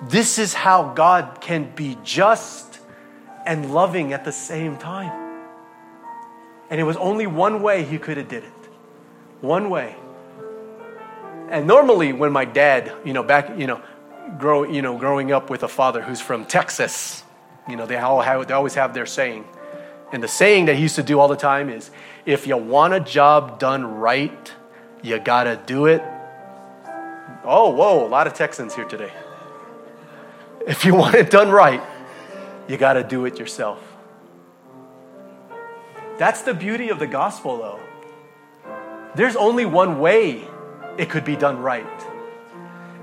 This 0.03 0.39
is 0.39 0.53
how 0.53 0.93
God 0.95 1.41
can 1.41 1.71
be 1.75 1.97
just 2.03 2.68
and 3.49 3.73
loving 3.73 4.13
at 4.13 4.27
the 4.27 4.31
same 4.31 4.77
time. 4.77 5.11
And 6.69 6.79
it 6.79 6.85
was 6.85 6.99
only 6.99 7.27
one 7.27 7.63
way 7.63 7.83
he 7.83 7.97
could 7.97 8.19
have 8.19 8.29
did 8.29 8.45
it. 8.45 8.53
One 9.41 9.71
way. 9.71 9.97
And 11.49 11.67
normally 11.67 12.13
when 12.13 12.31
my 12.31 12.45
dad, 12.45 12.93
you 13.07 13.15
know, 13.15 13.23
back, 13.23 13.59
you 13.59 13.67
know, 13.67 13.81
grow, 14.37 14.65
you 14.65 14.83
know, 14.83 14.99
growing 14.99 15.33
up 15.33 15.49
with 15.49 15.63
a 15.63 15.69
father 15.69 16.03
who's 16.03 16.21
from 16.21 16.45
Texas, 16.45 17.25
you 17.67 17.75
know, 17.75 17.87
they 17.87 17.97
all 17.97 18.21
have, 18.21 18.47
they 18.47 18.53
always 18.53 18.75
have 18.75 18.93
their 18.93 19.07
saying. 19.07 19.47
And 20.13 20.23
the 20.23 20.29
saying 20.29 20.67
that 20.67 20.77
he 20.77 20.83
used 20.83 20.97
to 20.97 21.03
do 21.03 21.19
all 21.19 21.29
the 21.29 21.37
time 21.37 21.71
is, 21.71 21.91
if 22.27 22.47
you 22.47 22.59
want 22.59 22.93
a 22.93 23.01
job 23.01 23.59
done 23.59 23.97
right, 23.97 24.53
you 25.03 25.19
gotta 25.19 25.59
do 25.65 25.87
it. 25.87 26.03
Oh, 27.45 27.71
whoa, 27.71 28.07
a 28.07 28.09
lot 28.09 28.27
of 28.27 28.35
Texans 28.35 28.75
here 28.75 28.85
today. 28.85 29.13
If 30.67 30.85
you 30.85 30.95
want 30.95 31.15
it 31.15 31.31
done 31.31 31.51
right, 31.51 31.83
you 32.69 32.77
got 32.77 32.93
to 32.95 33.03
do 33.03 33.25
it 33.25 33.39
yourself. 33.39 33.83
That's 36.19 36.43
the 36.43 36.55
beauty 36.55 36.91
of 36.91 36.99
the 36.99 37.07
gospel, 37.07 37.59
though. 37.59 37.81
There's 39.15 39.37
only 39.37 39.65
one 39.65 40.01
way 40.01 40.47
it 40.99 41.09
could 41.09 41.25
be 41.25 41.37
done 41.37 41.59
right, 41.61 41.87